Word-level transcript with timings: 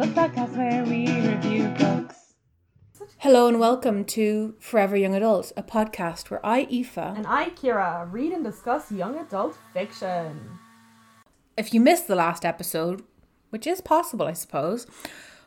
book 0.00 0.08
podcast 0.14 0.56
where 0.56 0.82
we 0.84 1.06
review 1.28 1.68
books. 1.78 2.32
Hello 3.18 3.48
and 3.48 3.60
welcome 3.60 4.06
to 4.06 4.54
Forever 4.58 4.96
Young 4.96 5.14
Adult, 5.14 5.52
a 5.58 5.62
podcast 5.62 6.30
where 6.30 6.40
I, 6.44 6.60
Aoife, 6.72 6.96
And 6.96 7.26
I, 7.26 7.50
Kira, 7.50 8.10
read 8.10 8.32
and 8.32 8.42
discuss 8.42 8.90
young 8.90 9.18
adult 9.18 9.58
fiction. 9.74 10.58
if 11.58 11.74
you 11.74 11.80
missed 11.82 12.08
the 12.08 12.14
last 12.14 12.46
episode, 12.46 13.02
which 13.50 13.66
is 13.66 13.82
possible, 13.82 14.24
I 14.26 14.32
suppose, 14.32 14.86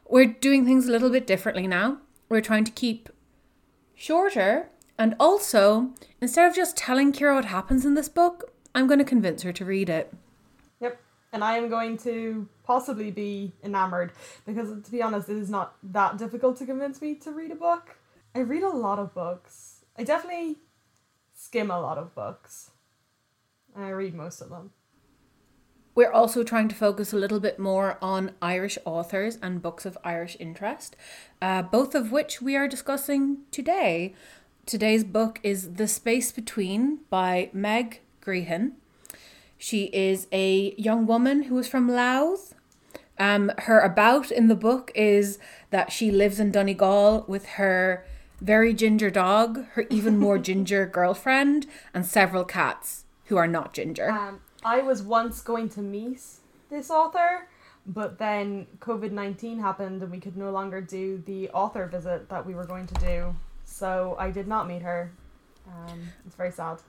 we're 0.08 0.28
doing 0.28 0.66
things 0.66 0.88
a 0.88 0.92
little 0.92 1.10
bit 1.10 1.26
differently 1.26 1.66
now. 1.66 1.98
We're 2.30 2.42
trying 2.42 2.66
to 2.66 2.72
keep 2.72 3.10
shorter 3.96 4.70
and 5.00 5.16
also, 5.20 5.94
instead 6.22 6.48
of 6.48 6.56
just 6.56 6.78
telling 6.78 7.12
Kira 7.12 7.34
what 7.34 7.46
happens 7.46 7.86
in 7.88 7.96
this 7.96 8.08
book, 8.08 8.52
I'm 8.76 8.86
going 8.86 9.00
to 9.00 9.04
convince 9.06 9.42
her 9.42 9.52
to 9.52 9.66
read 9.66 9.90
it. 9.90 10.14
Yep. 10.80 11.02
And 11.32 11.44
I 11.44 11.58
am 11.58 11.70
going 11.70 11.98
to 12.00 12.48
possibly 12.64 13.12
be 13.12 13.54
enamored 13.64 14.12
because, 14.46 14.82
to 14.84 14.92
be 14.92 15.02
honest, 15.02 15.30
it 15.30 15.38
is 15.38 15.50
not 15.50 15.76
that 15.84 16.18
difficult 16.18 16.58
to 16.58 16.66
convince 16.66 17.02
me 17.02 17.16
to 17.16 17.32
read 17.32 17.52
a 17.52 17.56
book. 17.56 17.98
I 18.36 18.40
read 18.40 18.64
a 18.64 18.70
lot 18.70 19.00
of 19.00 19.14
books. 19.14 19.86
I 19.98 20.04
definitely 20.04 20.58
skim 21.34 21.70
a 21.70 21.80
lot 21.80 21.98
of 21.98 22.16
books. 22.16 22.72
And 23.76 23.84
I 23.84 23.90
read 23.90 24.14
most 24.14 24.42
of 24.42 24.50
them. 24.50 24.72
We're 25.96 26.12
also 26.12 26.44
trying 26.44 26.70
to 26.70 26.76
focus 26.76 27.14
a 27.14 27.18
little 27.18 27.40
bit 27.40 27.60
more 27.60 28.00
on 28.02 28.32
Irish 28.42 28.80
authors 28.84 29.38
and 29.44 29.62
books 29.62 29.86
of 29.86 29.98
Irish 30.04 30.36
interest, 30.40 30.96
uh, 31.40 31.62
both 31.62 31.94
of 31.94 32.12
which 32.12 32.42
we 32.42 32.56
are 32.56 32.68
discussing 32.68 33.40
today. 33.52 34.16
Today's 34.66 35.04
book 35.04 35.40
is 35.44 35.74
The 35.74 35.88
Space 35.88 36.32
Between 36.32 37.00
by 37.12 37.52
Meg 37.54 38.02
Grehan. 38.26 38.72
She 39.58 39.86
is 39.86 40.28
a 40.32 40.76
young 40.78 41.06
woman 41.06 41.44
who 41.44 41.58
is 41.58 41.68
from 41.68 41.88
Louth. 41.88 42.56
Um, 43.20 43.52
her 43.60 43.80
about 43.80 44.32
in 44.32 44.48
the 44.48 44.56
book 44.56 44.92
is 44.96 45.38
that 45.70 45.92
she 45.92 46.12
lives 46.12 46.40
in 46.40 46.52
Donegal 46.52 47.26
with 47.28 47.46
her 47.46 48.06
very 48.42 48.74
ginger 48.74 49.10
dog, 49.10 49.66
her 49.74 49.86
even 49.90 50.18
more 50.18 50.38
ginger 50.50 50.86
girlfriend, 50.86 51.68
and 51.94 52.06
several 52.06 52.44
cats 52.44 53.06
who 53.26 53.38
are 53.38 53.48
not 53.48 53.74
ginger. 53.74 54.12
Um, 54.12 54.42
I 54.66 54.82
was 54.82 55.02
once 55.02 55.42
going 55.42 55.70
to 55.70 55.82
meet 55.82 56.22
this 56.70 56.90
author, 56.90 57.48
but 57.86 58.18
then 58.18 58.68
COVID 58.80 59.12
19 59.12 59.60
happened 59.60 60.02
and 60.02 60.12
we 60.12 60.20
could 60.20 60.38
no 60.38 60.52
longer 60.52 60.82
do 60.82 61.22
the 61.26 61.50
author 61.50 61.86
visit 61.86 62.30
that 62.30 62.46
we 62.46 62.54
were 62.56 62.66
going 62.66 62.88
to 62.88 62.94
do. 62.96 63.36
So 63.66 64.16
I 64.20 64.32
did 64.32 64.48
not 64.48 64.68
meet 64.68 64.82
her. 64.82 65.12
Um, 65.68 66.10
it's 66.26 66.36
very 66.36 66.52
sad. 66.52 66.80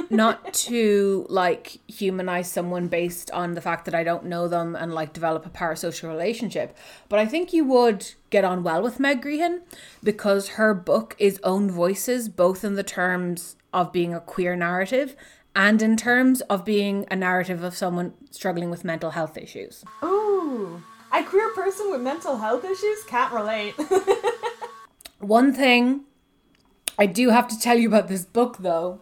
not 0.10 0.52
to 0.54 1.26
like 1.28 1.78
humanize 1.88 2.50
someone 2.50 2.88
based 2.88 3.30
on 3.30 3.54
the 3.54 3.60
fact 3.60 3.84
that 3.84 3.94
I 3.94 4.04
don't 4.04 4.24
know 4.24 4.48
them 4.48 4.76
and 4.76 4.94
like 4.94 5.12
develop 5.12 5.46
a 5.46 5.50
parasocial 5.50 6.08
relationship, 6.08 6.76
but 7.08 7.18
I 7.18 7.26
think 7.26 7.52
you 7.52 7.64
would 7.64 8.12
get 8.30 8.44
on 8.44 8.62
well 8.62 8.82
with 8.82 9.00
Meg 9.00 9.22
Grehan 9.22 9.60
because 10.02 10.50
her 10.50 10.74
book 10.74 11.14
is 11.18 11.40
own 11.42 11.70
voices 11.70 12.28
both 12.28 12.64
in 12.64 12.74
the 12.74 12.82
terms 12.82 13.56
of 13.72 13.92
being 13.92 14.14
a 14.14 14.20
queer 14.20 14.56
narrative 14.56 15.16
and 15.56 15.80
in 15.82 15.96
terms 15.96 16.40
of 16.42 16.64
being 16.64 17.06
a 17.10 17.16
narrative 17.16 17.62
of 17.62 17.76
someone 17.76 18.14
struggling 18.30 18.70
with 18.70 18.84
mental 18.84 19.10
health 19.10 19.36
issues. 19.36 19.84
Ooh, 20.02 20.82
a 21.12 21.22
queer 21.22 21.52
person 21.54 21.90
with 21.90 22.00
mental 22.00 22.38
health 22.38 22.64
issues 22.64 23.04
can't 23.04 23.32
relate. 23.32 23.74
One 25.18 25.52
thing 25.52 26.04
I 26.98 27.06
do 27.06 27.30
have 27.30 27.48
to 27.48 27.58
tell 27.58 27.76
you 27.76 27.88
about 27.88 28.08
this 28.08 28.24
book 28.24 28.58
though 28.58 29.00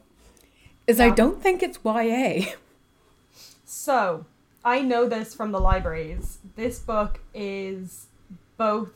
is 0.87 1.01
I 1.01 1.11
don't 1.11 1.43
think 1.43 1.63
it's 1.63 1.79
YA. 1.85 2.53
so, 3.65 4.27
I 4.65 4.81
know 4.81 5.09
this 5.09 5.35
from 5.35 5.53
the 5.53 5.61
libraries. 5.61 6.39
This 6.57 6.79
book 6.79 7.21
is 7.35 8.07
both 8.57 8.91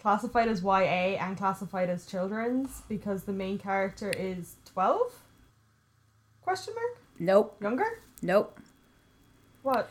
classified 0.00 0.48
as 0.48 0.62
YA 0.62 1.16
and 1.18 1.36
classified 1.36 1.88
as 1.90 2.06
children's 2.06 2.82
because 2.88 3.24
the 3.24 3.32
main 3.32 3.58
character 3.58 4.10
is 4.10 4.56
12? 4.72 5.00
Question 6.42 6.74
mark? 6.74 6.98
Nope, 7.18 7.56
Younger? 7.60 8.00
nope. 8.22 8.58
What? 9.62 9.88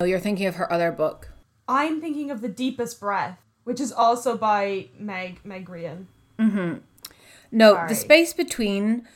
Oh, 0.00 0.04
you're 0.04 0.18
thinking 0.18 0.46
of 0.46 0.56
her 0.56 0.72
other 0.72 0.90
book. 0.90 1.30
I'm 1.68 2.00
thinking 2.00 2.30
of 2.30 2.40
The 2.40 2.48
Deepest 2.48 2.98
Breath, 2.98 3.38
which 3.64 3.78
is 3.80 3.92
also 3.92 4.36
by 4.36 4.88
Meg 4.98 5.40
Meg 5.44 5.66
Grehan. 5.68 6.06
Mhm. 6.38 6.80
No, 7.52 7.74
Sorry. 7.74 7.88
the 7.88 7.94
space 7.94 8.32
between 8.32 9.06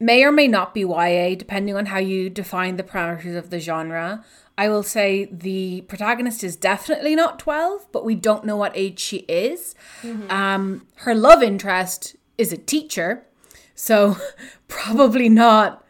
may 0.00 0.24
or 0.24 0.32
may 0.32 0.48
not 0.48 0.72
be 0.74 0.80
YA, 0.80 1.34
depending 1.36 1.76
on 1.76 1.86
how 1.86 1.98
you 1.98 2.30
define 2.30 2.76
the 2.76 2.82
parameters 2.82 3.36
of 3.36 3.50
the 3.50 3.60
genre. 3.60 4.24
I 4.56 4.68
will 4.68 4.82
say 4.82 5.26
the 5.30 5.82
protagonist 5.82 6.42
is 6.42 6.56
definitely 6.56 7.14
not 7.14 7.38
12, 7.38 7.92
but 7.92 8.04
we 8.04 8.14
don't 8.14 8.44
know 8.44 8.56
what 8.56 8.72
age 8.74 8.98
she 8.98 9.18
is. 9.28 9.74
Um, 10.30 10.86
her 10.96 11.14
love 11.14 11.42
interest 11.42 12.16
is 12.36 12.52
a 12.52 12.56
teacher, 12.56 13.24
so 13.74 14.16
probably 14.68 15.28
not 15.28 15.84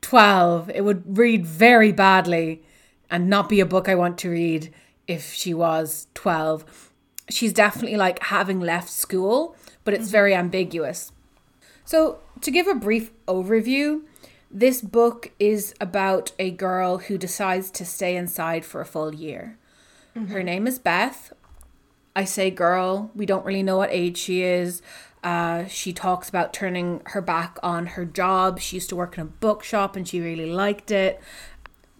12. 0.00 0.70
It 0.70 0.84
would 0.84 1.18
read 1.18 1.44
very 1.44 1.92
badly 1.92 2.62
and 3.10 3.28
not 3.28 3.48
be 3.48 3.60
a 3.60 3.66
book 3.66 3.88
I 3.88 3.94
want 3.94 4.18
to 4.18 4.30
read 4.30 4.72
if 5.06 5.32
she 5.32 5.54
was 5.54 6.08
12. 6.14 6.92
She's 7.30 7.52
definitely 7.52 7.96
like 7.96 8.22
having 8.24 8.60
left 8.60 8.90
school, 8.90 9.56
but 9.82 9.94
it's 9.94 10.10
very 10.10 10.34
ambiguous. 10.34 11.12
So, 11.84 12.18
to 12.40 12.50
give 12.50 12.66
a 12.66 12.74
brief 12.74 13.12
overview, 13.26 14.02
this 14.50 14.80
book 14.80 15.32
is 15.38 15.74
about 15.80 16.32
a 16.38 16.50
girl 16.50 16.98
who 16.98 17.18
decides 17.18 17.70
to 17.72 17.84
stay 17.84 18.16
inside 18.16 18.64
for 18.64 18.80
a 18.80 18.86
full 18.86 19.14
year. 19.14 19.58
Her 20.28 20.44
name 20.44 20.68
is 20.68 20.78
Beth. 20.78 21.32
I 22.14 22.24
say 22.24 22.50
girl, 22.50 23.10
we 23.16 23.26
don't 23.26 23.44
really 23.44 23.64
know 23.64 23.78
what 23.78 23.90
age 23.90 24.16
she 24.16 24.42
is. 24.42 24.80
Uh, 25.24 25.66
she 25.66 25.92
talks 25.92 26.28
about 26.28 26.52
turning 26.52 27.02
her 27.06 27.20
back 27.20 27.58
on 27.62 27.86
her 27.86 28.04
job. 28.04 28.60
She 28.60 28.76
used 28.76 28.90
to 28.90 28.96
work 28.96 29.18
in 29.18 29.22
a 29.22 29.24
bookshop 29.24 29.96
and 29.96 30.06
she 30.06 30.20
really 30.20 30.46
liked 30.46 30.92
it. 30.92 31.20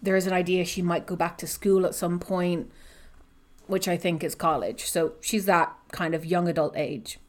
There 0.01 0.15
is 0.15 0.27
an 0.27 0.33
idea 0.33 0.63
she 0.63 0.81
might 0.81 1.05
go 1.05 1.17
back 1.17 1.37
to 1.39 1.47
school 1.47 1.85
at 1.85 1.95
some 1.95 2.19
point, 2.19 2.71
which 3.67 3.87
I 3.87 3.97
think 3.97 4.23
is 4.23 4.35
college. 4.35 4.85
So 4.85 5.13
she's 5.19 5.45
that 5.45 5.75
kind 5.91 6.15
of 6.15 6.23
young 6.23 6.47
adult 6.47 6.77
age. 6.77 7.19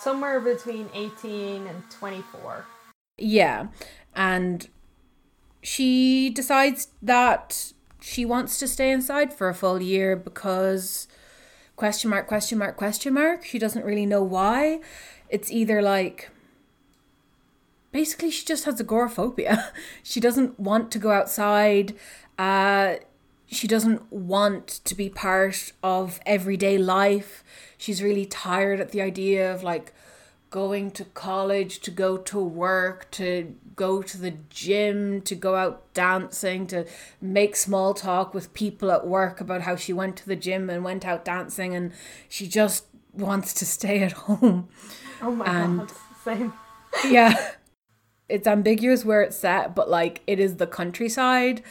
Somewhere 0.00 0.40
between 0.40 0.88
18 0.94 1.66
and 1.66 1.90
24. 1.90 2.64
Yeah. 3.18 3.68
And 4.14 4.68
she 5.62 6.30
decides 6.30 6.88
that 7.02 7.72
she 8.00 8.24
wants 8.24 8.58
to 8.58 8.68
stay 8.68 8.90
inside 8.92 9.32
for 9.32 9.48
a 9.48 9.54
full 9.54 9.80
year 9.80 10.14
because 10.14 11.08
question 11.74 12.10
mark 12.10 12.28
question 12.28 12.58
mark 12.58 12.76
question 12.76 13.14
mark 13.14 13.44
she 13.44 13.58
doesn't 13.58 13.84
really 13.84 14.06
know 14.06 14.22
why 14.22 14.78
it's 15.28 15.50
either 15.50 15.82
like 15.82 16.30
basically 17.90 18.30
she 18.30 18.44
just 18.44 18.64
has 18.64 18.78
agoraphobia 18.78 19.72
she 20.02 20.20
doesn't 20.20 20.60
want 20.60 20.92
to 20.92 20.98
go 20.98 21.10
outside 21.10 21.94
uh 22.38 22.94
she 23.54 23.66
doesn't 23.68 24.12
want 24.12 24.66
to 24.84 24.94
be 24.94 25.08
part 25.08 25.72
of 25.82 26.20
everyday 26.26 26.76
life 26.78 27.42
she's 27.78 28.02
really 28.02 28.26
tired 28.26 28.80
at 28.80 28.90
the 28.92 29.00
idea 29.00 29.52
of 29.52 29.62
like 29.62 29.92
going 30.50 30.90
to 30.90 31.04
college 31.06 31.80
to 31.80 31.90
go 31.90 32.16
to 32.16 32.38
work 32.38 33.10
to 33.10 33.54
go 33.74 34.00
to 34.02 34.16
the 34.18 34.30
gym 34.50 35.20
to 35.22 35.34
go 35.34 35.56
out 35.56 35.92
dancing 35.94 36.66
to 36.66 36.86
make 37.20 37.56
small 37.56 37.92
talk 37.92 38.32
with 38.32 38.54
people 38.54 38.90
at 38.92 39.04
work 39.06 39.40
about 39.40 39.62
how 39.62 39.74
she 39.74 39.92
went 39.92 40.14
to 40.16 40.26
the 40.26 40.36
gym 40.36 40.70
and 40.70 40.84
went 40.84 41.04
out 41.04 41.24
dancing 41.24 41.74
and 41.74 41.92
she 42.28 42.46
just 42.46 42.84
wants 43.12 43.52
to 43.52 43.66
stay 43.66 44.02
at 44.02 44.12
home 44.28 44.68
Oh 45.22 45.30
my 45.32 45.44
And- 45.46 45.78
god. 45.80 45.92
Same. 46.24 46.52
yeah 47.08 47.50
it's 48.28 48.46
ambiguous 48.46 49.04
where 49.04 49.20
it's 49.22 49.36
set 49.36 49.74
but 49.74 49.90
like 49.90 50.22
it 50.26 50.38
is 50.38 50.56
the 50.56 50.66
countryside 50.66 51.62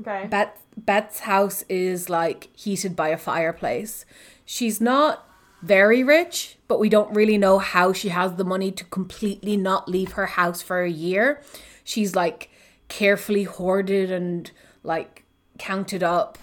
Okay. 0.00 0.26
Bet 0.30 0.56
Bet's 0.76 1.20
house 1.20 1.64
is 1.68 2.08
like 2.08 2.48
heated 2.56 2.96
by 2.96 3.08
a 3.08 3.18
fireplace. 3.18 4.04
She's 4.44 4.80
not 4.80 5.28
very 5.62 6.02
rich, 6.02 6.58
but 6.66 6.80
we 6.80 6.88
don't 6.88 7.14
really 7.14 7.38
know 7.38 7.58
how 7.58 7.92
she 7.92 8.08
has 8.08 8.34
the 8.34 8.44
money 8.44 8.72
to 8.72 8.84
completely 8.84 9.56
not 9.56 9.88
leave 9.88 10.12
her 10.12 10.26
house 10.26 10.60
for 10.60 10.82
a 10.82 10.90
year. 10.90 11.42
She's 11.84 12.16
like 12.16 12.50
carefully 12.88 13.44
hoarded 13.44 14.10
and 14.10 14.50
like 14.82 15.24
counted 15.58 16.02
up 16.02 16.38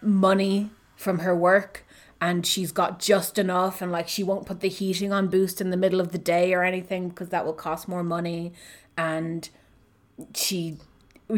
money 0.00 0.70
from 0.96 1.20
her 1.20 1.36
work 1.36 1.84
and 2.20 2.46
she's 2.46 2.72
got 2.72 2.98
just 2.98 3.38
enough 3.38 3.80
and 3.80 3.90
like 3.90 4.08
she 4.08 4.22
won't 4.22 4.46
put 4.46 4.60
the 4.60 4.68
heating 4.68 5.12
on 5.12 5.28
boost 5.28 5.60
in 5.60 5.70
the 5.70 5.76
middle 5.76 6.00
of 6.00 6.12
the 6.12 6.18
day 6.18 6.52
or 6.52 6.62
anything 6.62 7.08
because 7.08 7.30
that 7.30 7.44
will 7.44 7.54
cost 7.54 7.88
more 7.88 8.02
money 8.02 8.52
and 8.96 9.50
she 10.34 10.76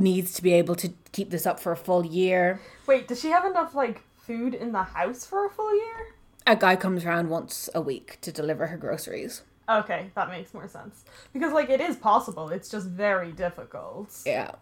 needs 0.00 0.32
to 0.34 0.42
be 0.42 0.52
able 0.52 0.74
to 0.76 0.92
keep 1.12 1.30
this 1.30 1.46
up 1.46 1.60
for 1.60 1.72
a 1.72 1.76
full 1.76 2.04
year. 2.04 2.60
Wait, 2.86 3.08
does 3.08 3.20
she 3.20 3.30
have 3.30 3.44
enough 3.44 3.74
like 3.74 4.02
food 4.16 4.54
in 4.54 4.72
the 4.72 4.82
house 4.82 5.24
for 5.24 5.46
a 5.46 5.50
full 5.50 5.74
year? 5.74 6.14
A 6.46 6.56
guy 6.56 6.76
comes 6.76 7.04
around 7.04 7.28
once 7.28 7.68
a 7.74 7.80
week 7.80 8.18
to 8.22 8.32
deliver 8.32 8.66
her 8.66 8.76
groceries. 8.76 9.42
Okay, 9.68 10.10
that 10.14 10.28
makes 10.28 10.52
more 10.52 10.68
sense. 10.68 11.04
Because 11.32 11.52
like 11.52 11.70
it 11.70 11.80
is 11.80 11.96
possible, 11.96 12.48
it's 12.48 12.68
just 12.68 12.88
very 12.88 13.32
difficult. 13.32 14.10
Yeah. 14.26 14.52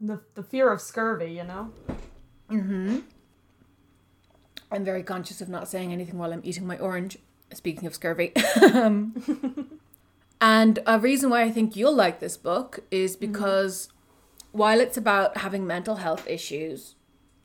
The 0.00 0.20
the 0.34 0.42
fear 0.42 0.70
of 0.70 0.80
scurvy, 0.80 1.32
you 1.32 1.44
know. 1.44 1.72
Mm-hmm. 2.50 2.98
I'm 4.70 4.84
very 4.84 5.02
conscious 5.02 5.40
of 5.40 5.48
not 5.48 5.68
saying 5.68 5.92
anything 5.92 6.18
while 6.18 6.32
I'm 6.32 6.40
eating 6.44 6.66
my 6.66 6.78
orange. 6.78 7.18
Speaking 7.52 7.86
of 7.86 7.94
scurvy. 7.94 8.32
Um, 8.74 9.80
and 10.40 10.78
a 10.86 10.98
reason 10.98 11.30
why 11.30 11.42
I 11.42 11.50
think 11.50 11.76
you'll 11.76 11.94
like 11.94 12.20
this 12.20 12.36
book 12.36 12.80
is 12.90 13.16
because 13.16 13.88
while 14.52 14.80
it's 14.80 14.96
about 14.96 15.38
having 15.38 15.66
mental 15.66 15.96
health 15.96 16.26
issues 16.28 16.94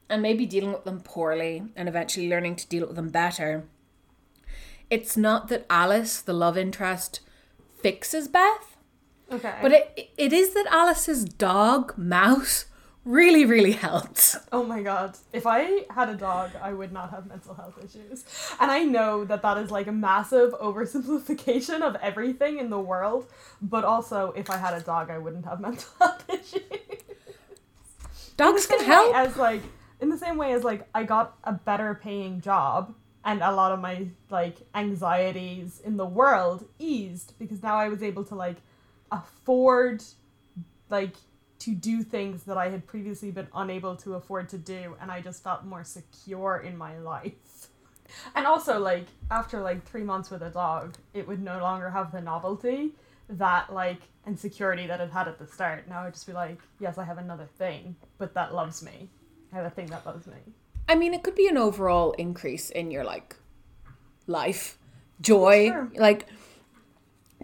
and 0.09 0.21
maybe 0.21 0.45
dealing 0.45 0.71
with 0.74 0.83
them 0.83 1.01
poorly 1.01 1.63
and 1.75 1.89
eventually 1.89 2.30
learning 2.30 2.56
to 2.57 2.68
deal 2.68 2.86
with 2.88 2.95
them 2.95 3.09
better, 3.09 3.65
it's 4.89 5.18
not 5.18 5.48
that 5.50 5.65
Alice, 5.69 6.21
the 6.21 6.33
love 6.33 6.57
interest, 6.57 7.19
fixes 7.81 8.27
Beth, 8.27 8.77
Okay. 9.31 9.56
but 9.62 9.71
it 9.74 10.12
it 10.18 10.31
is 10.31 10.54
that 10.54 10.68
Alice's 10.68 11.25
dog, 11.25 11.98
Mouse, 11.98 12.65
really, 13.07 13.45
really 13.45 13.71
helps. 13.71 14.36
Oh 14.51 14.63
my 14.63 14.81
god. 14.81 15.18
If 15.31 15.48
I 15.48 15.86
had 15.89 16.09
a 16.09 16.15
dog, 16.15 16.51
I 16.62 16.74
would 16.74 16.92
not 16.92 17.09
have 17.12 17.25
mental 17.27 17.54
health 17.54 17.77
issues. 17.83 18.25
And 18.59 18.69
I 18.69 18.83
know 18.83 19.24
that 19.25 19.42
that 19.42 19.57
is 19.57 19.71
like 19.71 19.88
a 19.88 19.92
massive 19.92 20.54
oversimplification 20.54 21.81
of 21.81 21.95
everything 21.95 22.59
in 22.59 22.69
the 22.69 22.80
world, 22.80 23.27
but 23.62 23.83
also 23.83 24.33
if 24.36 24.50
I 24.50 24.57
had 24.57 24.74
a 24.74 24.81
dog, 24.81 25.09
I 25.09 25.18
wouldn't 25.18 25.45
have 25.45 25.59
mental 25.68 25.89
health 26.00 26.24
issues. 26.30 26.62
Dogs 28.36 28.68
can 28.68 28.83
help. 28.83 29.15
As 29.15 29.38
like 29.38 29.63
in 30.00 30.09
the 30.09 30.18
same 30.18 30.38
way 30.38 30.51
as 30.54 30.63
like 30.63 30.88
I 30.94 31.04
got 31.04 31.38
a 31.44 31.54
better 31.54 31.95
paying 31.95 32.42
job 32.42 32.94
and 33.25 33.42
a 33.42 33.51
lot 33.51 33.71
of 33.71 33.80
my 33.80 34.07
like 34.30 34.57
anxieties 34.75 35.81
in 35.83 35.98
the 35.98 36.06
world 36.06 36.68
eased 36.77 37.33
because 37.39 37.63
now 37.63 37.77
I 37.77 37.89
was 37.89 38.04
able 38.04 38.24
to 38.25 38.36
like 38.36 38.57
afford 39.12 40.04
like 40.89 41.15
to 41.59 41.74
do 41.74 42.04
things 42.04 42.44
that 42.44 42.57
I 42.57 42.69
had 42.69 42.86
previously 42.86 43.31
been 43.31 43.48
unable 43.54 43.95
to 43.98 44.15
afford 44.15 44.50
to 44.50 44.57
do 44.57 44.95
and 45.01 45.12
I 45.12 45.21
just 45.21 45.44
felt 45.44 45.65
more 45.65 45.83
secure 45.83 46.57
in 46.57 46.77
my 46.77 46.98
life. 47.00 47.33
And 48.36 48.48
also 48.48 48.80
like 48.80 49.06
after 49.30 49.59
like 49.59 49.83
3 49.83 50.04
months 50.04 50.31
with 50.31 50.42
a 50.42 50.50
dog, 50.50 50.95
it 51.13 51.27
would 51.27 51.42
no 51.44 51.59
longer 51.59 51.89
have 51.89 52.13
the 52.13 52.21
novelty 52.21 52.94
that 53.30 53.74
like 53.74 54.00
and 54.25 54.39
security 54.39 54.88
that 54.88 55.01
it 55.01 55.12
had 55.12 55.27
at 55.27 55.39
the 55.39 55.48
start. 55.48 55.88
Now 55.89 56.04
I'd 56.04 56.13
just 56.13 56.25
be 56.25 56.31
like, 56.31 56.59
yes, 56.80 56.98
I 56.98 57.04
have 57.04 57.18
another 57.18 57.50
thing, 57.57 57.98
but 58.18 58.33
that 58.33 58.54
loves 58.54 58.81
me. 58.81 59.09
I 59.51 59.57
have 59.57 59.65
a 59.65 59.69
thing 59.69 59.88
that 59.88 60.06
loves 60.06 60.25
me. 60.25 60.38
I 60.88 60.95
mean, 60.95 61.13
it 61.13 61.24
could 61.24 61.36
be 61.36 61.48
an 61.48 61.57
overall 61.57 62.13
increase 62.13 62.69
in 62.69 62.92
your 62.92 63.04
like 63.04 63.36
life, 64.25 64.77
joy. 65.19 65.69
Sure. 65.69 65.92
Like 65.95 66.27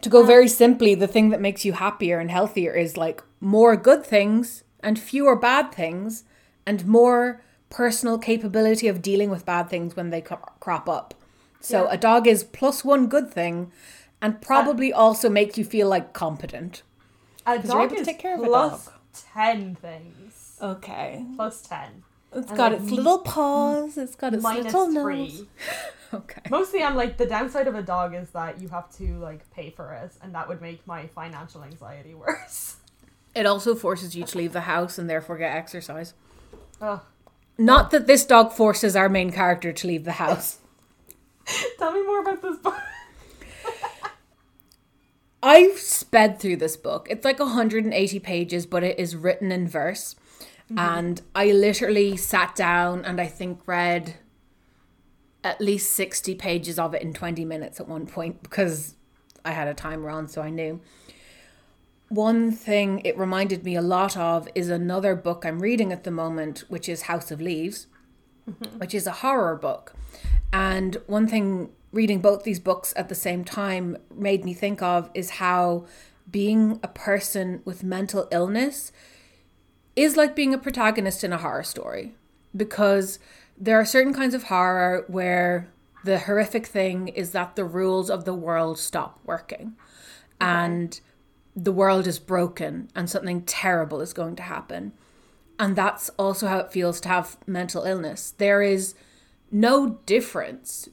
to 0.02 0.10
go 0.10 0.24
very 0.24 0.48
simply, 0.48 0.96
the 0.96 1.08
thing 1.08 1.30
that 1.30 1.42
makes 1.42 1.66
you 1.66 1.74
happier 1.74 2.20
and 2.20 2.30
healthier 2.30 2.74
is 2.74 2.98
like 2.98 3.24
more 3.44 3.76
good 3.76 4.06
things 4.06 4.64
and 4.82 4.98
fewer 4.98 5.36
bad 5.36 5.72
things, 5.74 6.24
and 6.66 6.86
more 6.86 7.42
personal 7.70 8.18
capability 8.18 8.88
of 8.88 9.02
dealing 9.02 9.30
with 9.30 9.46
bad 9.46 9.70
things 9.70 9.96
when 9.96 10.10
they 10.10 10.22
crop 10.22 10.90
up. 10.90 11.14
So 11.60 11.84
Yeah. 11.84 11.94
a 11.94 11.98
dog 11.98 12.28
is 12.28 12.44
plus 12.44 12.84
one 12.84 13.08
good 13.08 13.32
thing, 13.32 13.72
and 14.22 14.42
probably 14.42 14.92
also 14.94 15.30
makes 15.30 15.58
you 15.58 15.64
feel 15.66 15.88
like 15.88 16.14
competent. 16.14 16.84
A 17.46 17.60
dog 17.60 17.94
is 17.94 18.06
take 18.08 18.20
care 18.20 18.36
of 18.36 18.44
a 18.44 18.46
plus 18.46 18.86
dog. 18.86 18.94
10 19.34 19.76
things. 19.76 20.58
Okay. 20.62 21.26
Plus 21.36 21.62
10. 21.62 22.04
It's 22.36 22.48
And, 22.50 22.58
got 22.58 22.72
like, 22.72 22.82
its 22.82 22.92
little 22.92 23.20
paws. 23.20 23.98
It's 23.98 24.16
got 24.16 24.34
its 24.34 24.44
little 24.44 24.88
nose. 24.88 25.04
3. 25.04 25.48
Okay. 26.14 26.42
Mostly 26.52 26.84
I'm 26.84 26.96
like 26.96 27.18
the 27.18 27.26
downside 27.26 27.68
of 27.68 27.74
a 27.74 27.82
dog 27.82 28.14
is 28.14 28.30
that 28.32 28.62
you 28.62 28.68
have 28.68 28.88
to 28.98 29.18
like 29.18 29.50
pay 29.50 29.72
for 29.72 29.94
it 29.94 30.12
and 30.22 30.36
that 30.36 30.48
would 30.48 30.62
make 30.62 30.86
my 30.86 31.08
financial 31.08 31.64
anxiety 31.64 32.14
worse. 32.24 32.76
It 33.36 33.46
also 33.46 33.76
forces 33.76 34.16
you 34.16 34.24
to 34.26 34.38
leave 34.38 34.54
the 34.54 34.62
house 34.62 34.98
and 34.98 35.10
therefore 35.10 35.38
get 35.38 35.56
exercise. 35.56 36.14
Ugh. 36.82 37.02
Not 37.58 37.92
that 37.92 38.08
this 38.08 38.26
dog 38.26 38.52
forces 38.52 38.96
our 38.96 39.10
main 39.10 39.32
character 39.32 39.72
to 39.72 39.88
leave 39.88 40.06
the 40.06 40.14
house. 40.14 40.60
Tell 41.78 41.92
me 41.92 42.04
more 42.04 42.22
about 42.22 42.42
this 42.42 42.58
book. 42.58 42.74
I've 45.44 45.78
sped 45.78 46.40
through 46.40 46.58
this 46.58 46.78
book. 46.78 47.08
It's 47.10 47.26
like 47.26 47.40
180 47.40 48.20
pages, 48.20 48.66
but 48.66 48.84
it 48.84 48.98
is 48.98 49.16
written 49.16 49.52
in 49.52 49.68
verse. 49.68 50.16
Mm-hmm. 50.66 50.80
And 50.80 51.22
I 51.36 51.52
literally 51.52 52.18
sat 52.18 52.56
down 52.56 53.06
and 53.06 53.20
I 53.20 53.28
think 53.28 53.60
read 53.66 54.16
at 55.44 55.60
least 55.60 55.94
60 55.94 56.36
pages 56.36 56.80
of 56.80 56.94
it 56.94 57.02
in 57.02 57.14
20 57.14 57.44
minutes 57.46 57.80
at 57.80 57.88
one 57.88 58.08
point 58.08 58.42
because 58.42 58.96
I 59.44 59.52
had 59.52 59.68
a 59.68 59.74
timer 59.74 60.10
on, 60.10 60.28
so 60.28 60.42
I 60.42 60.50
knew. 60.50 60.80
One 62.14 62.52
thing 62.52 63.02
it 63.04 63.18
reminded 63.18 63.64
me 63.64 63.76
a 63.76 63.82
lot 63.82 64.16
of 64.16 64.48
is 64.54 64.70
another 64.70 65.16
book 65.16 65.48
I'm 65.48 65.60
reading 65.60 65.92
at 65.92 66.04
the 66.04 66.12
moment, 66.12 66.64
which 66.68 66.88
is 66.88 67.04
House 67.04 67.32
of 67.32 67.42
Leaves, 67.42 67.88
mm-hmm. 68.48 68.78
which 68.78 68.94
is 68.94 69.08
a 69.08 69.12
horror 69.12 69.56
book. 69.56 69.96
And 70.52 70.98
one 71.08 71.28
thing 71.28 71.72
reading 71.92 72.22
both 72.22 72.44
these 72.44 72.60
books 72.60 72.94
at 72.96 73.10
the 73.10 73.16
same 73.16 73.44
time 73.44 73.98
made 74.14 74.46
me 74.46 74.54
think 74.54 74.80
of 74.84 75.10
is 75.16 75.42
how 75.42 75.88
being 76.30 76.80
a 76.84 76.88
person 76.88 77.64
with 77.66 77.84
mental 77.84 78.28
illness 78.30 78.92
is 79.96 80.16
like 80.16 80.36
being 80.36 80.54
a 80.54 80.60
protagonist 80.60 81.24
in 81.24 81.34
a 81.34 81.40
horror 81.40 81.64
story. 81.64 82.14
Because 82.56 83.18
there 83.58 83.80
are 83.80 83.86
certain 83.86 84.14
kinds 84.14 84.36
of 84.36 84.44
horror 84.44 85.04
where 85.08 85.68
the 86.04 86.20
horrific 86.20 86.68
thing 86.68 87.08
is 87.08 87.32
that 87.32 87.56
the 87.56 87.66
rules 87.66 88.12
of 88.12 88.24
the 88.24 88.36
world 88.36 88.78
stop 88.78 89.20
working. 89.26 89.74
And 90.40 91.02
the 91.56 91.72
world 91.72 92.08
is 92.08 92.20
broken 92.20 92.90
and 92.96 93.10
something 93.10 93.44
terrible 93.44 94.02
is 94.02 94.14
going 94.14 94.36
to 94.38 94.44
happen. 94.44 94.94
And 95.60 95.76
that's 95.76 96.10
also 96.18 96.48
how 96.48 96.60
it 96.60 96.72
feels 96.72 97.00
to 97.02 97.10
have 97.10 97.38
mental 97.46 97.84
illness. 97.84 98.34
There 98.38 98.62
is 98.62 98.96
no 99.52 100.00
difference 100.06 100.90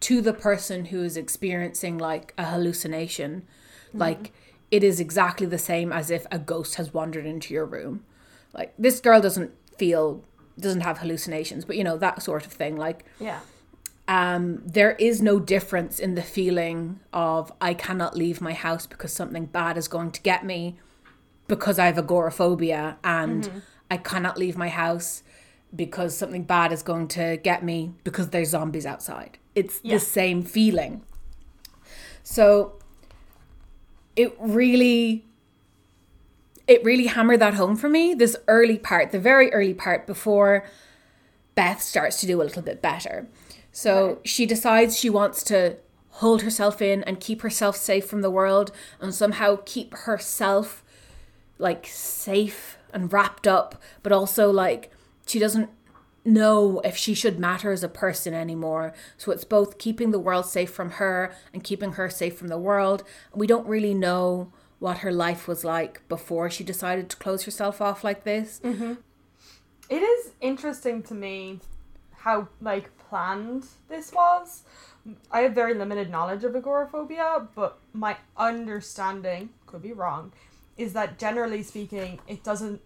to 0.00 0.20
the 0.20 0.32
person 0.32 0.86
who 0.86 1.02
is 1.04 1.16
experiencing 1.16 1.98
like 1.98 2.34
a 2.36 2.46
hallucination. 2.46 3.46
Mm-hmm. 3.88 3.98
Like 3.98 4.32
it 4.70 4.82
is 4.82 4.98
exactly 4.98 5.46
the 5.46 5.58
same 5.58 5.92
as 5.92 6.10
if 6.10 6.26
a 6.30 6.38
ghost 6.38 6.76
has 6.76 6.92
wandered 6.92 7.26
into 7.26 7.54
your 7.54 7.66
room. 7.66 8.04
Like 8.52 8.74
this 8.78 9.00
girl 9.00 9.20
doesn't 9.20 9.52
feel 9.78 10.24
doesn't 10.58 10.80
have 10.82 10.98
hallucinations, 10.98 11.64
but 11.64 11.76
you 11.76 11.84
know 11.84 11.96
that 11.96 12.22
sort 12.22 12.44
of 12.44 12.52
thing. 12.52 12.76
Like 12.76 13.04
Yeah. 13.20 13.40
Um, 14.10 14.60
there 14.66 14.96
is 14.96 15.22
no 15.22 15.38
difference 15.38 16.00
in 16.00 16.16
the 16.16 16.22
feeling 16.22 16.98
of 17.12 17.52
I 17.60 17.74
cannot 17.74 18.16
leave 18.16 18.40
my 18.40 18.52
house 18.52 18.84
because 18.84 19.12
something 19.12 19.46
bad 19.46 19.78
is 19.78 19.86
going 19.86 20.10
to 20.10 20.20
get 20.20 20.44
me 20.44 20.80
because 21.46 21.78
I 21.78 21.86
have 21.86 21.96
agoraphobia 21.96 22.98
and 23.04 23.62
I 23.88 23.98
cannot 23.98 24.36
leave 24.36 24.56
my 24.56 24.68
house 24.68 25.22
because 25.74 26.16
something 26.18 26.42
bad 26.42 26.72
is 26.72 26.82
going 26.82 27.06
to 27.08 27.36
get 27.36 27.62
me 27.62 27.94
because 28.02 28.30
there's 28.30 28.48
zombies 28.48 28.84
outside. 28.84 29.38
It's 29.54 29.78
Yeah. 29.84 29.94
the 29.94 30.00
same 30.00 30.42
feeling. 30.42 31.02
So 32.24 32.80
it 34.16 34.36
really 34.40 35.24
it 36.66 36.84
really 36.84 37.06
hammered 37.06 37.40
that 37.40 37.54
home 37.54 37.76
for 37.76 37.88
me 37.88 38.12
this 38.12 38.36
early 38.48 38.76
part 38.76 39.12
the 39.12 39.20
very 39.20 39.52
early 39.52 39.74
part 39.74 40.04
before 40.04 40.64
Beth 41.54 41.80
starts 41.80 42.20
to 42.20 42.26
do 42.26 42.42
a 42.42 42.44
little 42.44 42.62
bit 42.62 42.82
better. 42.82 43.28
So 43.72 44.18
she 44.24 44.46
decides 44.46 44.98
she 44.98 45.10
wants 45.10 45.42
to 45.44 45.76
hold 46.14 46.42
herself 46.42 46.82
in 46.82 47.02
and 47.04 47.20
keep 47.20 47.42
herself 47.42 47.76
safe 47.76 48.06
from 48.06 48.20
the 48.20 48.30
world 48.30 48.72
and 49.00 49.14
somehow 49.14 49.58
keep 49.64 49.94
herself 49.94 50.84
like 51.58 51.86
safe 51.86 52.78
and 52.92 53.12
wrapped 53.12 53.46
up, 53.46 53.80
but 54.02 54.12
also 54.12 54.50
like 54.50 54.90
she 55.26 55.38
doesn't 55.38 55.70
know 56.24 56.80
if 56.80 56.96
she 56.96 57.14
should 57.14 57.38
matter 57.38 57.70
as 57.72 57.82
a 57.82 57.88
person 57.88 58.34
anymore. 58.34 58.92
So 59.16 59.32
it's 59.32 59.44
both 59.44 59.78
keeping 59.78 60.10
the 60.10 60.18
world 60.18 60.46
safe 60.46 60.70
from 60.70 60.92
her 60.92 61.34
and 61.52 61.64
keeping 61.64 61.92
her 61.92 62.10
safe 62.10 62.36
from 62.36 62.48
the 62.48 62.58
world. 62.58 63.04
We 63.34 63.46
don't 63.46 63.66
really 63.66 63.94
know 63.94 64.52
what 64.78 64.98
her 64.98 65.12
life 65.12 65.46
was 65.46 65.64
like 65.64 66.06
before 66.08 66.50
she 66.50 66.64
decided 66.64 67.08
to 67.10 67.16
close 67.16 67.44
herself 67.44 67.80
off 67.80 68.02
like 68.02 68.24
this. 68.24 68.60
Mm-hmm. 68.64 68.94
It 69.88 70.02
is 70.02 70.32
interesting 70.40 71.02
to 71.04 71.14
me 71.14 71.60
how 72.20 72.48
like 72.60 72.96
planned 72.98 73.66
this 73.88 74.12
was. 74.12 74.62
I 75.30 75.40
have 75.40 75.54
very 75.54 75.74
limited 75.74 76.10
knowledge 76.10 76.44
of 76.44 76.54
agoraphobia, 76.54 77.48
but 77.54 77.78
my 77.92 78.16
understanding 78.36 79.50
could 79.66 79.82
be 79.82 79.92
wrong 79.92 80.32
is 80.76 80.92
that 80.92 81.18
generally 81.18 81.62
speaking 81.62 82.18
it 82.26 82.44
doesn't 82.44 82.80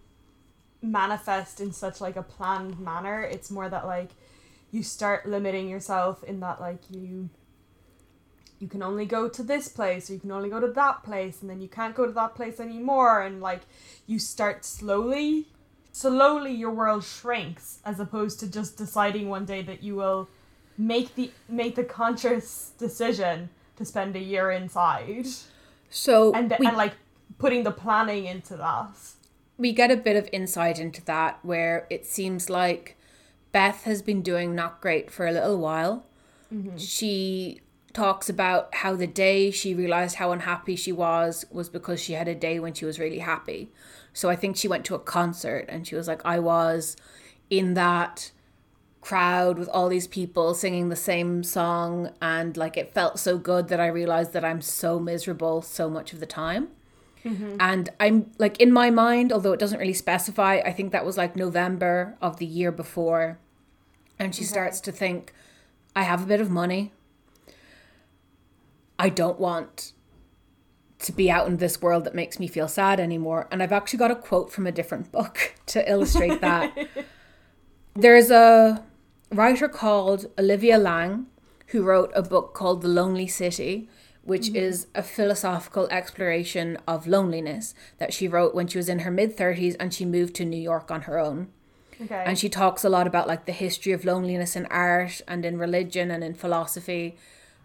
manifest 0.81 1.59
in 1.59 1.71
such 1.71 1.99
like 1.99 2.15
a 2.15 2.23
planned 2.23 2.79
manner. 2.79 3.21
It's 3.21 3.51
more 3.51 3.69
that 3.69 3.85
like 3.85 4.11
you 4.71 4.83
start 4.83 5.27
limiting 5.27 5.69
yourself 5.69 6.23
in 6.23 6.39
that 6.39 6.59
like 6.59 6.81
you 6.89 7.29
you 8.59 8.69
can 8.69 8.81
only 8.81 9.05
go 9.05 9.27
to 9.27 9.43
this 9.43 9.67
place 9.67 10.09
or 10.09 10.13
you 10.13 10.19
can 10.19 10.31
only 10.31 10.49
go 10.49 10.61
to 10.61 10.71
that 10.71 11.03
place 11.03 11.41
and 11.41 11.49
then 11.49 11.61
you 11.61 11.67
can't 11.67 11.93
go 11.93 12.05
to 12.05 12.13
that 12.13 12.35
place 12.35 12.59
anymore 12.59 13.21
and 13.21 13.41
like 13.41 13.61
you 14.07 14.17
start 14.17 14.63
slowly 14.63 15.47
slowly 15.95 16.51
your 16.51 16.71
world 16.71 17.05
shrinks 17.05 17.79
as 17.85 18.01
opposed 18.01 18.37
to 18.37 18.51
just 18.51 18.75
deciding 18.75 19.29
one 19.29 19.45
day 19.45 19.61
that 19.61 19.81
you 19.81 19.95
will 19.95 20.27
make 20.77 21.15
the 21.15 21.31
make 21.47 21.75
the 21.75 21.83
conscious 21.85 22.73
decision 22.77 23.49
to 23.77 23.85
spend 23.85 24.13
a 24.13 24.19
year 24.19 24.51
inside 24.51 25.25
So 25.89 26.33
and 26.33 26.53
we, 26.59 26.67
and 26.67 26.75
like 26.75 26.95
putting 27.37 27.63
the 27.63 27.71
planning 27.71 28.25
into 28.25 28.57
that 28.57 28.89
we 29.57 29.71
get 29.71 29.89
a 29.89 29.95
bit 29.95 30.17
of 30.17 30.27
insight 30.33 30.79
into 30.79 31.01
that 31.05 31.39
where 31.43 31.87
it 31.89 32.05
seems 32.05 32.49
like 32.49 32.97
Beth 33.53 33.83
has 33.83 34.01
been 34.01 34.21
doing 34.21 34.53
not 34.53 34.81
great 34.81 35.09
for 35.09 35.25
a 35.25 35.31
little 35.31 35.57
while. 35.57 36.05
Mm-hmm. 36.53 36.75
She 36.75 37.61
talks 37.93 38.27
about 38.27 38.75
how 38.75 38.97
the 38.97 39.07
day 39.07 39.49
she 39.49 39.73
realized 39.73 40.17
how 40.17 40.33
unhappy 40.33 40.75
she 40.75 40.91
was 40.91 41.45
was 41.49 41.69
because 41.69 42.01
she 42.01 42.11
had 42.11 42.27
a 42.27 42.35
day 42.35 42.59
when 42.59 42.73
she 42.73 42.83
was 42.83 42.99
really 42.99 43.19
happy. 43.19 43.71
So 44.15 44.29
I 44.29 44.35
think 44.37 44.55
she 44.55 44.69
went 44.69 44.85
to 44.85 44.95
a 44.95 44.99
concert 44.99 45.65
and 45.67 45.85
she 45.85 45.93
was 45.93 46.07
like, 46.07 46.21
I 46.25 46.39
was 46.39 46.95
in 47.49 47.73
that 47.73 48.31
crowd 49.01 49.59
with 49.59 49.67
all 49.69 49.89
these 49.89 50.07
people 50.07 50.55
singing 50.55 50.87
the 50.87 50.95
same 50.95 51.43
song 51.43 52.11
and 52.21 52.55
like 52.55 52.77
it 52.77 52.93
felt 52.93 53.19
so 53.19 53.37
good 53.37 53.67
that 53.67 53.79
I 53.79 53.87
realized 53.87 54.31
that 54.31 54.45
I'm 54.45 54.61
so 54.61 54.99
miserable 54.99 55.61
so 55.61 55.89
much 55.89 56.13
of 56.13 56.21
the 56.21 56.25
time. 56.25 56.69
Mm-hmm. 57.25 57.57
And 57.59 57.89
I'm 57.99 58.31
like 58.37 58.57
in 58.59 58.71
my 58.71 58.89
mind, 58.89 59.33
although 59.33 59.51
it 59.51 59.59
doesn't 59.59 59.79
really 59.79 59.93
specify, 59.93 60.61
I 60.65 60.71
think 60.71 60.93
that 60.93 61.05
was 61.05 61.17
like 61.17 61.35
November 61.35 62.15
of 62.21 62.37
the 62.37 62.45
year 62.45 62.71
before. 62.71 63.37
And 64.17 64.33
she 64.33 64.45
starts 64.45 64.79
to 64.81 64.93
think, 64.93 65.33
I 65.93 66.03
have 66.03 66.23
a 66.23 66.25
bit 66.25 66.39
of 66.39 66.49
money. 66.49 66.93
I 68.97 69.09
don't 69.09 69.39
want 69.39 69.91
to 70.99 71.11
be 71.11 71.29
out 71.29 71.47
in 71.47 71.57
this 71.57 71.81
world 71.81 72.05
that 72.05 72.15
makes 72.15 72.39
me 72.39 72.47
feel 72.47 72.67
sad 72.67 72.99
anymore. 72.99 73.47
And 73.51 73.61
I've 73.61 73.71
actually 73.71 73.99
got 73.99 74.11
a 74.11 74.15
quote 74.15 74.51
from 74.51 74.65
a 74.65 74.71
different 74.71 75.11
book 75.11 75.55
to 75.67 75.89
illustrate 75.89 76.41
that. 76.41 76.75
There's 77.95 78.31
a 78.31 78.83
writer 79.31 79.67
called 79.67 80.27
Olivia 80.37 80.77
Laing 80.77 81.27
who 81.67 81.83
wrote 81.83 82.11
a 82.13 82.21
book 82.21 82.53
called 82.53 82.81
The 82.81 82.87
Lonely 82.87 83.27
City, 83.27 83.89
which 84.23 84.47
mm-hmm. 84.47 84.57
is 84.57 84.87
a 84.95 85.03
philosophical 85.03 85.87
exploration 85.89 86.77
of 86.87 87.07
loneliness 87.07 87.73
that 87.97 88.13
she 88.13 88.27
wrote 88.27 88.53
when 88.55 88.67
she 88.67 88.77
was 88.77 88.89
in 88.89 88.99
her 88.99 89.11
mid 89.11 89.37
30s 89.37 89.75
and 89.79 89.93
she 89.93 90.05
moved 90.05 90.35
to 90.35 90.45
New 90.45 90.61
York 90.61 90.91
on 90.91 91.03
her 91.03 91.19
own. 91.19 91.47
Okay. 92.01 92.23
And 92.25 92.37
she 92.37 92.49
talks 92.49 92.83
a 92.83 92.89
lot 92.89 93.07
about 93.07 93.27
like 93.27 93.45
the 93.45 93.51
history 93.51 93.93
of 93.93 94.03
loneliness 94.03 94.55
in 94.55 94.65
art 94.67 95.21
and 95.27 95.45
in 95.45 95.57
religion 95.57 96.11
and 96.11 96.23
in 96.23 96.33
philosophy, 96.33 97.17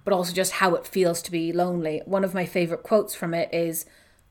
but 0.05 0.13
also 0.13 0.33
just 0.33 0.53
how 0.53 0.75
it 0.75 0.87
feels 0.87 1.23
to 1.23 1.31
be 1.31 1.53
lonely. 1.53 2.03
One 2.05 2.25
of 2.25 2.35
my 2.35 2.47
favorite 2.47 2.83
quotes 2.83 3.15
from 3.15 3.35
it 3.35 3.53
is 3.53 3.87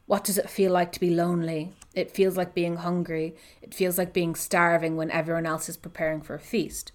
What 0.05 0.23
does 0.23 0.37
it 0.37 0.49
feel 0.49 0.71
like 0.71 0.91
to 0.93 0.99
be 0.99 1.13
lonely? 1.13 1.73
It 1.93 2.11
feels 2.11 2.37
like 2.37 2.53
being 2.53 2.77
hungry. 2.77 3.35
It 3.61 3.73
feels 3.73 3.97
like 3.97 4.13
being 4.13 4.35
starving 4.35 4.95
when 4.95 5.11
everyone 5.11 5.45
else 5.45 5.69
is 5.69 5.77
preparing 5.77 6.21
for 6.21 6.35
a 6.35 6.39
feast. 6.39 6.91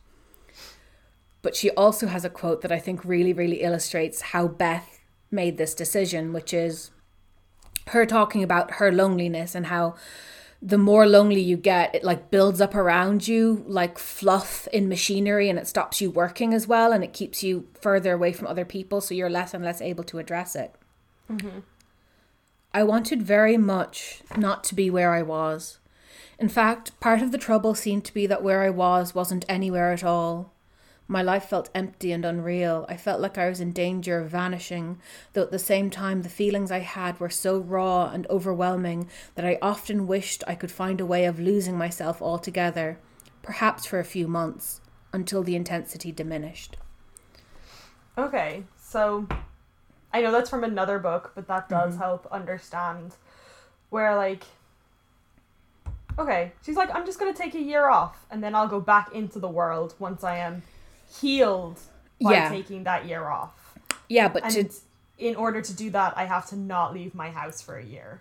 But 1.42 1.54
she 1.54 1.70
also 1.72 2.06
has 2.06 2.24
a 2.24 2.30
quote 2.30 2.62
that 2.62 2.72
I 2.72 2.78
think 2.78 3.04
really, 3.04 3.32
really 3.32 3.60
illustrates 3.60 4.22
how 4.22 4.48
Beth 4.48 5.00
made 5.30 5.58
this 5.58 5.74
decision, 5.74 6.32
which 6.32 6.54
is 6.54 6.90
her 7.88 8.06
talking 8.06 8.42
about 8.42 8.72
her 8.72 8.90
loneliness 8.90 9.54
and 9.54 9.66
how 9.66 9.94
the 10.66 10.78
more 10.78 11.06
lonely 11.06 11.42
you 11.42 11.58
get, 11.58 11.94
it 11.94 12.02
like 12.02 12.30
builds 12.30 12.58
up 12.58 12.74
around 12.74 13.28
you 13.28 13.62
like 13.68 13.98
fluff 13.98 14.66
in 14.68 14.88
machinery 14.88 15.50
and 15.50 15.58
it 15.58 15.66
stops 15.66 16.00
you 16.00 16.10
working 16.10 16.54
as 16.54 16.66
well 16.66 16.90
and 16.90 17.04
it 17.04 17.12
keeps 17.12 17.42
you 17.42 17.68
further 17.78 18.14
away 18.14 18.32
from 18.32 18.46
other 18.46 18.64
people 18.64 19.02
so 19.02 19.12
you're 19.12 19.28
less 19.28 19.52
and 19.52 19.62
less 19.62 19.82
able 19.82 20.04
to 20.04 20.18
address 20.18 20.56
it. 20.56 20.74
Mm-hmm. 21.30 21.60
I 22.72 22.82
wanted 22.82 23.22
very 23.22 23.58
much 23.58 24.22
not 24.38 24.64
to 24.64 24.74
be 24.74 24.88
where 24.88 25.12
I 25.12 25.20
was. 25.20 25.78
In 26.38 26.48
fact, 26.48 26.98
part 26.98 27.20
of 27.20 27.30
the 27.30 27.38
trouble 27.38 27.74
seemed 27.74 28.06
to 28.06 28.14
be 28.14 28.26
that 28.26 28.42
where 28.42 28.62
I 28.62 28.70
was 28.70 29.14
wasn't 29.14 29.44
anywhere 29.50 29.92
at 29.92 30.02
all. 30.02 30.50
My 31.06 31.22
life 31.22 31.44
felt 31.44 31.68
empty 31.74 32.12
and 32.12 32.24
unreal. 32.24 32.86
I 32.88 32.96
felt 32.96 33.20
like 33.20 33.36
I 33.36 33.48
was 33.48 33.60
in 33.60 33.72
danger 33.72 34.20
of 34.20 34.30
vanishing, 34.30 35.00
though 35.32 35.42
at 35.42 35.50
the 35.50 35.58
same 35.58 35.90
time 35.90 36.22
the 36.22 36.28
feelings 36.30 36.70
I 36.72 36.78
had 36.78 37.20
were 37.20 37.30
so 37.30 37.58
raw 37.58 38.10
and 38.10 38.26
overwhelming 38.28 39.08
that 39.34 39.44
I 39.44 39.58
often 39.60 40.06
wished 40.06 40.42
I 40.46 40.54
could 40.54 40.70
find 40.72 41.00
a 41.00 41.06
way 41.06 41.26
of 41.26 41.38
losing 41.38 41.76
myself 41.76 42.22
altogether, 42.22 42.98
perhaps 43.42 43.84
for 43.84 43.98
a 43.98 44.04
few 44.04 44.26
months, 44.26 44.80
until 45.12 45.42
the 45.42 45.56
intensity 45.56 46.10
diminished. 46.10 46.78
Okay, 48.16 48.64
so 48.80 49.26
I 50.12 50.22
know 50.22 50.32
that's 50.32 50.50
from 50.50 50.64
another 50.64 50.98
book, 50.98 51.32
but 51.34 51.48
that 51.48 51.68
does 51.68 51.96
Mm-hmm. 51.96 51.98
help 51.98 52.26
understand 52.30 53.16
where 53.90 54.14
like 54.16 54.44
Okay, 56.18 56.52
she's 56.64 56.76
like 56.76 56.94
I'm 56.94 57.04
just 57.06 57.18
going 57.18 57.32
to 57.32 57.38
take 57.40 57.54
a 57.54 57.60
year 57.60 57.88
off 57.88 58.24
and 58.30 58.42
then 58.42 58.54
I'll 58.54 58.68
go 58.68 58.80
back 58.80 59.12
into 59.12 59.38
the 59.40 59.48
world 59.48 59.94
once 59.98 60.22
I 60.22 60.36
am 60.36 60.62
healed 61.20 61.80
by 62.20 62.32
Yeah. 62.32 62.48
taking 62.48 62.84
that 62.84 63.06
year 63.06 63.28
off. 63.28 63.76
Yeah, 64.08 64.28
but 64.28 64.48
to 64.50 64.68
in 65.18 65.36
order 65.36 65.60
to 65.62 65.72
do 65.72 65.90
that, 65.90 66.12
I 66.16 66.24
have 66.24 66.46
to 66.46 66.56
not 66.56 66.92
leave 66.92 67.14
my 67.14 67.30
house 67.30 67.62
for 67.62 67.76
a 67.78 67.84
year. 67.84 68.20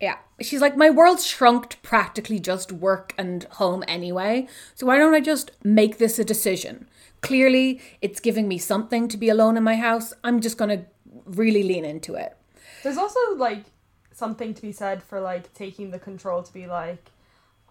Yeah. 0.00 0.16
She's 0.40 0.62
like, 0.62 0.76
my 0.76 0.88
world's 0.88 1.26
shrunk 1.26 1.68
to 1.70 1.76
practically 1.78 2.40
just 2.40 2.72
work 2.72 3.12
and 3.18 3.44
home 3.44 3.84
anyway. 3.86 4.48
So 4.74 4.86
why 4.86 4.96
don't 4.96 5.14
I 5.14 5.20
just 5.20 5.50
make 5.62 5.98
this 5.98 6.18
a 6.18 6.24
decision? 6.24 6.88
Clearly, 7.20 7.80
it's 8.00 8.18
giving 8.18 8.48
me 8.48 8.56
something 8.56 9.08
to 9.08 9.18
be 9.18 9.28
alone 9.28 9.58
in 9.58 9.62
my 9.62 9.76
house. 9.76 10.14
I'm 10.24 10.40
just 10.40 10.56
going 10.56 10.70
to 10.70 10.86
really 11.26 11.62
lean 11.62 11.84
into 11.84 12.14
it. 12.14 12.34
There's 12.82 12.96
also 12.96 13.20
like 13.36 13.64
something 14.12 14.54
to 14.54 14.62
be 14.62 14.72
said 14.72 15.02
for 15.02 15.20
like 15.20 15.52
taking 15.52 15.90
the 15.90 15.98
control 15.98 16.42
to 16.42 16.52
be 16.52 16.66
like 16.66 17.04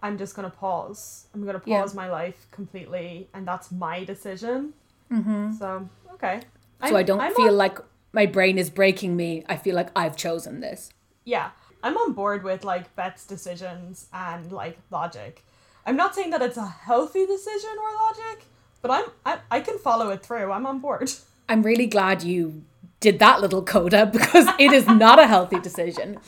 I'm 0.02 0.16
just 0.18 0.34
gonna 0.36 0.50
pause. 0.50 1.26
I'm 1.34 1.44
gonna 1.44 1.60
Yeah. 1.64 1.80
pause 1.80 1.94
my 1.94 2.08
life 2.10 2.46
completely, 2.50 3.28
and 3.34 3.46
that's 3.46 3.70
my 3.70 4.04
decision. 4.04 4.72
Mm-hmm. 5.12 5.52
So 5.52 5.88
okay. 6.14 6.40
So 6.88 6.96
I 6.96 7.02
don't 7.02 7.20
I'm 7.20 7.34
feel 7.34 7.48
on- 7.48 7.56
like 7.56 7.78
my 8.12 8.26
brain 8.26 8.58
is 8.58 8.70
breaking 8.70 9.16
me. 9.16 9.44
I 9.48 9.56
feel 9.56 9.74
like 9.74 9.90
I've 9.94 10.16
chosen 10.16 10.60
this. 10.60 10.90
yeah. 11.24 11.50
I'm 11.82 11.96
on 11.96 12.12
board 12.12 12.44
with 12.44 12.62
like 12.62 12.94
Beth's 12.94 13.24
decisions 13.26 14.06
and 14.12 14.52
like 14.52 14.76
logic. 14.90 15.42
I'm 15.86 15.96
not 15.96 16.14
saying 16.14 16.28
that 16.30 16.42
it's 16.42 16.58
a 16.58 16.66
healthy 16.66 17.24
decision 17.24 17.70
or 17.70 17.90
logic, 18.06 18.44
but 18.82 18.90
I'm 18.90 19.04
I, 19.24 19.38
I 19.50 19.60
can 19.60 19.78
follow 19.78 20.10
it 20.10 20.22
through. 20.22 20.52
I'm 20.52 20.66
on 20.66 20.80
board. 20.80 21.10
I'm 21.48 21.62
really 21.62 21.86
glad 21.86 22.22
you 22.22 22.64
did 23.00 23.18
that 23.20 23.40
little 23.40 23.62
coda 23.62 24.04
because 24.04 24.46
it 24.58 24.72
is 24.74 24.86
not 24.88 25.18
a 25.18 25.26
healthy 25.26 25.58
decision. 25.58 26.18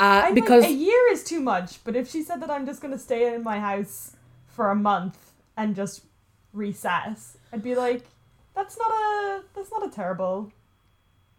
Uh, 0.00 0.32
because 0.32 0.62
like, 0.62 0.72
a 0.72 0.74
year 0.74 1.12
is 1.12 1.22
too 1.22 1.40
much, 1.40 1.84
but 1.84 1.94
if 1.94 2.10
she 2.10 2.22
said 2.22 2.40
that 2.40 2.50
I'm 2.50 2.64
just 2.66 2.80
gonna 2.80 2.98
stay 2.98 3.34
in 3.34 3.42
my 3.44 3.60
house 3.60 4.16
for 4.46 4.70
a 4.70 4.74
month 4.74 5.32
and 5.56 5.76
just 5.76 6.04
recess, 6.54 7.36
I'd 7.52 7.62
be 7.62 7.74
like, 7.74 8.04
that's 8.54 8.78
not 8.78 8.90
a 8.90 9.42
that's 9.54 9.70
not 9.70 9.86
a 9.86 9.90
terrible. 9.90 10.52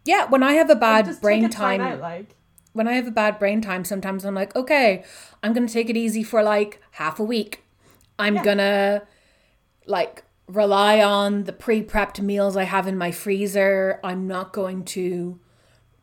yeah, 0.04 0.26
when 0.26 0.42
I 0.42 0.52
have 0.54 0.70
a 0.70 0.76
bad 0.76 1.06
just 1.06 1.20
brain 1.20 1.42
time 1.50 1.50
time, 1.50 1.80
out, 1.80 2.00
like 2.00 2.36
when 2.72 2.86
I 2.88 2.92
have 2.92 3.06
a 3.06 3.10
bad 3.10 3.38
brain 3.38 3.60
time, 3.60 3.84
sometimes 3.84 4.24
I'm 4.24 4.34
like, 4.34 4.54
okay, 4.54 5.04
I'm 5.42 5.52
gonna 5.52 5.68
take 5.68 5.90
it 5.90 5.96
easy 5.96 6.22
for 6.22 6.42
like 6.42 6.80
half 6.92 7.18
a 7.18 7.24
week. 7.24 7.64
I'm 8.18 8.36
Yeah. 8.36 8.44
gonna 8.44 9.02
like 9.86 10.22
rely 10.46 11.00
on 11.02 11.44
the 11.44 11.52
pre-prepped 11.52 12.20
meals 12.20 12.56
I 12.56 12.64
have 12.64 12.86
in 12.86 12.96
my 12.96 13.10
freezer. 13.10 13.98
I'm 14.04 14.26
not 14.28 14.52
going 14.52 14.84
to 14.84 15.40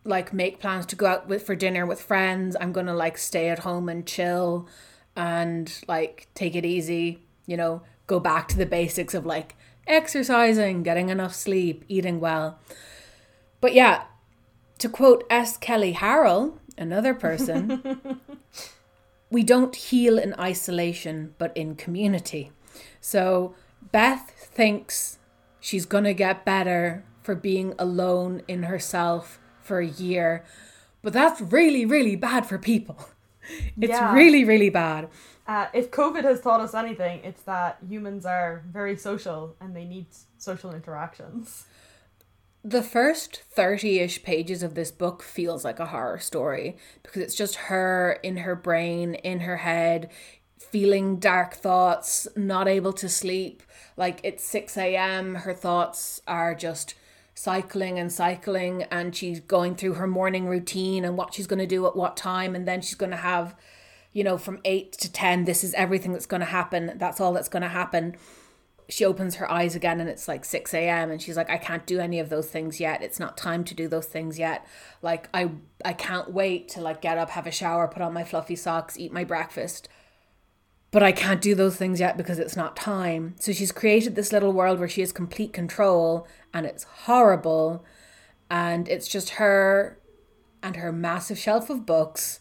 like 0.03 0.33
make 0.33 0.59
plans 0.59 0.85
to 0.87 0.95
go 0.95 1.05
out 1.05 1.27
with 1.27 1.45
for 1.45 1.55
dinner 1.55 1.85
with 1.85 2.01
friends. 2.01 2.55
I'm 2.59 2.71
gonna 2.71 2.95
like 2.95 3.17
stay 3.17 3.49
at 3.49 3.59
home 3.59 3.89
and 3.89 4.05
chill 4.05 4.67
and 5.15 5.71
like 5.87 6.27
take 6.33 6.55
it 6.55 6.65
easy, 6.65 7.23
you 7.45 7.57
know, 7.57 7.81
go 8.07 8.19
back 8.19 8.47
to 8.49 8.57
the 8.57 8.65
basics 8.65 9.13
of 9.13 9.25
like 9.25 9.55
exercising, 9.87 10.83
getting 10.83 11.09
enough 11.09 11.35
sleep, 11.35 11.83
eating 11.87 12.19
well. 12.19 12.59
But 13.61 13.73
yeah, 13.73 14.03
to 14.77 14.87
quote 14.87 15.25
S. 15.29 15.57
Kelly 15.57 15.93
Harrell, 15.93 16.57
another 16.77 17.13
person, 17.13 17.99
we 19.29 19.43
don't 19.43 19.75
heal 19.75 20.17
in 20.17 20.33
isolation, 20.39 21.35
but 21.37 21.55
in 21.55 21.75
community. 21.75 22.51
So 23.01 23.55
Beth 23.91 24.31
thinks 24.37 25.19
she's 25.59 25.85
going 25.85 26.05
to 26.05 26.13
get 26.13 26.45
better 26.45 27.03
for 27.21 27.35
being 27.35 27.73
alone 27.77 28.41
in 28.47 28.63
herself 28.63 29.39
for 29.69 29.79
a 29.79 29.87
year, 30.07 30.29
but 31.03 31.13
that's 31.13 31.39
really, 31.57 31.85
really 31.95 32.15
bad 32.29 32.43
for 32.51 32.57
people. 32.73 32.97
It's 33.81 33.99
Yeah. 33.99 34.13
really, 34.19 34.43
really 34.53 34.69
bad. 34.69 35.01
uh, 35.53 35.67
if 35.73 35.85
COVID 36.01 36.23
has 36.31 36.39
taught 36.45 36.61
us 36.67 36.73
anything, 36.83 37.15
it's 37.29 37.43
that 37.53 37.71
humans 37.93 38.23
are 38.35 38.51
very 38.79 38.95
social 39.09 39.39
and 39.61 39.69
they 39.77 39.85
need 39.95 40.05
social 40.37 40.71
interactions. 40.79 41.65
the 42.63 42.83
first 42.83 43.31
30-ish 43.57 44.17
pages 44.31 44.61
of 44.63 44.75
this 44.75 44.91
book 44.91 45.23
feels 45.23 45.63
like 45.67 45.79
a 45.79 45.87
horror 45.93 46.19
story 46.19 46.67
because 47.03 47.21
it's 47.23 47.35
just 47.43 47.55
her 47.71 48.19
in 48.29 48.35
her 48.45 48.55
brain 48.67 49.07
in 49.31 49.39
her 49.49 49.57
head 49.69 50.09
feeling 50.71 51.07
dark 51.31 51.51
thoughts 51.65 52.27
not 52.35 52.67
able 52.67 52.93
to 53.01 53.07
sleep 53.09 53.63
like 54.03 54.17
it's 54.29 54.43
6 54.43 54.77
a.m 54.77 55.25
her 55.45 55.53
thoughts 55.65 56.21
are 56.27 56.53
just 56.53 56.95
cycling 57.39 57.97
and 57.97 58.11
cycling 58.11 58.83
and 58.91 59.15
she's 59.15 59.39
going 59.39 59.73
through 59.73 59.93
her 59.93 60.05
morning 60.05 60.45
routine 60.45 61.05
and 61.05 61.15
what 61.15 61.33
she's 61.33 61.47
going 61.47 61.57
to 61.57 61.65
do 61.65 61.87
at 61.87 61.95
what 61.95 62.17
time 62.17 62.53
and 62.53 62.67
then 62.67 62.81
she's 62.81 62.95
going 62.95 63.11
to 63.11 63.15
have 63.15 63.55
you 64.11 64.25
know 64.25 64.37
from 64.37 64.59
8 64.65 64.91
to 64.91 65.09
10 65.09 65.45
this 65.45 65.63
is 65.63 65.73
everything 65.75 66.11
that's 66.11 66.25
going 66.25 66.41
to 66.41 66.45
happen 66.45 66.91
that's 66.97 67.21
all 67.21 67.31
that's 67.31 67.47
going 67.47 67.61
to 67.61 67.69
happen. 67.69 68.17
She 68.89 69.05
opens 69.05 69.35
her 69.35 69.49
eyes 69.49 69.73
again 69.73 70.01
and 70.01 70.09
it's 70.09 70.27
like 70.27 70.43
6 70.43 70.73
a.m 70.73 71.11
and 71.11 71.21
she's 71.21 71.37
like 71.37 71.49
i 71.49 71.57
can't 71.57 71.85
do 71.85 72.01
any 72.01 72.19
of 72.19 72.27
those 72.27 72.47
things 72.47 72.81
yet. 72.81 73.01
It's 73.01 73.21
not 73.21 73.37
time 73.37 73.63
to 73.63 73.73
do 73.73 73.87
those 73.87 74.07
things 74.07 74.37
yet. 74.37 74.67
Like 75.01 75.29
i 75.33 75.49
i 75.85 75.93
can't 75.93 76.33
wait 76.33 76.67
to 76.69 76.81
like 76.81 76.99
get 76.99 77.17
up 77.17 77.29
have 77.29 77.47
a 77.47 77.51
shower 77.51 77.87
put 77.87 78.01
on 78.01 78.11
my 78.11 78.25
fluffy 78.25 78.57
socks 78.57 78.99
eat 78.99 79.13
my 79.13 79.23
breakfast 79.23 79.87
but 80.91 81.03
I 81.03 81.11
can't 81.11 81.41
do 81.41 81.53
those 81.53 81.75
things 81.75 81.99
yet 81.99 82.17
because 82.17 82.39
it's 82.39 82.55
not 82.55 82.75
time. 82.75 83.35
So 83.39 83.51
she's 83.51 83.71
created 83.71 84.15
this 84.15 84.31
little 84.31 84.51
world 84.51 84.79
where 84.79 84.89
she 84.89 85.01
has 85.01 85.11
complete 85.11 85.53
control 85.53 86.27
and 86.53 86.65
it's 86.65 86.83
horrible. 86.83 87.85
And 88.49 88.87
it's 88.87 89.07
just 89.07 89.31
her 89.31 89.99
and 90.63 90.77
her 90.77 90.91
massive 90.91 91.37
shelf 91.37 91.69
of 91.69 91.85
books. 91.85 92.39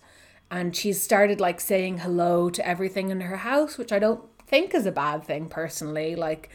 And 0.51 0.75
she's 0.75 1.03
started 1.03 1.41
like 1.41 1.61
saying 1.61 1.99
hello 1.99 2.49
to 2.49 2.67
everything 2.67 3.11
in 3.11 3.21
her 3.21 3.37
house, 3.39 3.77
which 3.77 3.93
I 3.93 3.99
don't 3.99 4.25
think 4.47 4.75
is 4.75 4.87
a 4.87 4.93
bad 4.93 5.25
thing 5.25 5.51
personally. 5.51 6.17
Like 6.17 6.49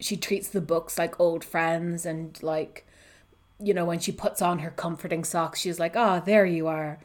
she 0.00 0.16
treats 0.16 0.48
the 0.48 0.62
books 0.62 0.96
like 0.96 1.20
old 1.20 1.44
friends 1.44 2.06
and 2.06 2.42
like, 2.42 2.86
you 3.60 3.74
know, 3.74 3.84
when 3.84 3.98
she 3.98 4.10
puts 4.10 4.40
on 4.40 4.60
her 4.60 4.70
comforting 4.70 5.22
socks, 5.22 5.60
she's 5.60 5.78
like, 5.78 5.92
oh, 5.96 6.22
there 6.24 6.46
you 6.46 6.66
are 6.66 6.98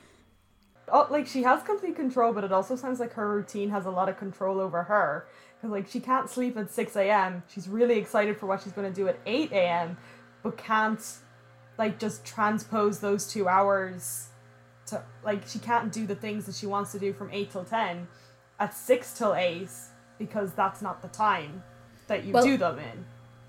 oh, 0.91 1.07
like 1.09 1.27
she 1.27 1.43
has 1.43 1.63
complete 1.63 1.95
control, 1.95 2.33
but 2.33 2.43
it 2.43 2.51
also 2.51 2.75
sounds 2.75 2.99
like 2.99 3.13
her 3.13 3.29
routine 3.29 3.69
has 3.69 3.85
a 3.85 3.91
lot 3.91 4.09
of 4.09 4.17
control 4.17 4.59
over 4.59 4.83
her. 4.83 5.27
Because 5.55 5.71
like 5.71 5.87
she 5.87 5.99
can't 5.99 6.29
sleep 6.29 6.57
at 6.57 6.71
six 6.71 6.95
a.m. 6.95 7.43
She's 7.53 7.67
really 7.67 7.97
excited 7.97 8.37
for 8.37 8.45
what 8.45 8.61
she's 8.61 8.73
going 8.73 8.91
to 8.91 8.95
do 8.95 9.07
at 9.07 9.19
eight 9.25 9.51
a.m. 9.51 9.97
But 10.43 10.57
can't 10.57 11.01
like 11.77 11.99
just 11.99 12.25
transpose 12.25 12.99
those 12.99 13.27
two 13.27 13.47
hours 13.47 14.27
to 14.87 15.03
like 15.23 15.47
she 15.47 15.59
can't 15.59 15.91
do 15.91 16.05
the 16.05 16.15
things 16.15 16.45
that 16.45 16.55
she 16.55 16.65
wants 16.65 16.91
to 16.91 16.99
do 16.99 17.13
from 17.13 17.29
eight 17.31 17.51
till 17.51 17.63
ten 17.63 18.07
at 18.59 18.73
six 18.73 19.17
till 19.17 19.33
eight 19.33 19.69
because 20.17 20.51
that's 20.53 20.81
not 20.81 21.01
the 21.01 21.07
time 21.07 21.63
that 22.07 22.23
you 22.23 22.33
well, 22.33 22.43
do 22.43 22.57
them 22.57 22.79
in. 22.79 23.05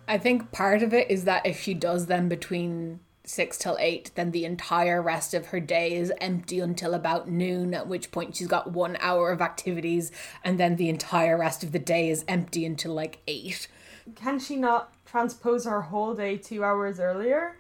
I 0.08 0.18
think 0.18 0.52
part 0.52 0.82
of 0.82 0.94
it 0.94 1.11
is 1.11 1.25
that 1.25 1.44
if 1.46 1.61
she 1.61 1.75
does 1.75 2.06
them 2.06 2.28
between 2.28 3.00
six 3.25 3.57
till 3.57 3.76
eight, 3.81 4.11
then 4.14 4.31
the 4.31 4.45
entire 4.45 5.00
rest 5.00 5.35
of 5.35 5.47
her 5.47 5.61
day 5.61 5.95
is 5.95 6.12
empty 6.21 6.61
until 6.61 6.95
about 6.95 7.29
noon, 7.29 7.75
at 7.75 7.87
which 7.87 8.11
point 8.11 8.37
she's 8.37 8.49
got 8.49 8.73
one 8.73 8.97
hour 9.00 9.31
of 9.31 9.41
activities, 9.41 10.11
and 10.45 10.59
then 10.59 10.76
the 10.76 10.88
entire 10.88 11.38
rest 11.38 11.62
of 11.62 11.73
the 11.73 11.79
day 11.79 12.09
is 12.09 12.25
empty 12.26 12.67
until 12.67 12.93
like 12.93 13.19
eight. 13.26 13.69
Can 14.17 14.38
she 14.38 14.57
not 14.57 14.93
transpose 15.05 15.64
her 15.64 15.83
whole 15.83 16.14
day 16.14 16.37
two 16.37 16.64
hours 16.64 16.99
earlier? 16.99 17.57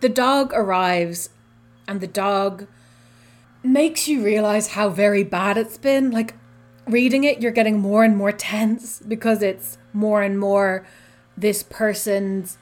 The 0.00 0.08
dog 0.08 0.52
arrives, 0.52 1.30
and 1.88 2.00
the 2.00 2.06
dog 2.06 2.66
makes 3.62 4.08
you 4.08 4.24
realize 4.24 4.68
how 4.68 4.88
very 4.88 5.24
bad 5.24 5.56
it's 5.56 5.78
been. 5.78 6.10
Like, 6.10 6.34
reading 6.86 7.24
it, 7.24 7.40
you're 7.40 7.52
getting 7.52 7.78
more 7.78 8.04
and 8.04 8.16
more 8.16 8.32
tense 8.32 9.00
because 9.00 9.42
it's 9.42 9.78
more 9.92 10.20
and 10.20 10.38
more 10.38 10.84
this 11.36 11.62
person's 11.62 12.58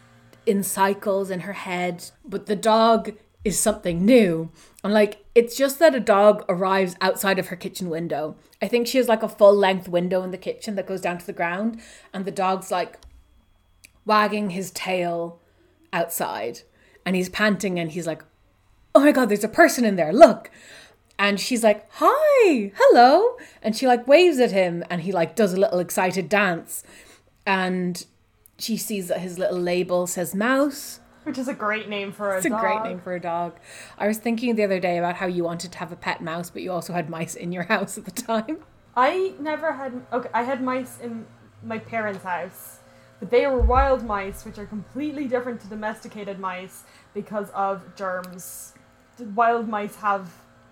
in 0.51 0.65
cycles 0.65 1.31
in 1.31 1.41
her 1.41 1.53
head, 1.53 2.11
but 2.25 2.47
the 2.47 2.57
dog 2.57 3.13
is 3.45 3.59
something 3.59 4.05
new. 4.05 4.51
And 4.83 4.93
like, 4.93 5.25
it's 5.35 5.57
just 5.57 5.79
that 5.79 5.95
a 5.95 6.01
dog 6.01 6.45
arrives 6.49 6.97
outside 7.01 7.39
of 7.39 7.47
her 7.49 7.57
kitchen 7.57 7.89
window. 7.89 8.37
I 8.61 8.67
think 8.67 8.87
she 8.87 8.99
has 8.99 9.09
like 9.09 9.23
a 9.23 9.29
full 9.29 9.55
length 9.55 9.89
window 9.89 10.23
in 10.23 10.33
the 10.33 10.37
kitchen 10.39 10.75
that 10.75 10.89
goes 10.89 11.01
down 11.01 11.19
to 11.19 11.27
the 11.27 11.33
ground, 11.33 11.81
and 12.13 12.25
the 12.25 12.33
dog's 12.33 12.71
like 12.71 12.99
wagging 14.05 14.51
his 14.51 14.73
tail 14.73 15.41
outside, 15.93 16.63
and 17.07 17.15
he's 17.15 17.29
panting, 17.29 17.79
and 17.79 17.93
he's 17.93 18.07
like, 18.07 18.25
Oh 18.93 19.01
my 19.01 19.13
god, 19.13 19.29
there's 19.29 19.45
a 19.45 19.49
person 19.49 19.85
in 19.85 19.95
there, 19.95 20.13
look. 20.13 20.51
And 21.17 21.39
she's 21.39 21.63
like, 21.63 21.87
Hi, 21.93 22.73
hello. 22.75 23.37
And 23.63 23.77
she 23.77 23.87
like 23.87 24.09
waves 24.09 24.41
at 24.41 24.51
him, 24.51 24.83
and 24.91 25.03
he 25.03 25.13
like 25.13 25.37
does 25.37 25.55
a 25.55 25.61
little 25.61 25.79
excited 25.79 26.29
dance. 26.29 26.83
And 27.47 28.05
she 28.61 28.77
sees 28.77 29.09
that 29.09 29.21
his 29.21 29.39
little 29.39 29.59
label 29.59 30.07
says 30.07 30.35
mouse. 30.35 31.01
Which 31.25 31.39
is 31.39 31.49
a 31.49 31.55
great 31.55 31.89
name 31.89 32.13
for 32.13 32.35
a 32.35 32.39
it's 32.39 32.47
dog. 32.47 32.53
It's 32.53 32.63
a 32.63 32.67
great 32.67 32.91
name 32.91 33.01
for 33.01 33.15
a 33.15 33.21
dog. 33.21 33.59
I 33.99 34.07
was 34.07 34.19
thinking 34.19 34.55
the 34.55 34.65
other 34.65 34.81
day 34.81 34.99
about 34.99 35.17
how 35.17 35.27
you 35.27 35.45
wanted 35.45 35.73
to 35.73 35.79
have 35.79 35.93
a 35.93 35.97
pet 35.97 36.23
mouse, 36.23 36.51
but 36.51 36.63
you 36.63 36.73
also 36.73 36.93
had 36.93 37.11
mice 37.11 37.35
in 37.35 37.53
your 37.53 37.63
house 37.75 37.99
at 37.99 38.05
the 38.05 38.11
time. 38.11 38.59
I 38.97 39.35
never 39.39 39.73
had. 39.73 40.05
Okay, 40.13 40.29
I 40.33 40.43
had 40.43 40.63
mice 40.63 40.99
in 41.01 41.27
my 41.63 41.79
parents' 41.79 42.25
house, 42.25 42.79
but 43.19 43.31
they 43.31 43.47
were 43.47 43.61
wild 43.61 44.05
mice, 44.05 44.45
which 44.45 44.59
are 44.59 44.67
completely 44.67 45.29
different 45.29 45.61
to 45.61 45.67
domesticated 45.69 46.39
mice 46.39 46.85
because 47.15 47.51
of 47.51 47.95
germs. 47.97 48.75
Wild 49.35 49.69
mice 49.69 49.97
have 49.97 50.31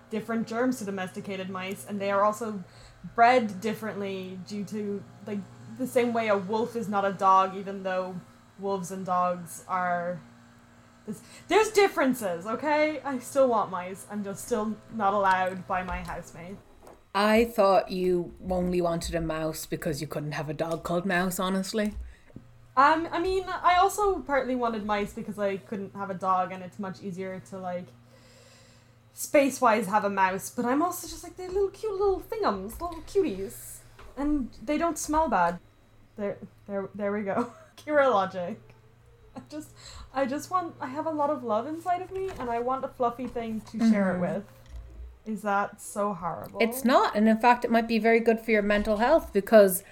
different 0.09 0.47
germs 0.47 0.79
to 0.79 0.85
domesticated 0.85 1.49
mice, 1.49 1.85
and 1.87 2.01
they 2.01 2.11
are 2.11 2.23
also 2.23 2.63
bred 3.15 3.61
differently 3.61 4.39
due 4.47 4.63
to 4.65 5.03
like 5.25 5.39
the 5.79 5.87
same 5.87 6.13
way 6.13 6.27
a 6.27 6.37
wolf 6.37 6.75
is 6.75 6.87
not 6.87 7.05
a 7.05 7.13
dog, 7.13 7.55
even 7.55 7.81
though 7.83 8.15
wolves 8.59 8.91
and 8.91 9.05
dogs 9.05 9.63
are. 9.67 10.21
There's 11.47 11.71
differences, 11.71 12.45
okay? 12.45 12.99
I 13.03 13.17
still 13.17 13.47
want 13.47 13.71
mice. 13.71 14.05
I'm 14.11 14.23
just 14.23 14.45
still 14.45 14.75
not 14.93 15.13
allowed 15.13 15.65
by 15.65 15.81
my 15.81 16.01
housemate. 16.01 16.57
I 17.15 17.45
thought 17.45 17.89
you 17.89 18.31
only 18.47 18.81
wanted 18.81 19.15
a 19.15 19.21
mouse 19.21 19.65
because 19.65 20.01
you 20.01 20.05
couldn't 20.05 20.33
have 20.33 20.49
a 20.49 20.53
dog 20.53 20.83
called 20.83 21.07
Mouse, 21.07 21.39
honestly. 21.39 21.95
Um, 22.77 23.09
I 23.11 23.19
mean, 23.19 23.45
I 23.47 23.77
also 23.81 24.19
partly 24.19 24.55
wanted 24.55 24.85
mice 24.85 25.13
because 25.13 25.39
I 25.39 25.57
couldn't 25.57 25.95
have 25.95 26.11
a 26.11 26.13
dog 26.13 26.51
and 26.51 26.61
it's 26.61 26.77
much 26.77 27.01
easier 27.01 27.41
to, 27.49 27.57
like, 27.57 27.87
space 29.13 29.59
wise 29.59 29.87
have 29.87 30.05
a 30.05 30.09
mouse, 30.09 30.51
but 30.51 30.65
I'm 30.65 30.83
also 30.83 31.07
just 31.07 31.23
like, 31.23 31.35
they're 31.35 31.49
little 31.49 31.69
cute 31.69 31.91
little 31.91 32.21
thingums, 32.21 32.79
little 32.79 33.03
cuties. 33.07 33.77
And 34.15 34.49
they 34.63 34.77
don't 34.77 34.97
smell 34.97 35.27
bad. 35.27 35.59
There, 36.19 36.37
there, 36.67 36.89
there 36.95 37.13
we 37.13 37.21
go. 37.21 37.49
Kira 37.77 38.11
logic. 38.11 38.59
I 39.37 39.41
just, 39.49 39.69
I 40.13 40.25
just 40.25 40.51
want. 40.51 40.75
I 40.81 40.87
have 40.87 41.05
a 41.05 41.11
lot 41.11 41.29
of 41.29 41.45
love 41.45 41.65
inside 41.65 42.01
of 42.01 42.11
me, 42.11 42.29
and 42.39 42.49
I 42.49 42.59
want 42.59 42.83
a 42.83 42.89
fluffy 42.89 43.25
thing 43.25 43.61
to 43.71 43.77
mm-hmm. 43.77 43.91
share 43.91 44.11
it 44.11 44.13
mm-hmm. 44.19 44.35
with. 44.35 44.43
Is 45.25 45.43
that 45.43 45.81
so 45.81 46.13
horrible? 46.13 46.59
It's 46.59 46.83
not, 46.83 47.15
and 47.15 47.29
in 47.29 47.37
fact, 47.37 47.63
it 47.63 47.71
might 47.71 47.87
be 47.87 47.99
very 47.99 48.19
good 48.19 48.41
for 48.41 48.51
your 48.51 48.61
mental 48.61 48.97
health 48.97 49.31
because 49.31 49.83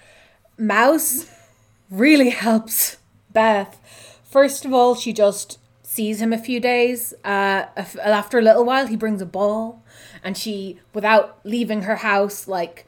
Mouse 0.58 1.30
really 1.90 2.30
helps 2.30 2.98
Beth. 3.32 3.80
First 4.22 4.66
of 4.66 4.74
all, 4.74 4.94
she 4.94 5.14
just 5.14 5.58
sees 5.82 6.20
him 6.20 6.34
a 6.34 6.38
few 6.38 6.60
days. 6.60 7.14
Uh, 7.24 7.66
after 8.04 8.38
a 8.38 8.42
little 8.42 8.64
while, 8.64 8.86
he 8.86 8.96
brings 8.96 9.22
a 9.22 9.26
ball, 9.26 9.82
and 10.22 10.36
she, 10.36 10.80
without 10.92 11.38
leaving 11.44 11.82
her 11.82 11.96
house, 11.96 12.46
like 12.46 12.84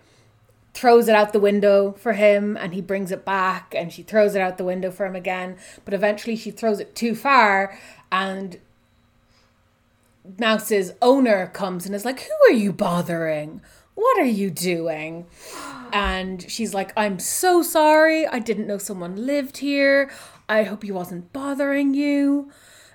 throws 0.80 1.08
it 1.08 1.14
out 1.14 1.34
the 1.34 1.40
window 1.40 1.92
for 1.92 2.14
him 2.14 2.56
and 2.56 2.72
he 2.72 2.80
brings 2.80 3.12
it 3.12 3.22
back 3.22 3.74
and 3.76 3.92
she 3.92 4.02
throws 4.02 4.34
it 4.34 4.40
out 4.40 4.56
the 4.56 4.64
window 4.64 4.90
for 4.90 5.04
him 5.04 5.14
again. 5.14 5.58
But 5.84 5.92
eventually 5.92 6.36
she 6.36 6.50
throws 6.50 6.80
it 6.80 6.94
too 6.94 7.14
far 7.14 7.78
and 8.10 8.58
mouse's 10.38 10.92
owner 11.02 11.48
comes 11.48 11.84
and 11.84 11.94
is 11.94 12.06
like 12.06 12.20
who 12.20 12.32
are 12.48 12.56
you 12.56 12.72
bothering? 12.72 13.60
What 13.94 14.18
are 14.18 14.24
you 14.24 14.50
doing? 14.50 15.26
And 15.92 16.50
she's 16.50 16.72
like 16.72 16.94
i'm 16.96 17.18
so 17.18 17.62
sorry. 17.62 18.26
I 18.26 18.38
didn't 18.38 18.66
know 18.66 18.78
someone 18.78 19.26
lived 19.26 19.58
here. 19.58 20.10
I 20.48 20.62
hope 20.62 20.82
he 20.82 20.92
wasn't 20.92 21.30
bothering 21.34 21.92
you. 21.92 22.50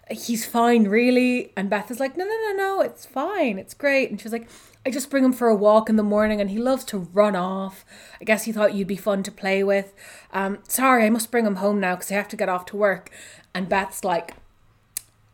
He's 0.10 0.43
fine 0.43 0.86
really. 0.86 1.54
And 1.56 1.69
beth 1.69 1.91
is 1.91 2.00
like 2.00 2.17
no 2.17 2.26
no 2.26 2.36
no 2.50 2.54
no. 2.58 2.82
It's 2.82 3.06
fine. 3.06 3.60
It's 3.60 3.76
great. 3.76 4.10
And 4.10 4.19
she's 4.19 4.32
like 4.32 4.50
I 4.86 4.91
just 4.91 5.10
bring 5.10 5.26
him 5.26 5.34
for 5.34 5.48
a 5.48 5.56
walk 5.56 5.89
in 5.89 5.95
the 5.95 6.04
morning 6.04 6.39
and 6.39 6.52
he 6.52 6.60
loves 6.60 6.84
to 6.86 7.00
run 7.00 7.36
off. 7.36 7.84
I 8.21 8.24
guess 8.24 8.43
he 8.43 8.52
thought 8.52 8.76
you'd 8.76 8.88
be 8.88 8.95
fun 8.95 9.24
to 9.24 9.32
play 9.32 9.63
with. 9.63 9.93
Um, 10.32 10.60
sorry, 10.67 11.06
I 11.06 11.10
must 11.10 11.32
bring 11.32 11.45
him 11.45 11.56
home 11.56 11.80
now 11.80 11.95
because 11.95 12.12
I 12.12 12.15
have 12.15 12.28
to 12.30 12.38
get 12.38 12.50
off 12.50 12.67
to 12.67 12.78
work. 12.78 13.10
And 13.54 13.67
Beth's 13.67 14.04
like, 14.04 14.36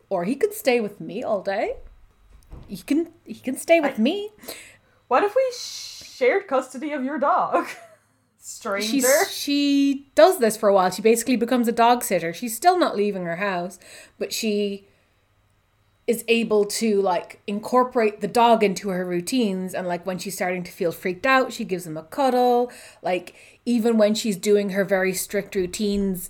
or 0.08 0.24
he 0.24 0.36
could 0.36 0.54
stay 0.54 0.80
with 0.80 1.00
me 1.00 1.22
all 1.22 1.42
day. 1.42 1.76
He 2.66 2.78
can 2.78 3.10
he 3.24 3.34
can 3.34 3.56
stay 3.56 3.80
with 3.80 3.98
I, 3.98 4.02
me. 4.02 4.30
What 5.08 5.24
if 5.24 5.34
we 5.36 5.52
shared 5.54 6.46
custody 6.46 6.92
of 6.92 7.04
your 7.04 7.18
dog? 7.18 7.66
Stranger. 8.38 8.88
She's, 8.88 9.32
she 9.32 10.10
does 10.14 10.38
this 10.38 10.56
for 10.56 10.68
a 10.68 10.74
while. 10.74 10.90
She 10.90 11.02
basically 11.02 11.36
becomes 11.36 11.68
a 11.68 11.72
dog 11.72 12.02
sitter. 12.02 12.32
She's 12.32 12.56
still 12.56 12.78
not 12.78 12.96
leaving 12.96 13.24
her 13.24 13.36
house, 13.36 13.78
but 14.18 14.32
she 14.32 14.88
is 16.12 16.26
able 16.28 16.66
to 16.66 17.00
like 17.00 17.40
incorporate 17.46 18.20
the 18.20 18.28
dog 18.28 18.62
into 18.62 18.90
her 18.90 19.02
routines 19.02 19.72
and 19.72 19.88
like 19.88 20.04
when 20.04 20.18
she's 20.18 20.34
starting 20.34 20.62
to 20.62 20.70
feel 20.70 20.92
freaked 20.92 21.24
out 21.24 21.54
she 21.54 21.64
gives 21.64 21.86
him 21.86 21.96
a 21.96 22.02
cuddle 22.02 22.70
like 23.00 23.34
even 23.64 23.96
when 23.96 24.14
she's 24.14 24.36
doing 24.36 24.70
her 24.70 24.84
very 24.84 25.14
strict 25.14 25.54
routines 25.54 26.28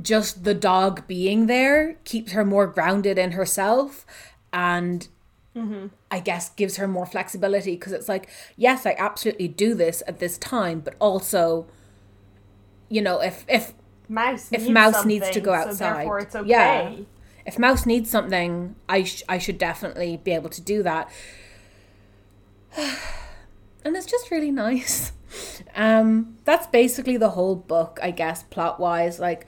just 0.00 0.44
the 0.44 0.52
dog 0.52 1.06
being 1.06 1.46
there 1.46 1.96
keeps 2.04 2.32
her 2.32 2.44
more 2.44 2.66
grounded 2.66 3.16
in 3.16 3.32
herself 3.32 4.04
and 4.52 5.08
mm-hmm. 5.56 5.86
i 6.10 6.20
guess 6.20 6.50
gives 6.50 6.76
her 6.76 6.86
more 6.86 7.06
flexibility 7.06 7.74
because 7.76 7.92
it's 7.92 8.10
like 8.10 8.28
yes 8.58 8.84
i 8.84 8.94
absolutely 8.98 9.48
do 9.48 9.74
this 9.74 10.02
at 10.06 10.18
this 10.18 10.36
time 10.36 10.80
but 10.80 10.94
also 10.98 11.66
you 12.90 13.00
know 13.00 13.22
if 13.22 13.46
if 13.48 13.72
mouse 14.06 14.50
if 14.52 14.68
mouse 14.68 15.06
needs 15.06 15.30
to 15.30 15.40
go 15.40 15.54
outside 15.54 16.06
so 16.06 16.14
it's 16.16 16.36
okay. 16.36 16.50
yeah 16.50 16.92
if 17.46 17.58
Mouse 17.58 17.86
needs 17.86 18.10
something, 18.10 18.76
I 18.88 19.04
sh- 19.04 19.22
I 19.28 19.38
should 19.38 19.58
definitely 19.58 20.16
be 20.16 20.32
able 20.32 20.50
to 20.50 20.60
do 20.60 20.82
that. 20.82 21.10
and 22.76 23.96
it's 23.96 24.06
just 24.06 24.30
really 24.30 24.50
nice. 24.50 25.12
Um, 25.74 26.36
that's 26.44 26.66
basically 26.66 27.16
the 27.16 27.30
whole 27.30 27.56
book, 27.56 27.98
I 28.02 28.10
guess, 28.10 28.42
plot 28.42 28.78
wise. 28.78 29.18
Like, 29.18 29.46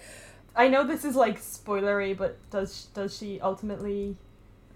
I 0.57 0.69
know 0.69 0.87
this 0.87 1.05
is 1.05 1.17
like 1.17 1.41
spoilery, 1.41 2.17
but 2.17 2.39
does 2.51 2.87
does 2.95 3.17
she 3.17 3.41
ultimately 3.41 4.17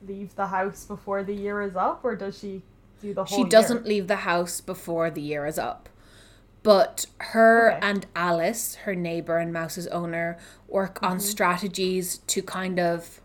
leave 0.06 0.34
the 0.36 0.48
house 0.48 0.84
before 0.84 1.22
the 1.22 1.34
year 1.34 1.62
is 1.62 1.76
up, 1.76 2.04
or 2.04 2.14
does 2.14 2.38
she 2.38 2.62
do 3.00 3.14
the 3.14 3.24
whole 3.24 3.38
she 3.38 3.48
doesn't 3.48 3.86
leave 3.86 4.08
the 4.08 4.16
house 4.16 4.60
before 4.60 5.10
the 5.10 5.22
year 5.22 5.46
is 5.46 5.58
up. 5.58 5.88
But 6.68 7.06
her 7.32 7.70
Okay. 7.70 7.78
and 7.80 8.04
Alice, 8.14 8.74
her 8.84 8.94
neighbor 8.94 9.38
and 9.38 9.50
Mouse's 9.54 9.86
owner, 9.86 10.36
work 10.68 10.96
Mm-hmm. 10.96 11.12
on 11.12 11.18
strategies 11.20 12.18
to 12.26 12.42
kind 12.42 12.78
of 12.78 13.22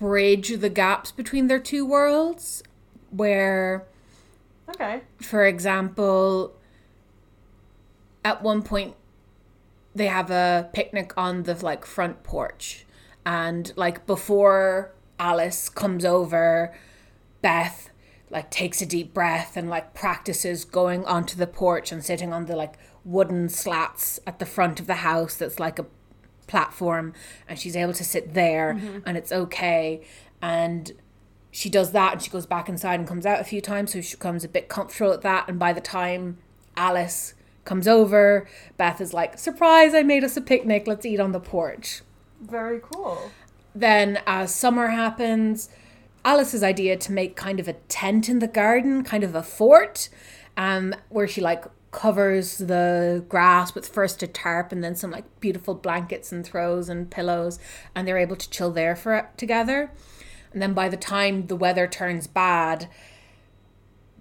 bridge 0.00 0.48
the 0.58 0.68
gaps 0.68 1.12
between 1.12 1.46
their 1.46 1.60
two 1.60 1.86
worlds. 1.86 2.64
Where, 3.10 3.86
Okay. 4.68 5.02
for 5.20 5.46
example, 5.46 6.56
at 8.24 8.42
one 8.42 8.62
point 8.64 8.96
they 9.94 10.08
have 10.08 10.28
a 10.32 10.68
picnic 10.72 11.12
on 11.16 11.44
the 11.44 11.54
like 11.64 11.84
front 11.86 12.24
porch 12.24 12.84
and 13.24 13.72
like 13.76 14.06
before 14.08 14.90
Alice 15.20 15.68
comes 15.68 16.04
over 16.04 16.74
Beth 17.42 17.87
like 18.30 18.50
takes 18.50 18.82
a 18.82 18.86
deep 18.86 19.14
breath 19.14 19.56
and 19.56 19.68
like 19.68 19.94
practices 19.94 20.64
going 20.64 21.04
onto 21.04 21.36
the 21.36 21.46
porch 21.46 21.90
and 21.92 22.04
sitting 22.04 22.32
on 22.32 22.46
the 22.46 22.56
like 22.56 22.74
wooden 23.04 23.48
slats 23.48 24.20
at 24.26 24.38
the 24.38 24.46
front 24.46 24.80
of 24.80 24.86
the 24.86 24.96
house 24.96 25.36
that's 25.36 25.58
like 25.58 25.78
a 25.78 25.86
platform 26.46 27.14
and 27.48 27.58
she's 27.58 27.76
able 27.76 27.92
to 27.92 28.04
sit 28.04 28.34
there 28.34 28.74
mm-hmm. 28.74 28.98
and 29.06 29.16
it's 29.16 29.32
okay. 29.32 30.02
And 30.42 30.92
she 31.50 31.70
does 31.70 31.92
that 31.92 32.12
and 32.14 32.22
she 32.22 32.30
goes 32.30 32.46
back 32.46 32.68
inside 32.68 32.98
and 32.98 33.08
comes 33.08 33.24
out 33.24 33.40
a 33.40 33.44
few 33.44 33.60
times 33.60 33.92
so 33.92 34.00
she 34.00 34.16
becomes 34.16 34.44
a 34.44 34.48
bit 34.48 34.68
comfortable 34.68 35.12
at 35.12 35.22
that. 35.22 35.48
And 35.48 35.58
by 35.58 35.72
the 35.72 35.80
time 35.80 36.38
Alice 36.76 37.34
comes 37.64 37.88
over 37.88 38.48
Beth 38.76 39.00
is 39.00 39.12
like 39.12 39.38
surprise 39.38 39.94
I 39.94 40.02
made 40.02 40.24
us 40.24 40.36
a 40.36 40.40
picnic. 40.40 40.86
Let's 40.86 41.06
eat 41.06 41.20
on 41.20 41.32
the 41.32 41.40
porch. 41.40 42.02
Very 42.40 42.80
cool. 42.80 43.30
then 43.74 44.20
as 44.26 44.54
summer 44.54 44.88
happens 44.88 45.68
alice's 46.28 46.62
idea 46.62 46.96
to 46.96 47.12
make 47.12 47.36
kind 47.36 47.58
of 47.58 47.68
a 47.68 47.72
tent 47.72 48.28
in 48.28 48.38
the 48.38 48.48
garden 48.48 49.02
kind 49.02 49.24
of 49.24 49.34
a 49.34 49.42
fort 49.42 50.08
um 50.56 50.94
where 51.08 51.28
she 51.28 51.40
like 51.40 51.64
covers 51.90 52.58
the 52.58 53.24
grass 53.28 53.74
with 53.74 53.88
first 53.88 54.22
a 54.22 54.26
tarp 54.26 54.72
and 54.72 54.84
then 54.84 54.94
some 54.94 55.10
like 55.10 55.24
beautiful 55.40 55.74
blankets 55.74 56.32
and 56.32 56.44
throws 56.44 56.88
and 56.88 57.10
pillows 57.10 57.58
and 57.94 58.06
they're 58.06 58.18
able 58.18 58.36
to 58.36 58.48
chill 58.50 58.70
there 58.70 58.94
for 58.94 59.30
together. 59.36 59.90
And 60.52 60.60
then 60.60 60.74
by 60.74 60.88
the 60.88 60.96
time 60.96 61.46
the 61.46 61.56
weather 61.56 61.86
turns 61.86 62.26
bad 62.26 62.88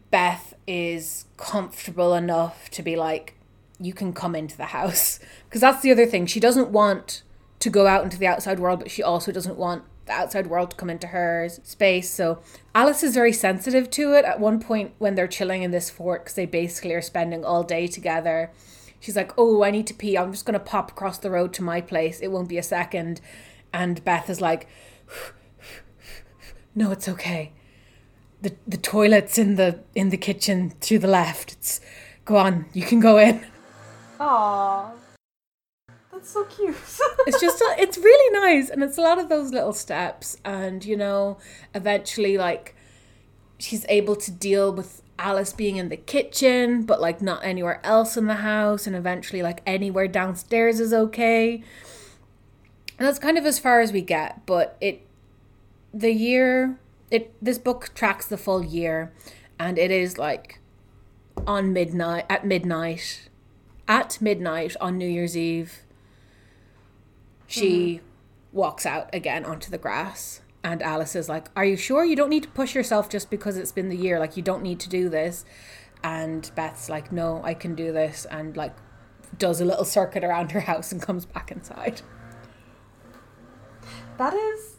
beth 0.10 0.54
is 0.66 1.26
comfortable 1.36 2.14
enough 2.14 2.70
to 2.72 2.82
be 2.82 2.96
like 2.96 3.36
you 3.80 3.94
can 3.94 4.14
come 4.14 4.36
into 4.36 4.58
the 4.58 4.66
house. 4.66 5.20
Because 5.46 5.62
that's 5.62 5.82
the 5.82 5.92
other 5.92 6.06
thing. 6.06 6.26
She 6.26 6.40
doesn't 6.40 6.70
want 6.70 7.22
to 7.60 7.70
go 7.70 7.86
out 7.86 8.04
into 8.04 8.18
the 8.18 8.28
outside 8.28 8.60
world 8.60 8.80
but 8.80 8.92
she 8.92 9.04
also 9.04 9.32
doesn't 9.32 9.58
want 9.58 9.84
the 10.08 10.14
outside 10.14 10.48
world 10.48 10.72
to 10.72 10.78
come 10.78 10.90
into 10.90 11.08
her 11.08 11.50
space. 11.64 12.10
So 12.10 12.40
alice 12.74 13.04
is 13.04 13.14
very 13.14 13.34
sensitive 13.34 13.90
to 13.92 14.14
it. 14.14 14.26
At 14.26 14.40
one 14.40 14.60
point 14.60 14.94
when 14.98 15.16
they're 15.16 15.28
chilling 15.28 15.64
in 15.64 15.72
this 15.72 15.90
fort 15.90 16.24
because 16.24 16.36
they 16.36 16.46
basically 16.46 16.94
are 16.94 17.02
spending 17.02 17.46
all 17.46 17.64
day 17.64 17.88
together 17.88 18.52
she's 19.00 19.16
like 19.16 19.32
oh 19.38 19.64
i 19.64 19.72
need 19.72 19.88
to 19.88 19.94
pee. 19.94 20.18
I'm 20.18 20.32
just 20.32 20.46
going 20.46 20.54
to 20.54 20.60
pop 20.60 20.92
across 20.92 21.18
the 21.18 21.32
road 21.32 21.54
to 21.54 21.64
my 21.64 21.82
place. 21.82 22.20
It 22.20 22.32
won't 22.32 22.50
be 22.50 22.58
a 22.58 22.64
second. 22.64 23.22
And 23.74 24.04
beth 24.04 24.30
is 24.30 24.42
like 24.42 24.68
no 26.76 26.92
it's 26.92 27.08
okay. 27.08 27.54
The 28.42 28.56
the 28.68 28.78
toilet's 28.78 29.38
in 29.38 29.56
the 29.56 29.80
in 29.96 30.10
the 30.10 30.18
kitchen 30.18 30.74
to 30.82 31.00
the 31.00 31.08
left. 31.08 31.54
It's 31.54 31.82
go 32.26 32.38
on 32.38 32.66
you 32.74 32.84
can 32.84 33.00
go 33.00 33.18
in. 33.18 33.46
Aww. 34.20 34.92
That's 36.18 36.32
so 36.32 36.46
cute. 36.46 36.76
it's 37.28 37.40
just 37.40 37.62
a, 37.62 37.76
it's 37.78 37.96
really 37.96 38.40
nice 38.40 38.72
and 38.72 38.82
it's 38.82 38.98
a 38.98 39.02
lot 39.02 39.20
of 39.20 39.30
those 39.30 39.52
little 39.52 39.72
steps 39.72 40.36
and 40.44 40.84
you 40.84 40.98
know 40.98 41.38
eventually 41.76 42.40
like 42.40 42.76
she's 43.60 43.86
able 43.88 44.16
to 44.16 44.32
deal 44.32 44.74
with 44.74 45.04
Alice 45.20 45.54
being 45.54 45.76
in 45.76 45.90
the 45.90 45.96
kitchen 45.96 46.82
but 46.82 47.00
like 47.00 47.22
not 47.22 47.46
anywhere 47.46 47.80
else 47.84 48.18
in 48.18 48.26
the 48.26 48.38
house 48.38 48.88
and 48.88 48.96
eventually 48.96 49.44
like 49.44 49.62
anywhere 49.68 50.08
downstairs 50.08 50.80
is 50.80 50.92
okay 50.92 51.62
and 52.98 53.08
that's 53.08 53.20
kind 53.20 53.38
of 53.38 53.46
as 53.46 53.60
far 53.60 53.80
as 53.80 53.92
we 53.92 54.02
get 54.02 54.44
but 54.48 54.76
it 54.82 55.06
the 55.94 56.12
year 56.12 56.80
it 57.12 57.32
this 57.40 57.60
book 57.60 57.92
tracks 57.94 58.26
the 58.26 58.38
full 58.38 58.64
year 58.64 59.14
and 59.60 59.78
it 59.78 59.92
is 59.92 60.18
like 60.18 60.60
on 61.46 61.72
midnight 61.72 62.26
at 62.28 62.44
midnight 62.44 63.30
at 63.88 64.20
midnight 64.20 64.76
on 64.82 64.98
New 64.98 65.08
Year's 65.08 65.38
Eve 65.38 65.84
she 67.48 68.02
walks 68.52 68.86
out 68.86 69.10
again 69.14 69.46
onto 69.46 69.70
the 69.72 69.78
grass 69.78 70.42
and 70.64 70.82
Alice 70.82 71.16
is 71.16 71.30
like, 71.30 71.48
"Are 71.56 71.66
you 71.66 71.78
sure 71.78 72.04
you 72.04 72.16
don't 72.16 72.30
need 72.30 72.44
to 72.44 72.50
push 72.50 72.76
yourself 72.76 73.10
just 73.10 73.30
because 73.30 73.58
it's 73.58 73.72
been 73.72 73.90
the 73.90 73.96
year? 73.98 74.20
Like 74.20 74.36
you 74.38 74.44
don't 74.44 74.62
need 74.64 74.80
to 74.82 74.90
do 74.90 75.10
this." 75.10 75.46
And 76.04 76.50
Beth's 76.56 76.90
like, 76.90 77.12
"No, 77.12 77.42
I 77.44 77.54
can 77.54 77.74
do 77.76 77.92
this." 77.92 78.26
And 78.30 78.56
like 78.58 78.76
does 79.38 79.62
a 79.62 79.66
little 79.66 79.86
circuit 79.86 80.24
around 80.24 80.52
her 80.52 80.60
house 80.62 80.92
and 80.92 81.02
comes 81.02 81.26
back 81.26 81.52
inside. 81.52 82.02
That 84.18 84.34
is, 84.34 84.76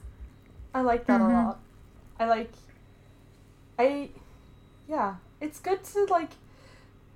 I 0.74 0.80
like 0.82 1.06
that 1.06 1.20
Mm-hmm. 1.20 1.30
a 1.30 1.44
lot. 1.46 1.60
I 2.18 2.24
like, 2.26 2.50
I, 3.78 4.08
yeah, 4.88 5.16
it's 5.40 5.60
good 5.60 5.84
to 5.84 6.04
like 6.06 6.30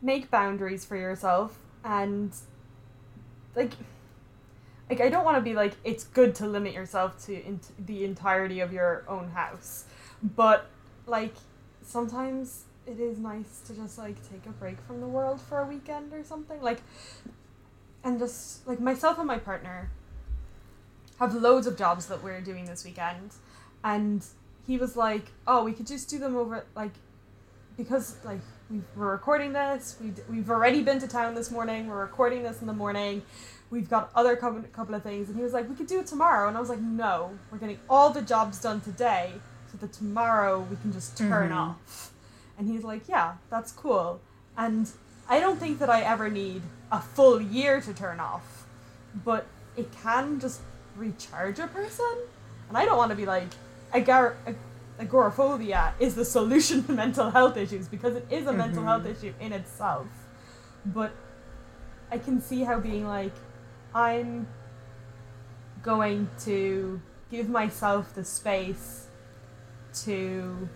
make 0.00 0.30
boundaries 0.30 0.84
for 0.84 0.96
yourself 0.96 1.58
and 1.84 2.32
like, 3.56 3.72
like 4.90 5.00
I 5.00 5.08
don't 5.08 5.24
want 5.24 5.36
to 5.36 5.42
be 5.42 5.54
like 5.54 5.74
it's 5.84 6.04
good 6.04 6.34
to 6.36 6.46
limit 6.46 6.72
yourself 6.72 7.24
to 7.26 7.34
in- 7.34 7.60
the 7.78 8.04
entirety 8.04 8.60
of 8.60 8.72
your 8.72 9.04
own 9.08 9.30
house, 9.30 9.84
but 10.22 10.66
like 11.06 11.34
sometimes 11.82 12.64
it 12.86 12.98
is 12.98 13.18
nice 13.18 13.60
to 13.66 13.74
just 13.74 13.98
like 13.98 14.16
take 14.28 14.44
a 14.46 14.50
break 14.50 14.80
from 14.86 15.00
the 15.00 15.06
world 15.06 15.40
for 15.40 15.60
a 15.60 15.66
weekend 15.66 16.12
or 16.12 16.24
something. 16.24 16.60
Like, 16.60 16.80
and 18.04 18.18
just 18.18 18.66
like 18.66 18.80
myself 18.80 19.18
and 19.18 19.26
my 19.26 19.38
partner 19.38 19.90
have 21.18 21.34
loads 21.34 21.66
of 21.66 21.78
jobs 21.78 22.06
that 22.06 22.22
we're 22.22 22.40
doing 22.40 22.64
this 22.64 22.84
weekend. 22.84 23.30
And 23.84 24.24
he 24.66 24.78
was 24.78 24.96
like 24.96 25.26
oh 25.46 25.64
we 25.64 25.72
could 25.72 25.86
just 25.86 26.08
do 26.08 26.18
them 26.18 26.36
over 26.36 26.64
like 26.76 26.92
because 27.76 28.16
like 28.24 28.40
we 28.70 28.80
we're 28.96 29.10
recording 29.10 29.52
this. 29.52 29.96
We 30.00 30.12
we've 30.28 30.50
already 30.50 30.82
been 30.82 30.98
to 31.00 31.08
town 31.08 31.34
this 31.34 31.50
morning. 31.50 31.86
We're 31.86 32.00
recording 32.00 32.42
this 32.42 32.60
in 32.60 32.66
the 32.66 32.72
morning 32.72 33.22
we've 33.72 33.88
got 33.88 34.10
other 34.14 34.36
couple, 34.36 34.62
couple 34.78 34.94
of 34.94 35.02
things. 35.02 35.28
And 35.28 35.36
he 35.36 35.42
was 35.42 35.52
like 35.54 35.66
we 35.68 35.74
could 35.74 35.86
do 35.94 35.98
it 35.98 36.06
tomorrow. 36.06 36.46
And 36.48 36.56
i 36.56 36.60
was 36.60 36.68
like 36.68 36.80
no 37.04 37.14
we're 37.50 37.58
getting 37.58 37.78
all 37.88 38.10
the 38.10 38.22
jobs 38.22 38.60
done 38.60 38.80
today 38.82 39.32
so 39.70 39.78
that 39.78 39.92
tomorrow 39.92 40.60
we 40.70 40.76
can 40.82 40.92
just 40.92 41.16
turn 41.16 41.50
Mhm. 41.50 41.56
off. 41.56 42.12
And 42.58 42.68
he's 42.68 42.84
like 42.84 43.08
yeah 43.08 43.28
that's 43.50 43.72
cool. 43.72 44.20
And 44.56 44.88
i 45.28 45.40
don't 45.40 45.58
think 45.58 45.78
that 45.78 45.90
i 45.98 46.00
ever 46.14 46.28
need 46.28 46.62
a 46.92 47.00
full 47.00 47.40
year 47.40 47.80
to 47.80 47.92
turn 47.94 48.20
off 48.20 48.66
but 49.24 49.46
it 49.76 49.88
can 50.02 50.38
just 50.38 50.60
recharge 50.96 51.58
a 51.58 51.66
person. 51.78 52.14
And 52.68 52.76
i 52.76 52.84
don't 52.84 52.98
want 52.98 53.10
to 53.10 53.16
be 53.16 53.26
like 53.36 53.48
agar- 53.94 54.36
ag- 54.46 54.56
agoraphobia 54.98 55.94
is 55.98 56.14
the 56.14 56.24
solution 56.24 56.84
to 56.84 56.92
mental 56.92 57.30
health 57.30 57.56
issues 57.56 57.88
because 57.88 58.14
it 58.16 58.26
is 58.30 58.46
a 58.46 58.52
mental 58.52 58.82
Mhm. 58.82 58.86
health 58.90 59.06
issue 59.06 59.32
in 59.40 59.52
itself. 59.60 60.06
But 60.84 61.12
i 62.10 62.18
can 62.18 62.36
see 62.42 62.60
how 62.68 62.78
being 62.78 63.06
like 63.06 63.32
i'm 63.94 64.46
going 65.82 66.28
to 66.40 67.00
give 67.30 67.48
myself 67.48 68.14
the 68.14 68.24
space 68.24 69.08
to 70.04 70.68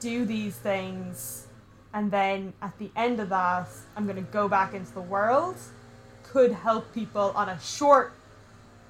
do 0.00 0.24
these 0.24 0.56
things. 0.56 1.46
And 1.94 2.10
then 2.10 2.52
at 2.60 2.76
the 2.78 2.90
end 2.96 3.20
of 3.20 3.28
that 3.30 3.68
i'm 3.96 4.04
going 4.04 4.16
to 4.16 4.30
go 4.32 4.48
back 4.48 4.74
into 4.74 4.92
the 4.92 5.00
world. 5.00 5.56
Could 6.24 6.52
help 6.52 6.92
people 6.92 7.32
on 7.34 7.48
a 7.48 7.58
short 7.60 8.12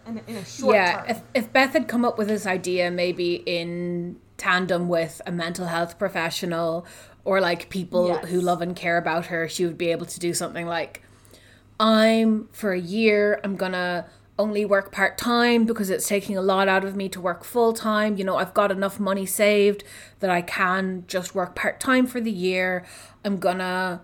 in, 0.07 0.21
in 0.27 0.37
a 0.37 0.45
short 0.45 0.75
yeah, 0.75 0.97
term. 0.99 1.11
if 1.11 1.21
if 1.35 1.53
Beth 1.53 1.73
had 1.75 1.87
come 1.87 2.05
up 2.05 2.17
with 2.19 2.29
this 2.29 2.47
idea 2.47 2.91
maybe 2.91 3.35
in 3.47 4.19
tandem 4.37 4.89
with 4.89 5.21
a 5.27 5.33
mental 5.33 5.67
health 5.67 5.99
professional 5.99 6.87
or 7.25 7.41
like 7.41 7.69
people 7.71 8.09
Yes. 8.09 8.27
who 8.29 8.41
love 8.41 8.63
and 8.63 8.75
care 8.77 8.97
about 8.99 9.27
her, 9.27 9.49
she 9.49 9.65
would 9.65 9.79
be 9.79 9.91
able 9.91 10.07
to 10.07 10.19
do 10.21 10.33
something 10.35 10.67
like 10.67 11.03
I'm 11.79 12.49
for 12.53 12.73
a 12.73 12.81
year, 12.81 13.41
I'm 13.45 13.57
gonna 13.57 14.07
only 14.39 14.65
work 14.65 14.93
part 14.93 15.17
time 15.17 15.65
because 15.65 15.89
it's 15.89 16.07
taking 16.07 16.37
a 16.37 16.43
lot 16.43 16.69
out 16.69 16.85
of 16.85 16.95
me 16.95 17.09
to 17.09 17.21
work 17.21 17.43
full 17.45 17.73
time. 17.73 18.17
You 18.17 18.25
know, 18.25 18.37
I've 18.37 18.55
got 18.55 18.71
enough 18.71 19.01
money 19.01 19.27
saved 19.27 19.83
that 20.21 20.29
I 20.31 20.43
can 20.43 21.05
just 21.07 21.35
work 21.35 21.55
part 21.55 21.81
time 21.81 22.07
for 22.07 22.21
the 22.21 22.31
year. 22.31 22.85
I'm 23.25 23.39
gonna 23.39 24.01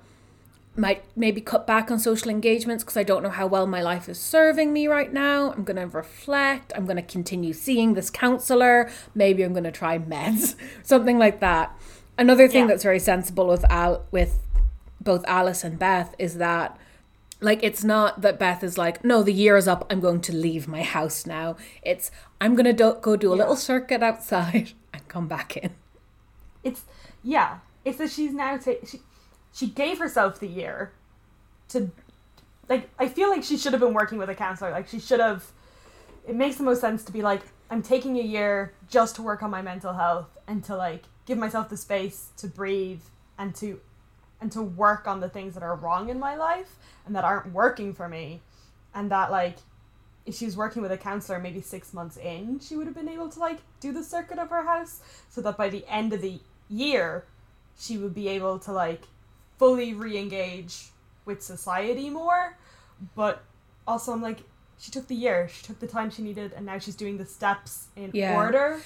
might 0.75 1.05
maybe 1.15 1.39
cut 1.43 1.67
back 1.67 1.91
on 1.91 1.99
social 1.99 2.31
engagements 2.31 2.83
because 2.83 2.97
I 2.97 3.03
don't 3.03 3.23
know 3.23 3.29
how 3.29 3.47
well 3.47 3.67
my 3.67 3.83
life 3.83 4.09
is 4.09 4.19
serving 4.19 4.73
me 4.73 4.87
right 4.87 5.13
now. 5.13 5.53
I'm 5.53 5.65
to 5.77 5.87
reflect. 5.87 6.73
I'm 6.75 6.87
to 6.97 7.03
continue 7.03 7.53
seeing 7.53 7.93
this 7.93 8.09
counselor. 8.09 8.91
Maybe 9.15 9.43
I'm 9.43 9.53
to 9.65 9.71
try 9.71 9.99
meds, 9.99 10.55
something 10.83 11.19
like 11.19 11.41
that. 11.41 11.79
Another 12.17 12.49
thing 12.49 12.63
Yeah. 12.63 12.69
that's 12.69 12.83
very 12.85 12.99
sensible 13.01 13.47
with 13.47 13.71
Al 13.71 14.05
with 14.11 14.39
both 14.99 15.25
Alice 15.27 15.63
and 15.63 15.79
Beth 15.79 16.15
is 16.19 16.37
that 16.39 16.79
like 17.43 17.63
it's 17.63 17.83
not 17.85 18.21
that 18.23 18.39
Beth 18.39 18.63
is 18.63 18.79
like, 18.79 19.05
no, 19.05 19.23
the 19.23 19.33
year 19.33 19.57
is 19.57 19.67
up. 19.69 19.87
I'm 19.91 20.01
going 20.01 20.21
to 20.23 20.33
leave 20.33 20.69
my 20.69 20.83
house 20.83 21.27
now. 21.27 21.57
It's 21.83 22.11
I'm 22.41 22.55
going 22.55 22.65
to 22.67 22.73
do- 22.73 22.99
go 23.01 23.17
do 23.17 23.33
a 23.33 23.37
Yeah. 23.37 23.43
little 23.43 23.57
circuit 23.57 24.03
outside 24.03 24.73
and 24.95 25.07
come 25.09 25.29
back 25.29 25.57
in. 25.57 25.71
it's 26.63 26.83
yeah, 27.25 27.59
it's 27.85 27.99
that 27.99 28.11
she's 28.11 28.33
now 28.33 28.57
ta- 28.57 28.85
she 28.87 29.01
she 29.53 29.67
gave 29.67 29.99
herself 29.99 30.41
the 30.41 30.47
year 30.49 30.93
to 31.69 31.91
like 32.69 32.89
I 32.99 33.09
feel 33.09 33.29
like 33.31 33.43
she 33.45 33.57
should 33.57 33.73
have 33.73 33.81
been 33.81 33.95
working 33.95 34.19
with 34.19 34.29
a 34.31 34.35
counselor. 34.35 34.71
Like 34.71 34.89
she 34.89 34.99
should 35.01 35.21
have 35.21 35.45
it 36.27 36.37
makes 36.37 36.57
the 36.57 36.63
most 36.63 36.81
sense 36.81 37.03
to 37.05 37.13
be 37.13 37.23
like 37.23 37.43
I'm 37.71 37.83
taking 37.83 38.19
a 38.19 38.23
year 38.23 38.75
just 38.89 39.17
to 39.17 39.23
work 39.23 39.43
on 39.43 39.51
my 39.51 39.63
mental 39.63 39.95
health 39.95 40.29
and 40.47 40.63
to 40.65 40.77
like 40.77 41.05
give 41.27 41.39
myself 41.39 41.69
the 41.69 41.77
space 41.77 42.31
to 42.37 42.47
breathe 42.47 43.01
and 43.39 43.55
to 43.57 43.81
and 44.43 44.51
to 44.53 44.61
work 44.61 45.07
on 45.07 45.21
the 45.21 45.29
things 45.29 45.55
that 45.55 45.63
are 45.63 45.77
wrong 45.77 46.09
in 46.11 46.19
my 46.19 46.35
life 46.35 46.77
and 47.07 47.15
that 47.17 47.25
aren't 47.25 47.53
working 47.53 47.95
for 47.95 48.09
me. 48.09 48.41
And 48.95 49.11
that 49.11 49.31
like 49.31 49.57
if 50.27 50.35
she 50.35 50.45
was 50.45 50.57
working 50.57 50.83
with 50.83 50.93
a 50.93 50.99
counselor 50.99 51.39
maybe 51.39 51.61
six 51.61 51.93
months 51.95 52.17
in 52.17 52.61
she 52.61 52.77
would 52.77 52.87
have 52.87 52.95
been 52.95 53.09
able 53.09 53.29
to 53.29 53.41
like 53.41 53.59
do 53.81 53.91
the 53.93 54.05
circuit 54.05 54.39
of 54.39 54.51
her 54.51 54.63
house 54.65 55.01
so 55.29 55.41
that 55.41 55.57
by 55.57 55.69
the 55.69 55.85
end 55.89 56.13
of 56.13 56.21
the 56.21 56.39
year 56.69 57.25
she 57.79 57.97
would 57.99 58.15
be 58.15 58.29
able 58.29 58.59
to 58.59 58.71
like 58.73 59.03
fully 59.59 59.95
re-engage 59.95 60.91
with 61.25 61.43
society 61.43 62.11
more. 62.11 62.57
But 63.15 63.43
also 63.87 64.13
i'm 64.13 64.21
like 64.23 64.41
she 64.79 64.91
took 64.91 65.07
the 65.07 65.15
year. 65.15 65.49
She 65.49 65.63
took 65.65 65.79
the 65.79 65.87
time 65.87 66.11
she 66.11 66.23
needed 66.23 66.53
and 66.57 66.67
now 66.67 66.79
she's 66.79 66.97
doing 66.97 67.17
the 67.17 67.25
steps 67.27 67.87
in 67.95 68.11
Yeah. 68.13 68.35
order 68.35 68.81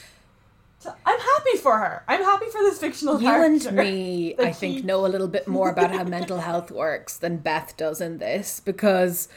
to, 0.86 0.96
i'm 1.04 1.20
happy 1.20 1.56
for 1.58 1.78
her 1.78 2.04
i'm 2.08 2.22
happy 2.22 2.46
for 2.46 2.60
this 2.62 2.78
fictional 2.78 3.20
You 3.20 3.28
and 3.28 3.72
me, 3.72 4.34
I 4.38 4.52
think, 4.52 4.84
know 4.84 5.04
a 5.06 5.08
little 5.08 5.28
bit 5.28 5.46
more 5.46 5.70
about 5.70 5.90
how 5.92 6.04
mental 6.04 6.38
health 6.50 6.70
works 6.70 7.16
than 7.16 7.38
Beth 7.38 7.76
does 7.76 8.00
in 8.00 8.18
this 8.18 8.60
because 8.60 9.28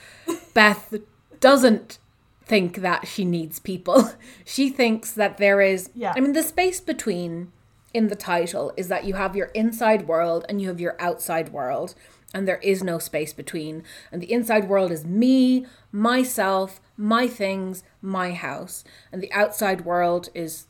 Beth 0.54 0.94
doesn't 1.40 2.00
think 2.46 2.78
that 2.78 3.08
she 3.08 3.24
needs 3.26 3.60
people. 3.60 4.12
She 4.46 4.70
thinks 4.70 5.12
that 5.12 5.38
there 5.38 5.62
is, 5.62 5.90
Yeah. 5.94 6.14
I 6.16 6.20
mean, 6.20 6.34
the 6.34 6.44
space 6.44 6.82
between 6.82 7.52
in 7.94 8.08
the 8.08 8.16
title 8.16 8.74
is 8.78 8.88
that 8.88 9.06
you 9.06 9.14
have 9.14 9.36
your 9.36 9.48
inside 9.54 10.08
world 10.08 10.46
and 10.50 10.60
you 10.62 10.68
have 10.68 10.80
your 10.80 10.96
outside 11.00 11.50
world, 11.50 11.94
and 12.34 12.48
there 12.48 12.58
is 12.58 12.84
no 12.84 12.98
space 13.00 13.34
between. 13.34 13.84
And 14.12 14.22
the 14.22 14.32
inside 14.32 14.68
world 14.68 14.92
is 14.92 15.06
me, 15.06 15.66
myself, 15.92 16.82
my 16.98 17.28
things, 17.28 17.84
my 18.02 18.34
house, 18.34 18.84
and 19.12 19.22
the 19.22 19.32
outside 19.32 19.82
world 19.86 20.30
is 20.34 20.66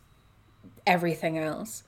everything 0.86 1.38
else. 1.38 1.84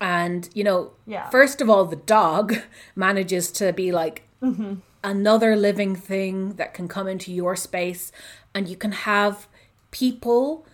And, 0.00 0.48
you 0.52 0.64
know, 0.64 0.92
Yeah. 1.06 1.30
first 1.30 1.60
of 1.60 1.70
all, 1.70 1.84
the 1.84 1.96
dog 1.96 2.56
manages 2.96 3.50
to 3.52 3.72
be 3.72 3.92
like 3.92 4.22
mm-hmm. 4.42 4.74
another 5.04 5.54
living 5.54 5.94
thing 5.94 6.54
that 6.54 6.74
can 6.74 6.88
come 6.88 7.06
into 7.06 7.32
your 7.32 7.54
space, 7.56 8.10
and 8.54 8.68
you 8.68 8.76
can 8.76 8.92
have 8.92 9.46
people 9.90 10.66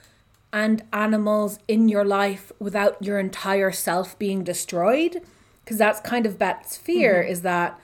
and 0.52 0.82
animals 0.92 1.58
in 1.68 1.88
your 1.88 2.04
life 2.04 2.50
without 2.58 3.02
your 3.02 3.18
entire 3.18 3.70
self 3.70 4.18
being 4.18 4.42
destroyed. 4.44 5.20
Because 5.62 5.76
that's 5.76 6.00
kind 6.00 6.24
of 6.24 6.38
Beth's 6.38 6.78
fear 6.78 7.16
mm-hmm. 7.22 7.30
is 7.30 7.42
that 7.42 7.78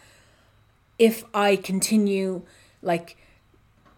if 0.98 1.24
I 1.35 1.57
continue, 1.57 2.42
like, 2.81 3.18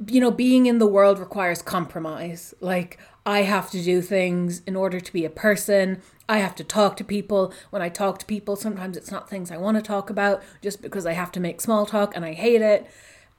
you 0.09 0.21
know, 0.21 0.33
being 0.33 0.67
in 0.67 0.79
the 0.79 0.87
world 0.87 1.21
requires 1.21 1.63
compromise. 1.63 2.53
Like, 2.61 2.99
I 3.27 3.43
have 3.43 3.71
to 3.73 3.83
do 3.83 4.01
things 4.01 4.63
in 4.67 4.77
order 4.77 5.01
to 5.01 5.13
be 5.13 5.25
a 5.25 5.31
person. 5.31 6.01
I 6.29 6.39
have 6.39 6.55
to 6.55 6.65
talk 6.65 6.97
to 6.99 7.05
people. 7.05 7.53
When 7.71 7.83
I 7.83 7.89
talk 7.89 8.19
to 8.21 8.27
people, 8.27 8.55
sometimes 8.55 8.97
it's 8.97 9.11
not 9.11 9.29
things 9.29 9.51
I 9.51 9.57
want 9.57 9.77
to 9.77 9.83
talk 9.83 10.09
about 10.09 10.43
just 10.63 10.81
because 10.81 11.05
I 11.05 11.13
have 11.13 11.33
to 11.33 11.41
make 11.41 11.61
small 11.61 11.87
talk 11.87 12.15
and 12.15 12.25
I 12.25 12.35
hate 12.35 12.63
it. 12.63 12.87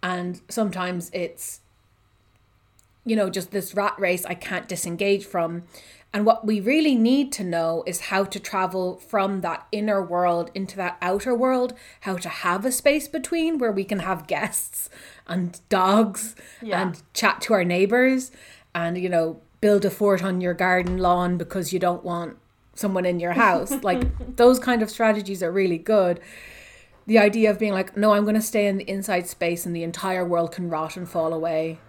And 0.04 0.42
sometimes 0.50 1.10
it's, 1.14 1.62
you 3.06 3.16
know, 3.16 3.30
just 3.30 3.52
this 3.52 3.74
rat 3.76 3.96
race 3.98 4.26
I 4.26 4.34
can't 4.34 4.68
disengage 4.68 5.26
from. 5.26 5.64
And 6.14 6.26
what 6.26 6.46
we 6.46 6.60
really 6.60 6.96
need 6.96 7.32
to 7.34 7.44
know 7.44 7.84
is 7.86 8.02
how 8.02 8.26
to 8.26 8.40
travel 8.40 8.98
from 8.98 9.40
that 9.42 9.68
inner 9.72 10.02
world 10.02 10.52
into 10.54 10.76
that 10.78 10.98
outer 11.02 11.34
world, 11.34 11.74
how 12.02 12.18
to 12.18 12.30
have 12.30 12.66
a 12.66 12.72
space 12.74 13.08
between 13.08 13.58
where 13.58 13.72
we 13.72 13.86
can 13.86 14.00
have 14.00 14.28
guests 14.28 14.90
and 15.28 15.60
dogs 15.70 16.36
Yeah. 16.62 16.82
and 16.82 17.02
chat 17.14 17.40
to 17.44 17.54
our 17.54 17.64
neighbors 17.64 18.32
and, 18.76 18.98
you 18.98 19.10
know, 19.10 19.42
build 19.62 19.86
a 19.86 19.90
fort 19.90 20.24
on 20.24 20.42
your 20.42 20.54
garden 20.54 20.98
lawn 20.98 21.38
because 21.38 21.74
you 21.74 21.80
don't 21.80 22.04
want 22.04 22.38
someone 22.76 23.06
in 23.06 23.20
your 23.20 23.34
house. 23.34 23.72
like 23.84 24.36
those 24.36 24.60
kind 24.60 24.82
of 24.82 24.90
strategies 24.90 25.42
are 25.42 25.52
really 25.52 25.78
good. 25.78 26.20
The 27.06 27.18
idea 27.18 27.50
of 27.50 27.58
being 27.58 27.74
like, 27.74 27.96
no, 27.96 28.14
I'm 28.14 28.24
going 28.24 28.36
to 28.36 28.42
stay 28.42 28.68
in 28.68 28.78
the 28.78 28.90
inside 28.90 29.28
space 29.28 29.66
and 29.66 29.76
the 29.76 29.84
entire 29.84 30.26
world 30.26 30.52
can 30.52 30.70
rot 30.70 30.98
and 30.98 31.08
fall 31.10 31.34
away 31.34 31.80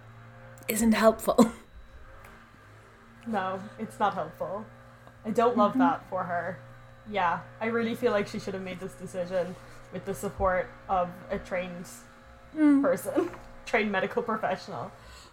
isn't 0.67 0.93
helpful. 0.93 1.51
No, 3.27 3.61
it's 3.77 3.99
not 3.99 4.15
helpful. 4.15 4.65
I 5.25 5.29
don't 5.29 5.55
love 5.55 5.71
mm-hmm. 5.71 5.81
that 5.81 6.09
for 6.09 6.23
her. 6.23 6.57
Yeah, 7.11 7.41
I 7.61 7.67
really 7.67 7.93
feel 7.93 8.11
like 8.11 8.27
she 8.27 8.39
should 8.39 8.53
have 8.53 8.63
made 8.63 8.79
this 8.79 8.93
decision 8.93 9.55
with 9.93 10.05
the 10.05 10.13
support 10.13 10.67
of 10.87 11.09
a 11.29 11.37
trained 11.37 11.85
mm. 12.55 12.81
person, 12.81 13.29
trained 13.65 13.91
medical 13.91 14.23
professional. 14.23 14.91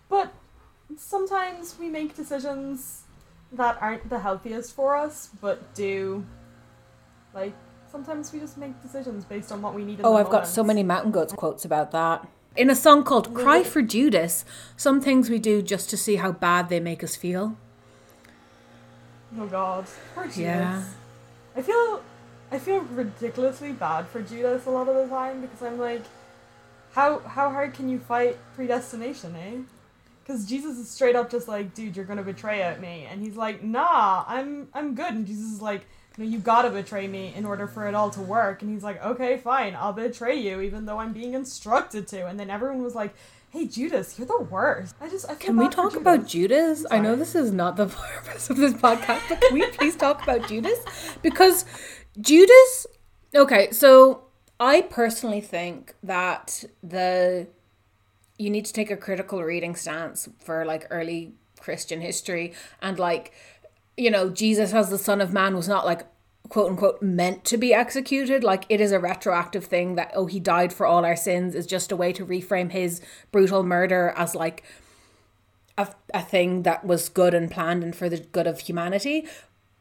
But 0.08 0.32
sometimes 0.96 1.76
we 1.78 1.88
make 1.88 2.14
decisions 2.14 3.02
that 3.52 3.78
aren't 3.80 4.08
the 4.08 4.20
healthiest 4.20 4.74
for 4.74 4.96
us, 4.96 5.30
but 5.40 5.74
do 5.74 6.24
like 7.34 7.54
sometimes 7.90 8.32
we 8.32 8.38
just 8.40 8.56
make 8.56 8.80
decisions 8.82 9.24
based 9.24 9.52
on 9.52 9.62
what 9.62 9.74
we 9.74 9.84
need. 9.84 10.00
Oh, 10.02 10.16
I've 10.16 10.30
got 10.30 10.46
so 10.46 10.62
many 10.62 10.82
Mountain 10.82 11.12
Goats 11.12 11.32
quotes 11.32 11.64
about 11.64 11.90
that. 11.92 12.26
In 12.56 12.70
a 12.70 12.74
song 12.74 13.04
called 13.04 13.34
Cry 13.34 13.62
for 13.62 13.82
Judas, 13.82 14.44
some 14.76 15.00
things 15.00 15.28
we 15.28 15.38
do 15.38 15.60
just 15.60 15.90
to 15.90 15.96
see 15.96 16.16
how 16.16 16.32
bad 16.32 16.70
they 16.70 16.80
make 16.80 17.04
us 17.04 17.14
feel. 17.14 17.56
Oh 19.38 19.46
God, 19.46 19.86
poor 20.14 20.24
Judas. 20.24 20.38
Yeah. 20.38 20.82
I 21.54 21.62
feel, 21.62 22.02
I 22.50 22.58
feel 22.58 22.80
ridiculously 22.80 23.72
bad 23.72 24.06
for 24.08 24.22
Judas 24.22 24.66
a 24.66 24.70
lot 24.70 24.88
of 24.88 24.94
the 24.94 25.06
time 25.08 25.42
because 25.42 25.62
I'm 25.62 25.78
like, 25.78 26.02
how 26.92 27.18
how 27.20 27.50
hard 27.50 27.74
can 27.74 27.90
you 27.90 27.98
fight 27.98 28.38
predestination, 28.54 29.36
eh? 29.36 29.58
Because 30.26 30.44
Jesus 30.44 30.76
is 30.76 30.90
straight 30.90 31.14
up 31.14 31.30
just 31.30 31.46
like, 31.46 31.72
dude, 31.72 31.94
you're 31.94 32.04
gonna 32.04 32.22
betray 32.22 32.76
me, 32.80 33.06
and 33.08 33.22
he's 33.22 33.36
like, 33.36 33.62
nah, 33.62 34.24
I'm 34.26 34.68
I'm 34.74 34.94
good, 34.96 35.12
and 35.12 35.24
Jesus 35.26 35.52
is 35.52 35.62
like, 35.62 35.86
no, 36.18 36.24
you 36.24 36.40
gotta 36.40 36.70
betray 36.70 37.06
me 37.06 37.32
in 37.36 37.44
order 37.44 37.68
for 37.68 37.86
it 37.86 37.94
all 37.94 38.10
to 38.10 38.20
work, 38.20 38.60
and 38.60 38.70
he's 38.72 38.82
like, 38.82 39.02
okay, 39.04 39.36
fine, 39.36 39.76
I'll 39.76 39.92
betray 39.92 40.34
you, 40.34 40.60
even 40.60 40.84
though 40.84 40.98
I'm 40.98 41.12
being 41.12 41.34
instructed 41.34 42.08
to, 42.08 42.26
and 42.26 42.40
then 42.40 42.50
everyone 42.50 42.82
was 42.82 42.94
like. 42.94 43.14
Hey 43.50 43.66
Judas, 43.66 44.18
you're 44.18 44.26
the 44.26 44.42
worst. 44.50 44.96
I 45.00 45.08
just 45.08 45.30
I 45.30 45.34
Can 45.34 45.56
we 45.56 45.68
talk 45.70 45.96
about 45.96 46.26
Judas. 46.26 46.80
Judas? 46.80 46.86
I 46.90 46.98
know 46.98 47.16
this 47.16 47.34
is 47.34 47.52
not 47.52 47.76
the 47.76 47.86
purpose 48.24 48.50
of 48.50 48.58
this 48.58 48.74
podcast, 48.74 49.22
but 49.30 49.40
can 49.40 49.54
we 49.54 49.64
please 49.70 49.96
talk 49.96 50.22
about 50.22 50.46
Judas? 50.46 50.78
Because 51.22 51.64
Judas, 52.20 52.86
okay, 53.34 53.70
so 53.70 54.24
I 54.60 54.82
personally 54.82 55.40
think 55.40 55.94
that 56.02 56.64
the 56.82 57.46
you 58.38 58.50
need 58.50 58.64
to 58.66 58.72
take 58.72 58.90
a 58.90 58.96
critical 58.96 59.42
reading 59.42 59.74
stance 59.74 60.28
for 60.40 60.64
like 60.64 60.86
early 60.90 61.34
Christian 61.60 62.00
history. 62.00 62.52
And 62.80 62.98
like 62.98 63.32
you 63.96 64.10
know 64.10 64.28
Jesus 64.28 64.74
as 64.74 64.90
the 64.90 64.98
son 64.98 65.20
of 65.20 65.32
man 65.32 65.56
was 65.56 65.68
not 65.68 65.86
like 65.86 66.06
quote 66.48 66.70
unquote 66.70 67.02
meant 67.02 67.44
to 67.44 67.56
be 67.56 67.74
executed. 67.74 68.44
Like 68.44 68.64
it 68.68 68.80
is 68.80 68.92
a 68.92 69.00
retroactive 69.00 69.64
thing 69.64 69.94
that 69.96 70.12
oh 70.14 70.26
he 70.26 70.40
died 70.40 70.72
for 70.72 70.86
all 70.86 71.04
our 71.04 71.16
sins 71.16 71.54
is 71.54 71.66
just 71.66 71.92
a 71.92 71.96
way 71.96 72.12
to 72.12 72.24
reframe 72.24 72.72
his 72.72 73.00
brutal 73.32 73.62
murder 73.62 74.12
as 74.16 74.34
like 74.34 74.62
a, 75.78 75.88
a 76.14 76.22
thing 76.22 76.62
that 76.62 76.84
was 76.84 77.08
good 77.08 77.34
and 77.34 77.50
planned 77.50 77.82
and 77.82 77.94
for 77.94 78.08
the 78.08 78.18
good 78.18 78.46
of 78.46 78.60
humanity. 78.60 79.26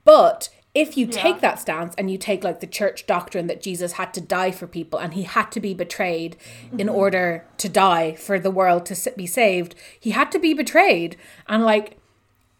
But 0.03 0.49
if 0.75 0.97
you 0.97 1.05
Yeah. 1.05 1.21
take 1.21 1.39
that 1.39 1.57
stance 1.59 1.95
and 1.97 2.11
you 2.11 2.17
take 2.17 2.43
like 2.43 2.59
the 2.59 2.67
church 2.67 3.07
doctrine 3.07 3.47
that 3.47 3.61
Jesus 3.61 3.93
had 3.93 4.13
to 4.13 4.21
die 4.21 4.51
for 4.51 4.67
people 4.67 4.99
and 4.99 5.13
he 5.13 5.23
had 5.23 5.49
to 5.53 5.61
be 5.61 5.73
betrayed 5.73 6.35
in 6.77 6.89
order 6.89 7.45
to 7.57 7.69
die 7.69 8.13
for 8.15 8.37
the 8.37 8.51
world 8.51 8.85
to 8.87 9.11
be 9.15 9.25
saved, 9.25 9.73
he 9.99 10.11
had 10.11 10.31
to 10.33 10.37
be 10.39 10.53
betrayed. 10.53 11.15
And 11.47 11.63
like, 11.63 11.97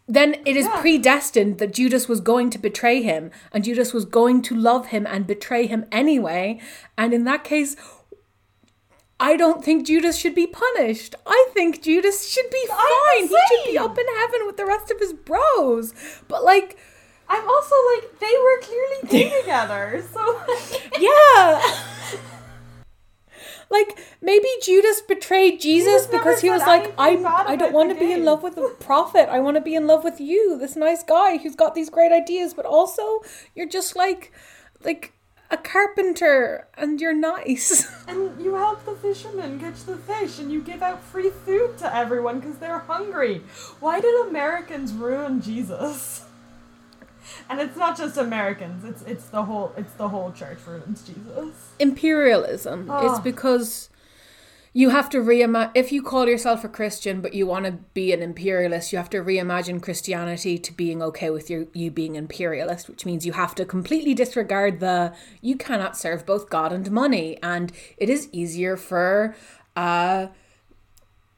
then 0.08 0.36
it 0.46 0.56
is 0.56 0.66
Yeah. 0.66 0.80
predestined 0.82 1.58
that 1.58 1.74
Judas 1.74 2.08
was 2.08 2.22
going 2.22 2.50
to 2.52 2.58
betray 2.58 3.02
him 3.02 3.32
and 3.52 3.64
Judas 3.66 3.92
was 3.94 4.06
going 4.06 4.42
to 4.44 4.56
love 4.56 4.88
him 4.88 5.06
and 5.06 5.28
betray 5.28 5.68
him 5.68 5.86
anyway. 5.92 6.60
And 6.98 7.14
in 7.14 7.26
that 7.26 7.44
case, 7.44 7.76
I 9.20 9.36
don't 9.38 9.64
think 9.64 9.86
Judas 9.88 10.18
should 10.18 10.36
be 10.36 10.48
punished. 10.48 11.16
I 11.26 11.48
think 11.54 11.82
Judas 11.82 12.30
should 12.30 12.50
be 12.50 12.66
fine. 12.68 13.28
He 13.28 13.28
should 13.28 13.72
be 13.72 13.78
up 13.78 13.98
in 13.98 14.06
heaven 14.20 14.46
with 14.46 14.58
the 14.58 14.66
rest 14.66 14.92
of 14.92 15.00
his 15.00 15.14
bros. 15.14 15.94
But 16.28 16.44
like, 16.44 16.78
I'm 17.28 17.48
also 17.48 17.76
like 17.96 18.20
they 18.20 18.34
were 18.44 18.60
clearly 18.62 19.08
gay 19.10 19.40
together, 19.42 20.04
so 20.12 20.42
yeah. 21.00 21.62
Like 23.70 23.98
maybe 24.22 24.48
Judas 24.62 25.02
betrayed 25.02 25.60
Jesus 25.60 26.06
Jesus 26.06 26.08
because 26.08 26.42
he 26.42 26.50
was 26.50 26.62
like, 26.62 26.94
I, 26.98 27.18
I 27.48 27.56
don't 27.56 27.74
want 27.74 27.92
to 27.92 28.00
be 28.00 28.12
in 28.12 28.24
love 28.24 28.44
with 28.44 28.58
a 28.58 28.70
prophet. 28.80 29.28
I 29.30 29.40
want 29.40 29.56
to 29.56 29.62
be 29.62 29.76
in 29.76 29.88
love 29.88 30.04
with 30.04 30.22
you, 30.22 30.58
this 30.58 30.76
nice 30.76 31.04
guy 31.04 31.38
who's 31.38 31.56
got 31.56 31.76
these 31.76 31.90
great 31.90 32.12
ideas, 32.12 32.54
but 32.54 32.66
also 32.66 33.22
you're 33.56 33.68
just 33.68 33.96
like, 33.96 34.32
like 34.84 35.14
a 35.52 35.58
carpenter 35.58 36.68
and 36.78 37.02
you're 37.02 37.14
nice. 37.14 37.92
and 38.08 38.40
you 38.42 38.56
help 38.56 38.86
the 38.86 38.96
fishermen 38.96 39.60
catch 39.60 39.84
the 39.84 39.98
fish, 39.98 40.40
and 40.40 40.52
you 40.52 40.62
give 40.62 40.82
out 40.82 41.04
free 41.04 41.30
food 41.30 41.78
to 41.80 41.96
everyone 41.96 42.40
because 42.40 42.58
they're 42.58 42.80
hungry. 42.80 43.42
Why 43.80 44.00
did 44.00 44.28
Americans 44.28 44.94
ruin 44.94 45.42
Jesus? 45.42 46.24
And 47.50 47.60
it's 47.60 47.78
not 47.78 47.98
just 47.98 48.18
Americans. 48.18 48.84
It's 48.84 49.02
it's 49.04 49.26
the 49.26 49.44
whole 49.44 49.74
it's 49.78 49.94
the 49.94 50.10
whole 50.10 50.32
church 50.32 50.60
ruins 50.68 51.04
Jesus. 51.04 51.74
imperialism. 51.80 52.90
Oh. 52.90 52.94
Ah. 52.94 53.12
It's 53.12 53.20
because 53.20 53.90
you 54.74 54.90
have 54.90 55.10
to 55.12 55.20
reimagine. 55.20 55.72
If 55.74 55.94
you 55.94 56.04
call 56.04 56.28
yourself 56.28 56.66
a 56.66 56.68
Christian 56.68 57.22
but 57.22 57.34
you 57.34 57.48
want 57.48 57.66
to 57.66 57.72
be 57.72 58.12
an 58.12 58.22
imperialist, 58.22 58.92
you 58.92 58.98
have 58.98 59.10
to 59.12 59.20
reimagine 59.24 59.82
Christianity 59.82 60.58
to 60.58 60.74
being 60.74 61.02
okay 61.02 61.30
with 61.30 61.50
your, 61.50 61.68
you 61.74 61.90
being 61.92 62.16
imperialist, 62.16 62.90
which 62.90 63.06
means 63.06 63.26
you 63.26 63.32
have 63.32 63.56
to 63.56 63.64
completely 63.64 64.14
disregard 64.14 64.82
the 64.82 65.14
you 65.42 65.56
cannot 65.56 65.96
serve 65.96 66.26
both 66.26 66.50
God 66.50 66.74
and 66.74 66.92
money. 66.92 67.38
And 67.42 67.72
it 67.98 68.10
is 68.10 68.28
easier 68.34 68.76
for 68.76 69.34
a 69.78 70.30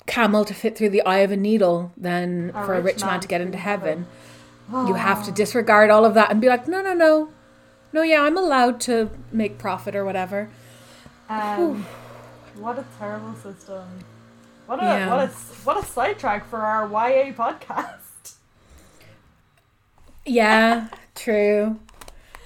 camel 0.07 0.43
to 0.43 0.53
fit 0.55 0.75
through 0.75 0.89
the 0.89 1.03
eye 1.03 1.19
of 1.19 1.31
a 1.31 1.37
needle 1.37 1.91
than 1.95 2.51
for 2.53 2.73
a 2.73 2.81
rich 2.81 3.03
man 3.03 3.19
to 3.19 3.27
get 3.27 3.41
into 3.41 3.59
heaven. 3.59 4.07
You 4.69 4.95
have 4.95 5.23
to 5.25 5.31
disregard 5.31 5.89
all 5.89 6.03
of 6.03 6.13
that 6.15 6.29
and 6.29 6.41
be 6.41 6.49
like, 6.49 6.67
no, 6.67 6.81
no, 6.81 6.93
no. 6.93 7.29
No, 7.93 8.01
yeah, 8.01 8.21
I'm 8.23 8.37
allowed 8.37 8.81
to 8.81 9.09
make 9.31 9.57
profit 9.57 9.95
or 9.95 10.03
whatever. 10.03 10.49
Um, 11.29 11.85
what 12.55 12.77
a 12.77 12.85
terrible 12.99 13.33
system. 13.35 13.87
What 14.65 14.81
a 14.81 14.85
Yeah. 14.85 15.09
what 15.09 15.19
a 15.29 15.31
what 15.63 15.77
a 15.81 15.85
sidetrack 15.85 16.49
for 16.49 16.59
our 16.59 16.85
YA 16.87 17.31
podcast. 17.33 18.35
Yeah, 20.25 20.89
true. 21.15 21.79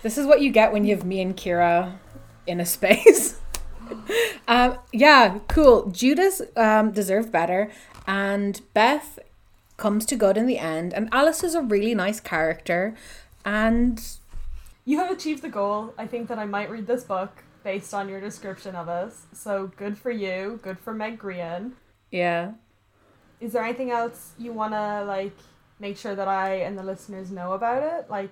This 0.04 0.18
is 0.18 0.28
what 0.28 0.42
you 0.42 0.52
get 0.52 0.72
when 0.72 0.86
you 0.86 0.96
have 0.96 1.06
me 1.06 1.22
and 1.22 1.36
Kira 1.36 1.98
in 2.46 2.60
a 2.60 2.66
space. 2.66 3.40
um, 4.48 4.78
yeah, 4.94 5.40
cool. 5.48 5.90
Judas 5.90 6.42
um, 6.56 6.92
deserved 6.92 7.32
better, 7.32 7.72
and 8.06 8.62
Beth 8.76 9.18
comes 9.82 10.06
to 10.06 10.16
good 10.16 10.38
in 10.38 10.46
the 10.46 10.58
end. 10.60 10.94
And 10.94 11.10
Alice 11.12 11.44
is 11.44 11.56
a 11.56 11.62
really 11.62 11.94
nice 11.96 12.20
character, 12.22 12.96
and 13.44 14.00
You 14.86 15.00
have 15.00 15.12
achieved 15.12 15.42
the 15.42 15.50
goal. 15.50 15.94
I 15.98 16.08
think 16.08 16.28
that 16.30 16.40
I 16.40 16.46
might 16.46 16.70
read 16.70 16.88
this 16.88 17.04
book 17.04 17.44
based 17.64 17.94
on 17.94 18.10
your 18.10 18.20
description 18.22 18.76
of 18.76 18.88
us. 18.90 19.26
So 19.34 19.72
good 19.78 19.98
for 19.98 20.12
you. 20.12 20.60
Good 20.64 20.80
for 20.80 20.94
Meg 20.94 21.20
Grehan. 21.20 21.74
yeah, 22.12 22.54
Is 23.40 23.54
there 23.54 23.64
anything 23.64 23.92
else 23.92 24.34
you 24.38 24.52
wanna 24.54 25.04
like 25.06 25.36
make 25.80 25.98
sure 25.98 26.16
that 26.16 26.28
I 26.28 26.56
and 26.66 26.78
the 26.78 26.84
listeners 26.84 27.30
know 27.32 27.54
about 27.54 27.84
it? 27.84 28.10
Like, 28.10 28.32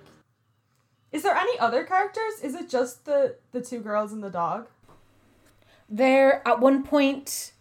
is 1.12 1.22
there 1.24 1.34
any 1.34 1.58
other 1.58 1.82
characters? 1.84 2.34
Is 2.42 2.54
it 2.54 2.68
just 2.70 3.04
the 3.04 3.36
the 3.52 3.60
two 3.60 3.80
girls 3.80 4.12
and 4.12 4.22
the 4.22 4.30
dog? 4.30 4.66
there 5.92 6.46
at 6.46 6.60
one 6.60 6.84
point, 6.84 7.52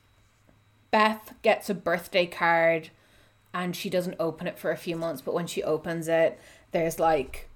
Beth 0.91 1.33
gets 1.41 1.67
a 1.69 1.73
birthday 1.73 2.27
card, 2.27 2.89
and 3.53 3.75
she 3.75 3.89
doesn't 3.89 4.15
open 4.19 4.47
it 4.47 4.57
for 4.59 4.71
a 4.71 4.77
few 4.77 4.95
months. 4.95 5.21
But 5.21 5.33
when 5.33 5.47
she 5.47 5.63
opens 5.63 6.07
it, 6.07 6.39
there's 6.71 6.99
like 6.99 7.49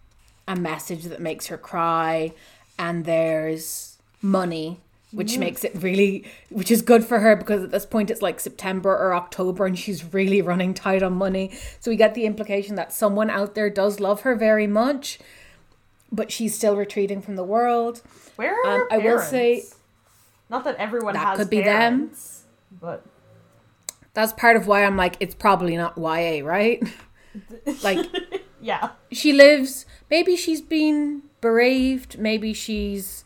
a 0.48 0.56
message 0.56 1.04
that 1.06 1.20
makes 1.22 1.48
her 1.48 1.58
cry 1.58 2.34
and 2.78 3.06
there's 3.06 3.98
money 4.22 4.80
which 5.12 5.38
makes 5.38 5.64
it 5.64 5.72
really 5.76 6.26
which 6.50 6.72
is 6.72 6.82
good 6.82 7.06
for 7.06 7.20
her 7.20 7.36
because 7.36 7.62
at 7.64 7.70
this 7.70 7.86
point 7.86 8.10
it's 8.10 8.22
like 8.24 8.40
September 8.40 8.90
or 8.90 9.14
October 9.14 9.66
and 9.68 9.78
she's 9.78 10.12
really 10.12 10.42
running 10.42 10.74
tight 10.74 11.04
on 11.04 11.14
money 11.14 11.52
so 11.80 11.92
we 11.92 11.96
get 11.96 12.16
the 12.16 12.26
implication 12.26 12.76
that 12.76 12.92
someone 12.92 13.30
out 13.30 13.54
there 13.54 13.70
does 13.70 14.00
love 14.00 14.22
her 14.22 14.34
very 14.36 14.66
much 14.66 15.20
but 16.12 16.32
she's 16.32 16.56
still 16.56 16.76
retreating 16.76 17.22
from 17.22 17.36
the 17.36 17.44
world 17.44 18.02
Where 18.38 18.56
are 18.66 18.82
Um, 18.82 18.88
I 18.92 18.98
will 18.98 19.20
say- 19.20 19.64
not 20.50 20.64
that 20.64 20.78
everyone 20.78 21.14
That 21.14 21.28
has 21.28 21.38
could 21.38 21.50
be 21.50 21.62
them. 21.62 22.12
but 22.82 23.06
that's 24.14 24.34
part 24.34 24.56
of 24.56 24.68
why 24.68 24.84
I'm 24.84 24.98
like 24.98 25.18
it's 25.20 25.36
probably 25.36 25.78
not 25.78 25.98
YA 25.98 26.46
right? 26.46 26.84
Like 27.82 28.06
yeah, 28.62 28.92
she 29.12 29.34
lives 29.34 29.88
maybe 30.08 30.36
she's 30.36 30.62
been 30.62 31.24
bereaved 31.42 32.20
maybe 32.20 32.54
she's 32.54 33.26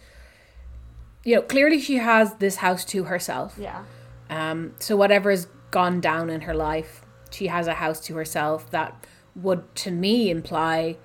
you 1.25 1.35
know 1.35 1.41
clearly 1.41 1.81
she 1.81 1.97
has 1.97 2.35
this 2.35 2.57
house 2.57 2.85
to 2.85 3.03
herself. 3.03 3.57
Yeah. 3.59 3.83
Um, 4.29 4.75
so 4.79 4.95
whatever's 4.95 5.47
gone 5.71 5.99
down 5.99 6.29
in 6.29 6.41
her 6.41 6.53
life, 6.53 7.05
she 7.31 7.47
has 7.47 7.67
a 7.67 7.73
house 7.73 7.99
to 8.01 8.15
herself 8.15 8.71
that 8.71 9.05
would 9.35 9.75
to 9.75 9.91
me 9.91 10.29
imply 10.29 10.97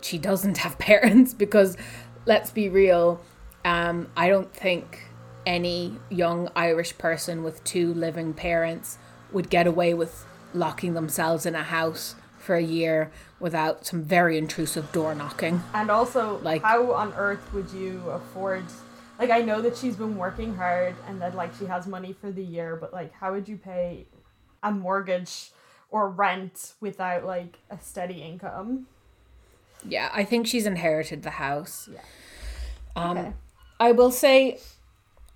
she 0.00 0.18
doesn't 0.18 0.58
have 0.64 0.78
parents 0.78 1.34
because 1.34 1.76
let's 2.26 2.50
be 2.50 2.68
real, 2.68 3.20
um, 3.64 4.08
I 4.16 4.28
don't 4.28 4.52
think 4.52 5.07
any 5.48 5.96
young 6.10 6.50
Irish 6.54 6.96
person 6.98 7.42
with 7.42 7.64
two 7.64 7.94
living 7.94 8.34
parents 8.34 8.98
would 9.32 9.48
get 9.48 9.66
away 9.66 9.94
with 9.94 10.26
locking 10.52 10.92
themselves 10.92 11.46
in 11.46 11.54
a 11.54 11.62
house 11.62 12.14
for 12.38 12.54
a 12.54 12.62
year 12.62 13.10
without 13.40 13.86
some 13.86 14.02
very 14.04 14.36
intrusive 14.36 14.92
door 14.92 15.14
knocking. 15.14 15.62
And 15.72 15.90
also, 15.90 16.38
Like- 16.42 16.62
how 16.62 16.92
on 16.92 17.14
earth 17.14 17.52
would 17.54 17.70
you 17.70 18.02
afford? 18.10 18.64
Like, 19.18 19.30
I 19.30 19.40
know 19.40 19.62
that 19.62 19.76
she's 19.76 19.96
been 19.96 20.16
working 20.18 20.54
hard 20.54 20.94
and 21.08 21.20
that 21.22 21.34
like 21.34 21.54
she 21.58 21.64
has 21.64 21.86
money 21.86 22.12
for 22.12 22.30
the 22.30 22.44
year, 22.44 22.76
but 22.76 22.92
like, 22.92 23.12
how 23.14 23.32
would 23.32 23.48
you 23.48 23.56
pay 23.56 24.06
a 24.62 24.70
mortgage 24.70 25.50
or 25.90 26.10
rent 26.10 26.74
without 26.80 27.24
like 27.24 27.58
a 27.70 27.80
steady 27.80 28.20
income? 28.22 28.86
Yeah, 29.82 30.10
I 30.12 30.24
think 30.24 30.46
she's 30.46 30.66
inherited 30.66 31.22
the 31.22 31.30
house. 31.30 31.88
Yeah. 31.90 32.00
Um, 32.96 33.16
Okay. 33.18 33.32
I 33.80 33.92
will 33.92 34.10
say 34.10 34.58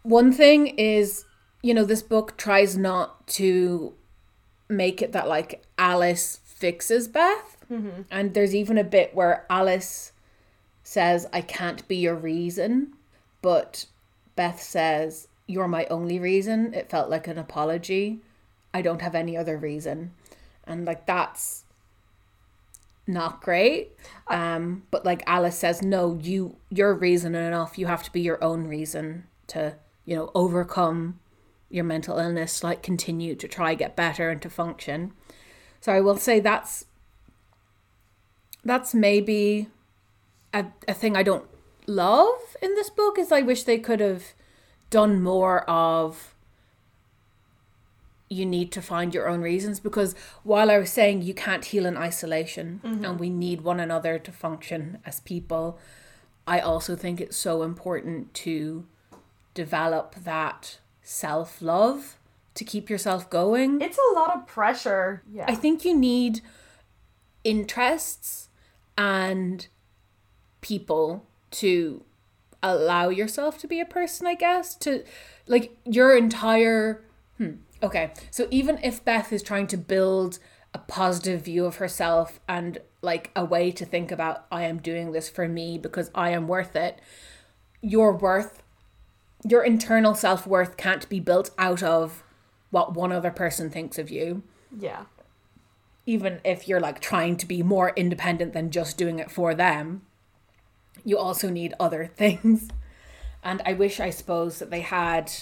one 0.03 0.33
thing 0.33 0.69
is, 0.79 1.25
you 1.63 1.75
know, 1.75 1.85
this 1.85 2.03
book 2.03 2.37
tries 2.37 2.77
not 2.77 3.27
to 3.29 3.95
make 4.69 5.03
it 5.03 5.13
that 5.13 5.29
like 5.29 5.63
Alice 5.79 6.41
fixes 6.45 7.09
Beth. 7.09 7.57
And 8.11 8.35
there's 8.35 8.55
even 8.55 8.79
a 8.79 8.85
bit 8.85 9.15
where 9.15 9.47
Alice 9.49 10.13
says, 10.83 11.27
I 11.33 11.41
can't 11.41 11.87
be 11.89 11.97
your 11.97 12.15
reason. 12.15 12.93
But 13.41 13.87
Beth 14.37 14.61
says, 14.63 15.29
You're 15.47 15.69
my 15.69 15.87
only 15.87 16.19
reason. 16.19 16.75
It 16.75 16.91
felt 16.91 17.11
like 17.11 17.27
an 17.29 17.39
apology. 17.39 18.21
I 18.75 18.83
don't 18.83 19.03
have 19.03 19.15
any 19.15 19.37
other 19.37 19.57
reason. 19.57 20.13
And 20.67 20.85
like 20.85 21.07
that's 21.07 21.65
not 23.07 23.43
great. 23.43 23.93
Um, 24.29 24.85
but 24.91 25.05
like 25.05 25.23
Alice 25.27 25.59
says, 25.59 25.83
no, 25.83 26.19
you 26.23 26.57
you're 26.71 26.95
reason 26.95 27.35
enough. 27.35 27.79
You 27.79 27.87
have 27.87 28.03
to 28.05 28.13
be 28.13 28.21
your 28.21 28.43
own 28.43 28.67
reason 28.69 29.25
to, 29.49 29.75
you 30.05 30.17
know, 30.17 30.31
overcome 30.35 31.19
your 31.71 31.85
mental 31.85 32.19
illness, 32.19 32.63
like 32.63 32.83
continue 32.83 33.35
to 33.35 33.49
try 33.49 33.75
get 33.75 33.97
better 33.97 34.31
and 34.31 34.43
to 34.43 34.51
function. 34.51 35.13
So 35.81 35.93
I 35.93 36.01
will 36.01 36.17
say 36.17 36.41
that's 36.41 36.85
that's 38.65 38.95
maybe 38.95 39.69
a, 40.53 40.67
a 40.87 40.95
thing 40.95 41.17
I 41.17 41.23
don't 41.23 41.47
love 41.87 42.57
in 42.61 42.75
this 42.75 42.91
book 42.91 43.19
is 43.19 43.33
I 43.33 43.41
wish 43.41 43.65
they 43.65 43.79
could 43.79 44.01
have 44.01 44.35
done 44.91 45.23
more 45.23 45.69
of 45.69 46.35
you 48.29 48.47
need 48.47 48.73
to 48.73 48.81
find 48.81 49.15
your 49.15 49.29
own 49.29 49.43
reasons 49.43 49.79
because 49.79 50.15
while 50.43 50.71
I 50.71 50.79
was 50.79 50.91
saying 50.91 51.23
you 51.23 51.35
can't 51.35 51.65
heal 51.65 51.85
in 51.85 51.97
isolation 51.97 52.81
mm-hmm. 52.83 53.05
and 53.05 53.21
we 53.21 53.29
need 53.29 53.61
one 53.61 53.79
another 53.79 54.19
to 54.19 54.33
function 54.33 54.99
as 55.05 55.21
people, 55.21 55.79
I 56.47 56.61
also 56.61 56.97
think 56.97 57.21
it's 57.21 57.37
so 57.37 57.63
important 57.63 58.33
to 58.35 58.87
develop 59.55 60.15
that 60.15 60.79
self 61.03 61.61
love 61.61 62.19
to 62.55 62.65
keep 62.65 62.91
yourself 62.91 63.29
going. 63.31 63.81
It's 63.81 63.99
a 63.99 64.15
lot 64.15 64.37
of 64.37 64.47
pressure. 64.47 65.23
Yeah. 65.31 65.47
I 65.49 65.55
think 65.55 65.85
you 65.85 65.97
need 65.97 66.41
interests 67.45 68.49
and 68.97 69.67
people 70.61 71.27
to 71.51 72.05
allow 72.63 73.09
yourself 73.09 73.59
to 73.59 73.67
be 73.67 73.81
a 73.81 73.85
person, 73.87 74.27
I 74.27 74.35
guess. 74.35 74.75
To 74.77 75.05
like 75.47 75.77
your 75.85 76.17
entire. 76.17 77.05
Hmm, 77.39 77.55
okay. 77.83 78.13
So 78.31 78.47
even 78.51 78.79
if 78.83 79.05
Beth 79.05 79.33
is 79.33 79.43
trying 79.43 79.67
to 79.69 79.77
build 79.77 80.39
a 80.75 80.79
positive 80.79 81.43
view 81.43 81.67
of 81.67 81.77
herself 81.77 82.41
and 82.49 82.79
like 83.03 83.31
a 83.35 83.45
way 83.45 83.71
to 83.73 83.85
think 83.85 84.11
about, 84.11 84.47
I 84.51 84.65
am 84.65 84.79
doing 84.79 85.13
this 85.13 85.29
for 85.29 85.49
me 85.49 85.79
because 85.79 86.11
I 86.15 86.31
am 86.31 86.49
worth 86.49 86.77
it, 86.77 87.01
your 87.81 88.15
worth, 88.17 88.62
your 89.47 89.63
internal 89.63 90.15
self 90.15 90.47
worth 90.47 90.77
can't 90.77 91.09
be 91.09 91.21
built 91.21 91.51
out 91.59 91.83
of 91.83 92.23
what 92.71 92.95
one 92.95 93.13
other 93.13 93.31
person 93.31 93.71
thinks 93.71 93.99
of 93.99 94.11
you 94.11 94.43
yeah. 94.79 95.05
even 96.07 96.41
if 96.45 96.69
you're 96.69 96.81
like 96.81 97.01
trying 97.01 97.37
to 97.37 97.47
be 97.47 97.63
more 97.63 97.93
independent 97.97 98.53
than 98.53 98.71
just 98.71 98.97
doing 98.97 99.19
it 99.19 99.31
for 99.31 99.55
them, 99.55 100.03
you 101.05 101.19
also 101.19 101.51
need 101.51 101.75
other 101.79 102.07
things. 102.17 102.69
And 103.45 103.61
I 103.67 103.73
wish, 103.73 103.99
I 104.01 104.11
suppose, 104.11 104.59
that 104.59 104.71
they 104.71 104.83
had, 104.83 105.33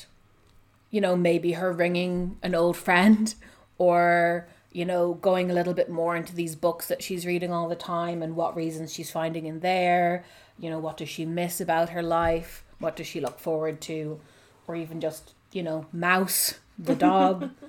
you 0.90 1.00
know, 1.00 1.16
maybe 1.16 1.52
her 1.52 1.72
ringing 1.72 2.38
an 2.42 2.54
old 2.54 2.76
friend 2.76 3.34
or, 3.78 4.48
you 4.72 4.84
know, 4.84 5.14
going 5.14 5.50
a 5.50 5.54
little 5.54 5.74
bit 5.74 5.90
more 5.90 6.16
into 6.16 6.34
these 6.34 6.56
books 6.56 6.88
that 6.88 7.02
she's 7.02 7.26
reading 7.26 7.52
all 7.52 7.68
the 7.68 7.76
time 7.76 8.22
and 8.22 8.36
what 8.36 8.56
reasons 8.56 8.92
she's 8.92 9.10
finding 9.10 9.46
in 9.46 9.60
there. 9.60 10.24
You 10.58 10.70
know, 10.70 10.78
what 10.78 10.96
does 10.96 11.08
she 11.08 11.24
miss 11.24 11.60
about 11.60 11.90
her 11.90 12.02
life? 12.02 12.64
What 12.80 12.96
does 12.96 13.06
she 13.06 13.20
look 13.20 13.38
forward 13.38 13.80
to? 13.82 14.18
Or 14.66 14.74
even 14.74 15.00
just, 15.00 15.34
you 15.52 15.62
know, 15.62 15.86
Mouse, 15.92 16.58
the 16.78 16.94
dog. 16.96 17.50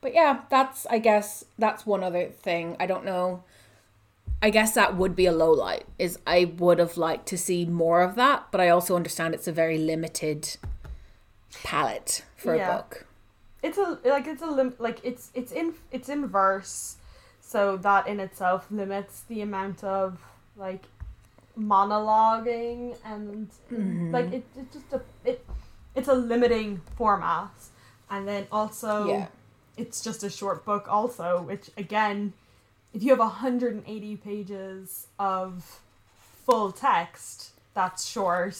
But 0.00 0.14
yeah, 0.14 0.40
that's 0.48 0.86
I 0.86 0.98
guess 0.98 1.44
that's 1.58 1.84
one 1.84 2.02
other 2.02 2.26
thing. 2.28 2.76
I 2.80 2.86
don't 2.86 3.04
know. 3.04 3.44
I 4.42 4.48
guess 4.48 4.72
that 4.72 4.96
would 4.96 5.14
be 5.14 5.26
a 5.26 5.32
low 5.32 5.52
light. 5.52 5.84
Is 5.98 6.18
I 6.26 6.54
would 6.56 6.78
have 6.78 6.96
liked 6.96 7.26
to 7.28 7.36
see 7.36 7.66
more 7.66 8.00
of 8.00 8.14
that, 8.14 8.46
but 8.50 8.60
I 8.62 8.70
also 8.70 8.96
understand 8.96 9.34
it's 9.34 9.46
a 9.48 9.52
very 9.52 9.76
limited 9.76 10.56
palette 11.64 12.24
for 12.36 12.56
Yeah. 12.56 12.70
a 12.70 12.76
book. 12.76 13.06
it's 13.62 13.76
a 13.76 13.98
like 14.04 14.26
it's 14.26 14.40
a 14.40 14.46
lim- 14.46 14.74
like 14.78 15.00
it's 15.04 15.30
it's 15.34 15.52
in 15.52 15.74
it's 15.92 16.08
in 16.08 16.26
verse 16.26 16.96
so 17.42 17.76
that 17.76 18.06
in 18.06 18.18
itself 18.20 18.66
limits 18.70 19.20
the 19.28 19.42
amount 19.42 19.84
of 19.84 20.22
like 20.56 20.86
monologuing 21.58 22.96
and 23.04 23.48
mm-hmm. 23.72 24.10
like 24.12 24.32
it, 24.32 24.44
it 24.56 24.72
just 24.72 24.92
a 24.92 25.00
it 25.24 25.44
it's 25.94 26.08
a 26.08 26.14
limiting 26.14 26.80
format. 26.96 27.50
And 28.08 28.26
then 28.26 28.46
also 28.50 29.06
Yeah. 29.06 29.26
it's 29.76 30.02
just 30.02 30.22
a 30.24 30.30
short 30.30 30.64
book 30.64 30.86
also 30.88 31.42
which 31.42 31.70
again 31.76 32.32
if 32.92 33.02
you 33.02 33.10
have 33.10 33.20
180 33.20 34.16
pages 34.16 35.06
of 35.18 35.80
full 36.44 36.72
text 36.72 37.50
that's 37.74 38.06
short 38.06 38.58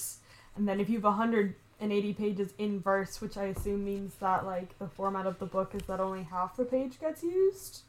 and 0.57 0.69
then 0.69 0.79
if 0.79 0.89
you 0.89 0.97
have 0.97 1.05
180 1.05 2.13
pages 2.15 2.55
in 2.59 2.79
verse 2.81 3.21
which 3.21 3.37
i 3.37 3.47
assume 3.47 3.85
means 3.85 4.15
that 4.21 4.47
like 4.47 4.79
the 4.79 4.87
format 4.87 5.27
of 5.27 5.39
the 5.41 5.47
book 5.47 5.75
is 5.75 5.83
that 5.89 5.99
only 5.99 6.23
half 6.23 6.57
the 6.57 6.65
page 6.65 7.01
gets 7.01 7.25
used 7.25 7.81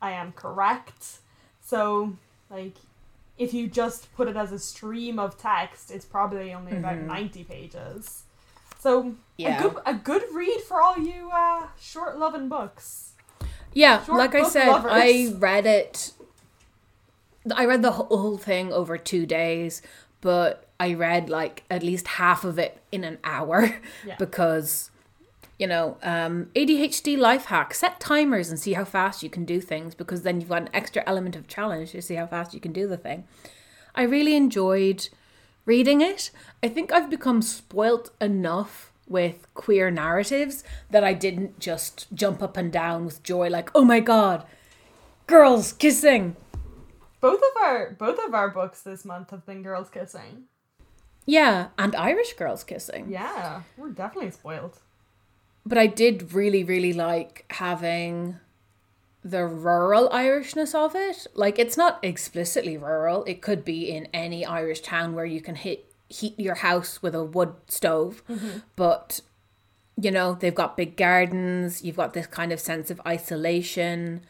i 0.00 0.10
am 0.12 0.32
correct. 0.32 1.18
So 1.62 2.16
like 2.50 2.74
if 3.40 3.52
you 3.54 3.66
just 3.66 4.14
put 4.14 4.28
it 4.28 4.36
as 4.36 4.52
a 4.52 4.58
stream 4.58 5.18
of 5.18 5.36
text 5.38 5.90
it's 5.90 6.04
probably 6.04 6.52
only 6.54 6.76
about 6.76 6.94
Mhm. 6.96 7.06
90 7.06 7.44
pages 7.44 8.22
so 8.78 9.14
Yeah. 9.36 9.58
a 9.58 9.62
good 9.62 9.76
a 9.86 9.94
good 9.94 10.22
read 10.32 10.60
for 10.68 10.80
all 10.80 10.96
you 10.98 11.30
uh 11.32 11.66
short 11.80 12.18
loving 12.18 12.48
books 12.48 13.12
Yeah, 13.72 14.02
Short 14.04 14.18
like 14.18 14.34
I 14.34 14.42
said, 14.48 14.66
lovers. 14.68 14.90
I 14.92 15.32
read 15.38 15.64
it. 15.64 16.12
I 17.54 17.64
read 17.66 17.82
the 17.82 17.92
whole 17.92 18.36
thing 18.36 18.72
over 18.72 18.98
two 18.98 19.26
days, 19.26 19.80
but 20.20 20.66
I 20.80 20.92
read 20.94 21.30
like 21.30 21.62
at 21.70 21.82
least 21.84 22.08
half 22.18 22.42
of 22.44 22.58
it 22.58 22.82
in 22.90 23.04
an 23.04 23.18
hour 23.22 23.80
Yeah. 24.04 24.16
because, 24.24 24.90
you 25.60 25.66
know, 25.66 25.98
um, 26.02 26.48
ADHD 26.56 27.18
life 27.18 27.44
hack 27.44 27.74
set 27.74 28.00
timers 28.00 28.48
and 28.48 28.58
see 28.58 28.72
how 28.72 28.84
fast 28.84 29.22
you 29.22 29.28
can 29.28 29.44
do 29.44 29.60
things 29.60 29.94
because 29.94 30.22
then 30.22 30.40
you've 30.40 30.48
got 30.48 30.62
an 30.62 30.70
extra 30.72 31.02
element 31.06 31.36
of 31.36 31.46
challenge 31.46 31.92
to 31.92 32.00
see 32.00 32.14
how 32.14 32.26
fast 32.26 32.54
you 32.54 32.60
can 32.60 32.72
do 32.72 32.88
the 32.88 32.96
thing. 32.96 33.24
I 33.94 34.02
really 34.04 34.34
enjoyed 34.34 35.08
reading 35.66 36.00
it. 36.00 36.30
I 36.62 36.68
think 36.68 36.90
I've 36.92 37.10
become 37.10 37.42
spoilt 37.42 38.10
enough 38.22 38.90
with 39.06 39.46
queer 39.54 39.90
narratives 39.90 40.64
that 40.90 41.04
I 41.04 41.12
didn't 41.12 41.58
just 41.60 42.06
jump 42.14 42.42
up 42.42 42.56
and 42.56 42.72
down 42.72 43.04
with 43.04 43.22
joy 43.22 43.48
like, 43.50 43.68
"Oh 43.74 43.84
my 43.84 44.00
god, 44.00 44.46
girls 45.26 45.72
kissing." 45.74 46.36
both 47.20 47.40
of 47.50 47.62
our 47.62 47.90
both 47.98 48.18
of 48.26 48.32
our 48.32 48.48
books 48.48 48.80
this 48.80 49.04
month 49.04 49.28
have 49.30 49.44
been 49.44 49.62
girls 49.62 49.90
kissing 49.90 50.44
Yeah, 51.26 51.66
and 51.76 51.94
Irish 51.94 52.32
girls 52.32 52.64
kissing. 52.64 53.10
yeah 53.10 53.60
we're 53.76 53.90
definitely 53.90 54.30
spoiled 54.30 54.78
But 55.64 55.78
I 55.78 55.86
did 55.86 56.32
really 56.32 56.64
really 56.64 56.92
like 56.92 57.44
having 57.50 58.36
the 59.22 59.44
rural 59.44 60.08
Irishness 60.08 60.74
of 60.74 60.94
it. 60.94 61.26
Like 61.34 61.58
it's 61.58 61.76
not 61.76 61.98
explicitly 62.02 62.76
rural. 62.76 63.24
It 63.24 63.42
could 63.42 63.64
be 63.64 63.90
in 63.90 64.08
any 64.12 64.44
Irish 64.44 64.80
town 64.80 65.14
where 65.14 65.26
you 65.26 65.40
can 65.40 65.56
hit 65.56 65.92
heat 66.08 66.38
your 66.38 66.56
house 66.56 67.02
with 67.02 67.14
a 67.14 67.24
wood 67.24 67.54
stove. 67.68 68.22
Mm-hmm. 68.28 68.58
But 68.76 69.20
you 70.00 70.10
know, 70.10 70.34
they've 70.34 70.54
got 70.54 70.76
big 70.76 70.96
gardens, 70.96 71.82
you've 71.82 71.96
got 71.96 72.14
this 72.14 72.26
kind 72.26 72.52
of 72.52 72.60
sense 72.60 72.90
of 72.90 73.00
isolation. 73.06 74.22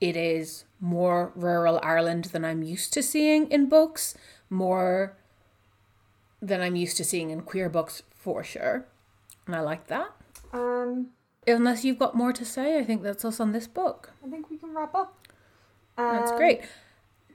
It 0.00 0.16
is 0.16 0.64
more 0.80 1.32
rural 1.34 1.78
Ireland 1.82 2.26
than 2.26 2.44
I'm 2.44 2.62
used 2.62 2.92
to 2.94 3.02
seeing 3.02 3.50
in 3.50 3.68
books, 3.68 4.16
more 4.48 5.16
than 6.40 6.60
I'm 6.60 6.76
used 6.76 6.96
to 6.98 7.04
seeing 7.04 7.30
in 7.30 7.42
queer 7.42 7.68
books 7.68 8.02
for 8.14 8.42
sure. 8.42 8.86
And 9.46 9.54
I 9.54 9.60
like 9.60 9.88
that. 9.88 10.12
Um 10.54 11.08
Unless 11.46 11.84
you've 11.84 11.98
got 11.98 12.14
more 12.14 12.32
to 12.32 12.44
say, 12.44 12.78
I 12.78 12.84
think 12.84 13.02
that's 13.02 13.22
us 13.24 13.38
on 13.38 13.52
this 13.52 13.66
book. 13.66 14.12
i 14.24 14.28
think 14.30 14.48
we 14.50 14.56
can 14.56 14.72
wrap 14.74 14.94
up 14.94 15.28
That's 15.98 16.30
Um, 16.30 16.36
great. 16.38 16.62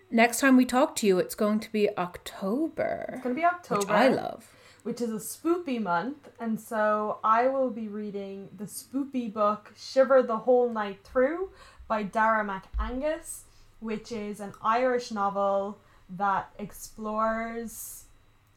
Next 0.09 0.39
time 0.39 0.57
we 0.57 0.65
talk 0.65 0.95
to 0.97 1.07
you, 1.07 1.19
it's 1.19 1.35
going 1.35 1.59
to 1.59 1.71
be 1.71 1.83
October, 1.95 3.11
it's 3.13 3.21
gonna 3.23 3.35
be 3.35 3.45
october 3.45 3.81
which 3.81 3.89
I 3.89 4.07
love. 4.07 4.41
which 4.83 4.99
is 5.01 5.11
a 5.11 5.21
spoopy 5.33 5.79
month 5.79 6.29
and 6.39 6.59
so 6.59 7.19
i 7.23 7.47
will 7.47 7.69
be 7.69 7.87
reading 7.87 8.47
the 8.57 8.63
spoopy 8.65 9.31
book 9.31 9.71
shiver 9.77 10.23
the 10.23 10.37
whole 10.37 10.69
night 10.81 10.99
through 11.03 11.51
by 11.87 12.01
Darragh 12.03 12.47
McManus 12.49 13.41
which 13.79 14.11
is 14.11 14.39
an 14.39 14.53
irish 14.63 15.11
novel 15.11 15.77
that 16.23 16.49
explores 16.57 18.05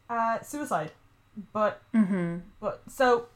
uh, 0.08 0.40
suicide 0.40 0.92
but 1.52 1.82
Mm-hmm. 1.94 2.38
But 2.60 2.82
so 2.88 3.26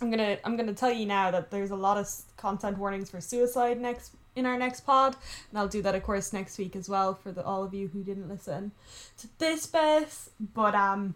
I'm 0.00 0.10
gonna 0.10 0.38
I'm 0.44 0.56
gonna 0.56 0.74
tell 0.74 0.92
you 0.92 1.06
now 1.06 1.30
that 1.30 1.50
there's 1.50 1.70
a 1.70 1.76
lot 1.76 1.96
of 1.96 2.08
content 2.36 2.76
warnings 2.78 3.10
for 3.10 3.20
suicide 3.20 3.80
next 3.80 4.12
in 4.34 4.44
our 4.44 4.58
next 4.58 4.80
pod, 4.80 5.16
and 5.50 5.58
I'll 5.58 5.68
do 5.68 5.80
that 5.82 5.94
of 5.94 6.02
course 6.02 6.32
next 6.34 6.58
week 6.58 6.76
as 6.76 6.88
well 6.88 7.14
for 7.14 7.32
the 7.32 7.42
all 7.42 7.64
of 7.64 7.72
you 7.72 7.88
who 7.88 8.02
didn't 8.02 8.28
listen 8.28 8.72
to 9.18 9.28
this 9.38 9.64
bit. 9.66 10.08
But 10.54 10.74
um, 10.74 11.14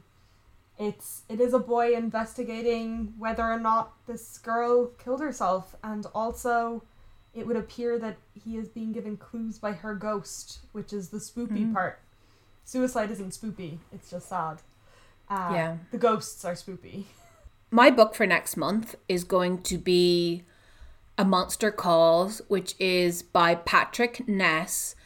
it's 0.79 1.23
it 1.29 1.41
is 1.41 1.53
a 1.53 1.59
boy 1.59 1.95
investigating 1.95 3.13
whether 3.19 3.45
or 3.45 3.59
not 3.61 3.93
this 4.07 4.39
girl 4.39 4.87
killed 5.03 5.21
herself, 5.21 5.77
and 5.85 6.07
also 6.15 6.83
it 7.35 7.47
would 7.47 7.57
appear 7.57 7.99
that 7.99 8.17
he 8.33 8.57
is 8.57 8.69
being 8.69 8.93
given 8.93 9.17
clues 9.19 9.59
by 9.59 9.73
her 9.73 9.95
ghost, 9.95 10.61
which 10.73 10.93
is 10.95 11.11
the 11.11 11.19
spoopy 11.19 11.67
Mhm. 11.67 11.75
part. 11.75 11.99
Suicide 12.65 13.11
isn't 13.11 13.33
spoopy; 13.33 13.77
it's 13.93 14.11
just 14.11 14.31
sad. 14.31 14.63
Uh, 15.29 15.51
Yeah. 15.53 15.77
the 15.93 15.99
ghosts 15.99 16.45
are 16.47 16.55
spoopy. 16.55 17.05
My 17.73 17.89
book 17.89 18.17
for 18.17 18.27
next 18.27 18.57
month 18.57 18.97
is 19.09 19.23
going 19.23 19.63
to 19.63 19.79
be 19.79 20.43
A 21.17 21.25
Monster 21.25 21.71
Calls, 21.71 22.43
which 22.49 22.75
is 22.81 23.23
by 23.23 23.55
Patrick 23.55 24.27
Ness, 24.27 24.97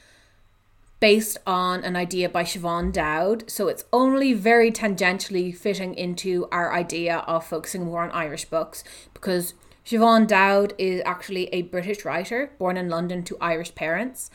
based 0.98 1.36
on 1.46 1.84
an 1.84 1.94
idea 1.94 2.30
by 2.30 2.42
Siobhan 2.42 2.90
Dowd. 2.90 3.50
So 3.50 3.68
it's 3.68 3.84
only 3.92 4.32
very 4.32 4.72
tangentially 4.72 5.54
fitting 5.54 5.94
into 5.94 6.48
our 6.50 6.72
idea 6.72 7.18
of 7.26 7.46
focusing 7.46 7.84
more 7.84 8.02
on 8.02 8.10
Irish 8.12 8.46
books 8.46 8.82
because 9.12 9.52
Siobhan 9.84 10.26
Dowd 10.26 10.72
is 10.78 11.02
actually 11.04 11.48
a 11.48 11.62
British 11.62 12.06
writer 12.06 12.52
born 12.58 12.78
in 12.78 12.88
London 12.88 13.22
to 13.24 13.36
Irish 13.42 13.74
parents. 13.74 14.30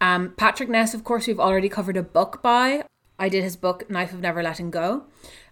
Um, 0.00 0.32
Patrick 0.38 0.70
Ness, 0.70 0.94
of 0.94 1.04
course, 1.04 1.26
we've 1.26 1.38
already 1.38 1.68
covered 1.68 1.98
a 1.98 2.02
book 2.02 2.40
by. 2.42 2.84
I 3.18 3.28
did 3.28 3.44
his 3.44 3.56
book 3.56 3.88
Knife 3.90 4.14
of 4.14 4.20
Never 4.20 4.42
Letting 4.42 4.70
Go. 4.70 5.04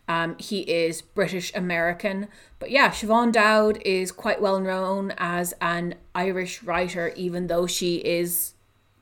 Um, 0.09 0.37
he 0.39 0.61
is 0.61 1.01
British 1.03 1.55
American. 1.55 2.29
But 2.59 2.71
yeah, 2.71 2.91
Siobhan 2.91 3.33
Dowd 3.33 3.81
is 3.85 4.13
quite 4.13 4.41
well 4.41 4.61
known 4.61 5.15
as 5.17 5.55
an 5.61 5.95
Irish 6.15 6.63
writer, 6.63 7.13
even 7.17 7.47
though 7.47 7.67
she 7.67 7.97
is 7.97 8.55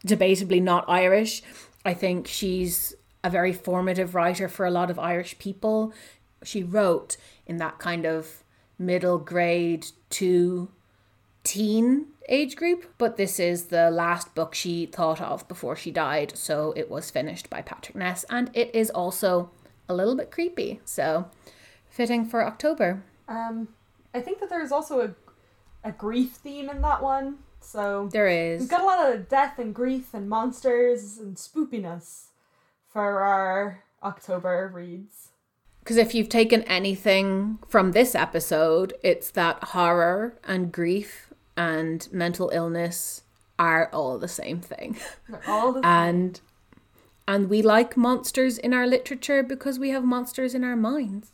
debatably 0.06 0.62
not 0.62 0.84
Irish. 0.88 1.42
I 1.84 1.94
think 1.94 2.26
she's 2.26 2.94
a 3.24 3.30
very 3.30 3.52
formative 3.52 4.14
writer 4.14 4.48
for 4.48 4.66
a 4.66 4.70
lot 4.70 4.90
of 4.90 4.98
Irish 4.98 5.38
people. 5.38 5.92
She 6.42 6.62
wrote 6.62 7.16
in 7.46 7.58
that 7.58 7.78
kind 7.78 8.06
of 8.06 8.42
middle 8.78 9.18
grade 9.18 9.86
to 10.10 10.70
teen 11.44 12.06
age 12.28 12.56
group, 12.56 12.94
but 12.96 13.16
this 13.16 13.40
is 13.40 13.66
the 13.66 13.90
last 13.90 14.34
book 14.34 14.54
she 14.54 14.86
thought 14.86 15.20
of 15.20 15.46
before 15.48 15.76
she 15.76 15.90
died, 15.90 16.32
so 16.36 16.72
it 16.76 16.90
was 16.90 17.10
finished 17.10 17.50
by 17.50 17.60
Patrick 17.60 17.96
Ness, 17.96 18.24
and 18.30 18.50
it 18.54 18.74
is 18.74 18.90
also 18.90 19.50
a 19.90 19.94
little 19.94 20.14
bit 20.16 20.30
creepy, 20.30 20.80
so 20.84 21.28
fitting 21.88 22.24
for 22.24 22.44
October. 22.46 23.02
Um, 23.28 23.68
I 24.14 24.20
think 24.20 24.40
that 24.40 24.48
there's 24.48 24.72
also 24.72 25.00
a, 25.00 25.88
a 25.88 25.92
grief 25.92 26.32
theme 26.32 26.70
in 26.70 26.80
that 26.82 27.02
one. 27.02 27.38
So 27.60 28.08
There 28.12 28.28
is. 28.28 28.60
we've 28.60 28.70
got 28.70 28.80
a 28.82 28.86
lot 28.86 29.12
of 29.14 29.28
death 29.28 29.58
and 29.58 29.74
grief 29.74 30.14
and 30.14 30.28
monsters 30.28 31.18
and 31.18 31.36
spoopiness 31.36 32.28
for 32.88 33.20
our 33.20 33.84
October 34.02 34.70
reads. 34.72 35.28
Because 35.80 35.96
if 35.96 36.14
you've 36.14 36.28
taken 36.28 36.62
anything 36.62 37.58
from 37.68 37.92
this 37.92 38.14
episode, 38.14 38.94
it's 39.02 39.30
that 39.32 39.62
horror 39.64 40.38
and 40.44 40.72
grief 40.72 41.32
and 41.56 42.08
mental 42.12 42.50
illness 42.54 43.22
are 43.58 43.90
all 43.92 44.18
the 44.18 44.28
same 44.28 44.60
thing. 44.60 44.96
They're 45.28 45.42
all 45.46 45.72
the 45.72 45.80
same. 45.82 45.90
And 45.90 46.40
and 47.30 47.48
we 47.48 47.62
like 47.62 47.96
monsters 47.96 48.58
in 48.58 48.74
our 48.74 48.88
literature 48.88 49.40
because 49.40 49.78
we 49.78 49.90
have 49.90 50.02
monsters 50.02 50.52
in 50.52 50.64
our 50.64 50.74
minds. 50.74 51.30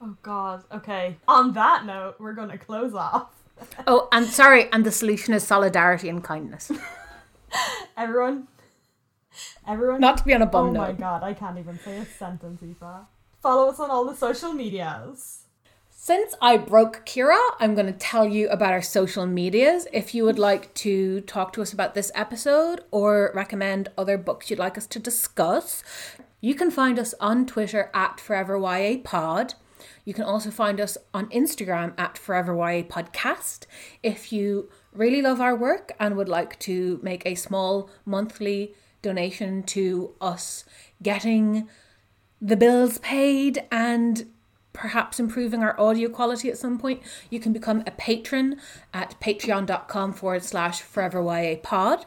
oh 0.00 0.16
god. 0.22 0.64
Okay. 0.72 1.18
On 1.28 1.52
that 1.52 1.84
note, 1.84 2.14
we're 2.18 2.32
gonna 2.32 2.56
close 2.56 2.94
off. 2.94 3.30
Oh, 3.86 4.08
and 4.10 4.26
sorry, 4.26 4.68
and 4.72 4.84
the 4.84 4.90
solution 4.90 5.32
is 5.32 5.44
solidarity 5.44 6.08
and 6.08 6.24
kindness. 6.24 6.72
Everyone. 7.96 8.48
Everyone. 9.68 10.00
Not 10.00 10.16
to 10.18 10.24
be 10.24 10.34
on 10.34 10.42
a 10.42 10.46
bum 10.46 10.70
oh 10.70 10.72
my 10.72 10.92
god, 10.92 11.22
I 11.22 11.34
can't 11.34 11.58
even 11.58 11.78
say 11.78 11.98
a 11.98 12.04
sentence, 12.04 12.62
Eva. 12.64 13.06
Follow 13.40 13.68
us 13.68 13.78
on 13.78 13.90
all 13.90 14.06
the 14.06 14.16
social 14.16 14.52
medias. 14.52 15.43
Since 16.06 16.34
I 16.38 16.58
broke 16.58 17.06
Kira, 17.06 17.40
I'm 17.58 17.74
going 17.74 17.86
to 17.86 17.92
tell 17.98 18.28
you 18.28 18.50
about 18.50 18.74
our 18.74 18.82
social 18.82 19.24
medias. 19.26 19.86
If 19.90 20.14
you 20.14 20.26
would 20.26 20.38
like 20.38 20.74
to 20.74 21.22
talk 21.22 21.54
to 21.54 21.62
us 21.62 21.72
about 21.72 21.94
this 21.94 22.12
episode 22.14 22.84
or 22.90 23.32
recommend 23.34 23.88
other 23.96 24.18
books 24.18 24.50
you'd 24.50 24.58
like 24.58 24.76
us 24.76 24.86
to 24.88 24.98
discuss, 24.98 25.82
you 26.42 26.54
can 26.54 26.70
find 26.70 26.98
us 26.98 27.14
on 27.20 27.46
Twitter 27.46 27.90
at 27.94 28.18
ForeverYAPod. 28.18 29.54
You 30.04 30.12
can 30.12 30.24
also 30.24 30.50
find 30.50 30.78
us 30.78 30.98
on 31.14 31.30
Instagram 31.30 31.94
at 31.96 32.16
ForeverYA 32.16 32.86
Podcast. 32.86 33.64
If 34.02 34.30
you 34.30 34.68
really 34.92 35.22
love 35.22 35.40
our 35.40 35.56
work 35.56 35.92
and 35.98 36.18
would 36.18 36.28
like 36.28 36.58
to 36.58 37.00
make 37.02 37.24
a 37.24 37.34
small 37.34 37.88
monthly 38.04 38.74
donation 39.00 39.62
to 39.62 40.12
us 40.20 40.66
getting 41.02 41.66
the 42.42 42.58
bills 42.58 42.98
paid 42.98 43.64
and 43.72 44.26
perhaps 44.74 45.18
improving 45.18 45.62
our 45.62 45.80
audio 45.80 46.10
quality 46.10 46.50
at 46.50 46.58
some 46.58 46.78
point, 46.78 47.00
you 47.30 47.40
can 47.40 47.54
become 47.54 47.82
a 47.86 47.90
patron 47.92 48.60
at 48.92 49.18
patreon.com 49.20 50.12
forward 50.12 50.44
slash 50.44 50.82
foreverYApod. 50.82 52.04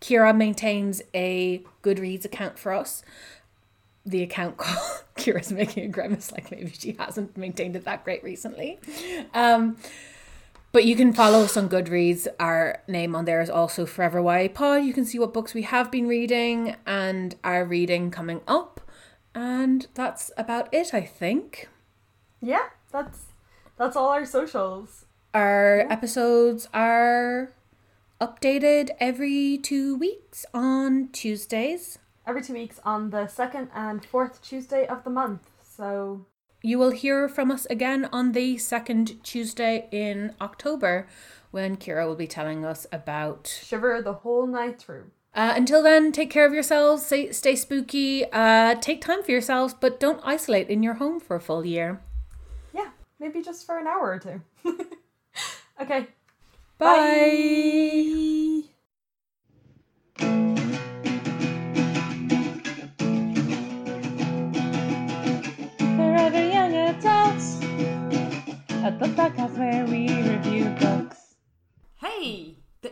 Kira 0.00 0.36
maintains 0.36 1.02
a 1.12 1.64
Goodreads 1.82 2.24
account 2.24 2.58
for 2.58 2.72
us. 2.72 3.02
The 4.06 4.22
account 4.22 4.56
called 4.58 5.04
Kira's 5.16 5.50
making 5.50 5.84
a 5.84 5.88
grimace 5.88 6.30
like 6.30 6.50
maybe 6.50 6.70
she 6.70 6.92
hasn't 6.92 7.36
maintained 7.36 7.74
it 7.74 7.84
that 7.84 8.04
great 8.04 8.22
recently. 8.22 8.78
Um, 9.34 9.76
but 10.72 10.84
you 10.84 10.94
can 10.94 11.12
follow 11.12 11.40
us 11.40 11.56
on 11.56 11.68
Goodreads. 11.68 12.28
Our 12.38 12.80
name 12.86 13.16
on 13.16 13.24
there 13.24 13.40
is 13.40 13.50
also 13.50 13.86
Forever 13.86 14.20
YA 14.20 14.48
Pod. 14.48 14.84
You 14.84 14.92
can 14.92 15.04
see 15.04 15.18
what 15.18 15.34
books 15.34 15.52
we 15.52 15.62
have 15.62 15.90
been 15.90 16.06
reading 16.06 16.76
and 16.86 17.34
our 17.42 17.64
reading 17.64 18.10
coming 18.10 18.42
up. 18.46 18.80
And 19.34 19.86
that's 19.94 20.30
about 20.36 20.72
it, 20.72 20.92
I 20.92 21.02
think. 21.02 21.68
Yeah, 22.40 22.70
that's 22.90 23.26
that's 23.76 23.96
all 23.96 24.08
our 24.08 24.26
socials. 24.26 25.04
Our 25.32 25.86
episodes 25.90 26.68
are 26.74 27.52
updated 28.20 28.90
every 28.98 29.58
two 29.58 29.96
weeks 29.96 30.44
on 30.52 31.08
Tuesdays. 31.12 31.98
Every 32.26 32.42
two 32.42 32.54
weeks 32.54 32.80
on 32.84 33.10
the 33.10 33.26
second 33.26 33.70
and 33.74 34.04
fourth 34.04 34.42
Tuesday 34.42 34.86
of 34.86 35.04
the 35.04 35.10
month. 35.10 35.48
So 35.62 36.26
You 36.62 36.78
will 36.78 36.90
hear 36.90 37.28
from 37.28 37.50
us 37.50 37.66
again 37.66 38.08
on 38.12 38.32
the 38.32 38.58
second 38.58 39.22
Tuesday 39.24 39.88
in 39.90 40.34
October 40.40 41.06
when 41.50 41.76
Kira 41.76 42.06
will 42.06 42.16
be 42.16 42.26
telling 42.26 42.64
us 42.64 42.86
about 42.92 43.46
shiver 43.64 44.02
the 44.02 44.12
whole 44.12 44.46
night 44.46 44.78
through. 44.78 45.10
Uh, 45.32 45.52
until 45.54 45.80
then, 45.82 46.10
take 46.10 46.28
care 46.28 46.44
of 46.44 46.52
yourselves, 46.52 47.06
stay, 47.06 47.30
stay 47.30 47.54
spooky, 47.54 48.24
uh, 48.32 48.74
take 48.80 49.00
time 49.00 49.22
for 49.22 49.30
yourselves, 49.30 49.72
but 49.72 50.00
don't 50.00 50.20
isolate 50.24 50.68
in 50.68 50.82
your 50.82 50.94
home 50.94 51.20
for 51.20 51.36
a 51.36 51.40
full 51.40 51.64
year. 51.64 52.00
Yeah, 52.74 52.88
maybe 53.20 53.40
just 53.40 53.64
for 53.64 53.78
an 53.78 53.86
hour 53.86 54.10
or 54.10 54.18
two. 54.18 54.42
okay. 55.80 56.08
Bye. 56.78 58.62
Forever 65.96 66.50
Young 66.50 66.74
Adults, 66.74 67.60
a 68.82 68.90
book 68.98 69.10
podcast 69.12 69.56
where 69.56 69.86
we 69.86 70.08
review 70.08 70.64
books. 70.80 71.19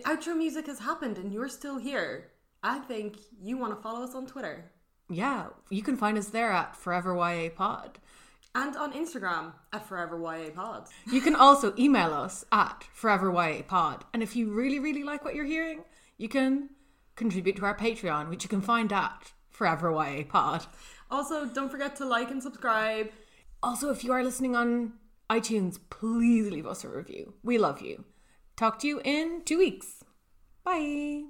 Outro 0.08 0.34
music 0.36 0.66
has 0.66 0.78
happened 0.78 1.18
and 1.18 1.32
you're 1.32 1.48
still 1.50 1.76
here. 1.78 2.30
I 2.62 2.78
think 2.78 3.16
you 3.40 3.58
want 3.58 3.76
to 3.76 3.82
follow 3.82 4.02
us 4.02 4.14
on 4.14 4.26
Twitter 4.26 4.72
Yeah, 5.10 5.48
you 5.70 5.82
can 5.82 5.96
find 5.96 6.16
us 6.18 6.28
there 6.28 6.50
at 6.50 6.74
Forever 6.76 7.14
YA 7.14 7.50
Pod. 7.54 7.98
and 8.54 8.74
on 8.76 8.92
Instagram 8.94 9.52
at 9.72 9.86
Forever 9.86 10.18
YA 10.18 10.50
Pod. 10.54 10.88
You 11.12 11.20
can 11.20 11.34
also 11.34 11.74
email 11.78 12.12
us 12.14 12.44
at 12.50 12.84
Forever 12.94 13.30
YA 13.30 13.62
Pod. 13.62 14.04
And 14.14 14.22
if 14.22 14.34
you 14.34 14.50
really, 14.50 14.78
really 14.80 15.04
like 15.04 15.24
what 15.24 15.34
you're 15.34 15.44
hearing, 15.44 15.84
you 16.16 16.28
can 16.28 16.70
contribute 17.14 17.56
to 17.56 17.64
our 17.66 17.76
Patreon, 17.76 18.28
which 18.30 18.42
you 18.44 18.48
can 18.48 18.62
find 18.62 18.92
at 18.92 19.32
Forever 19.50 19.90
YA 19.92 20.24
Pod. 20.28 20.64
Also, 21.10 21.46
don't 21.46 21.70
forget 21.70 21.96
to 21.96 22.04
like 22.06 22.30
and 22.30 22.42
subscribe. 22.42 23.10
Also, 23.62 23.90
if 23.90 24.02
you 24.04 24.12
are 24.12 24.24
listening 24.24 24.56
on 24.56 24.94
iTunes, 25.30 25.78
please 25.90 26.50
leave 26.50 26.66
us 26.66 26.82
a 26.84 26.88
review. 26.88 27.34
We 27.42 27.58
love 27.58 27.82
you. 27.82 28.04
Talk 28.56 28.78
to 28.80 28.88
you 28.88 29.00
in 29.04 29.42
two 29.44 29.58
weeks. 29.58 29.97
Bye. 30.68 31.28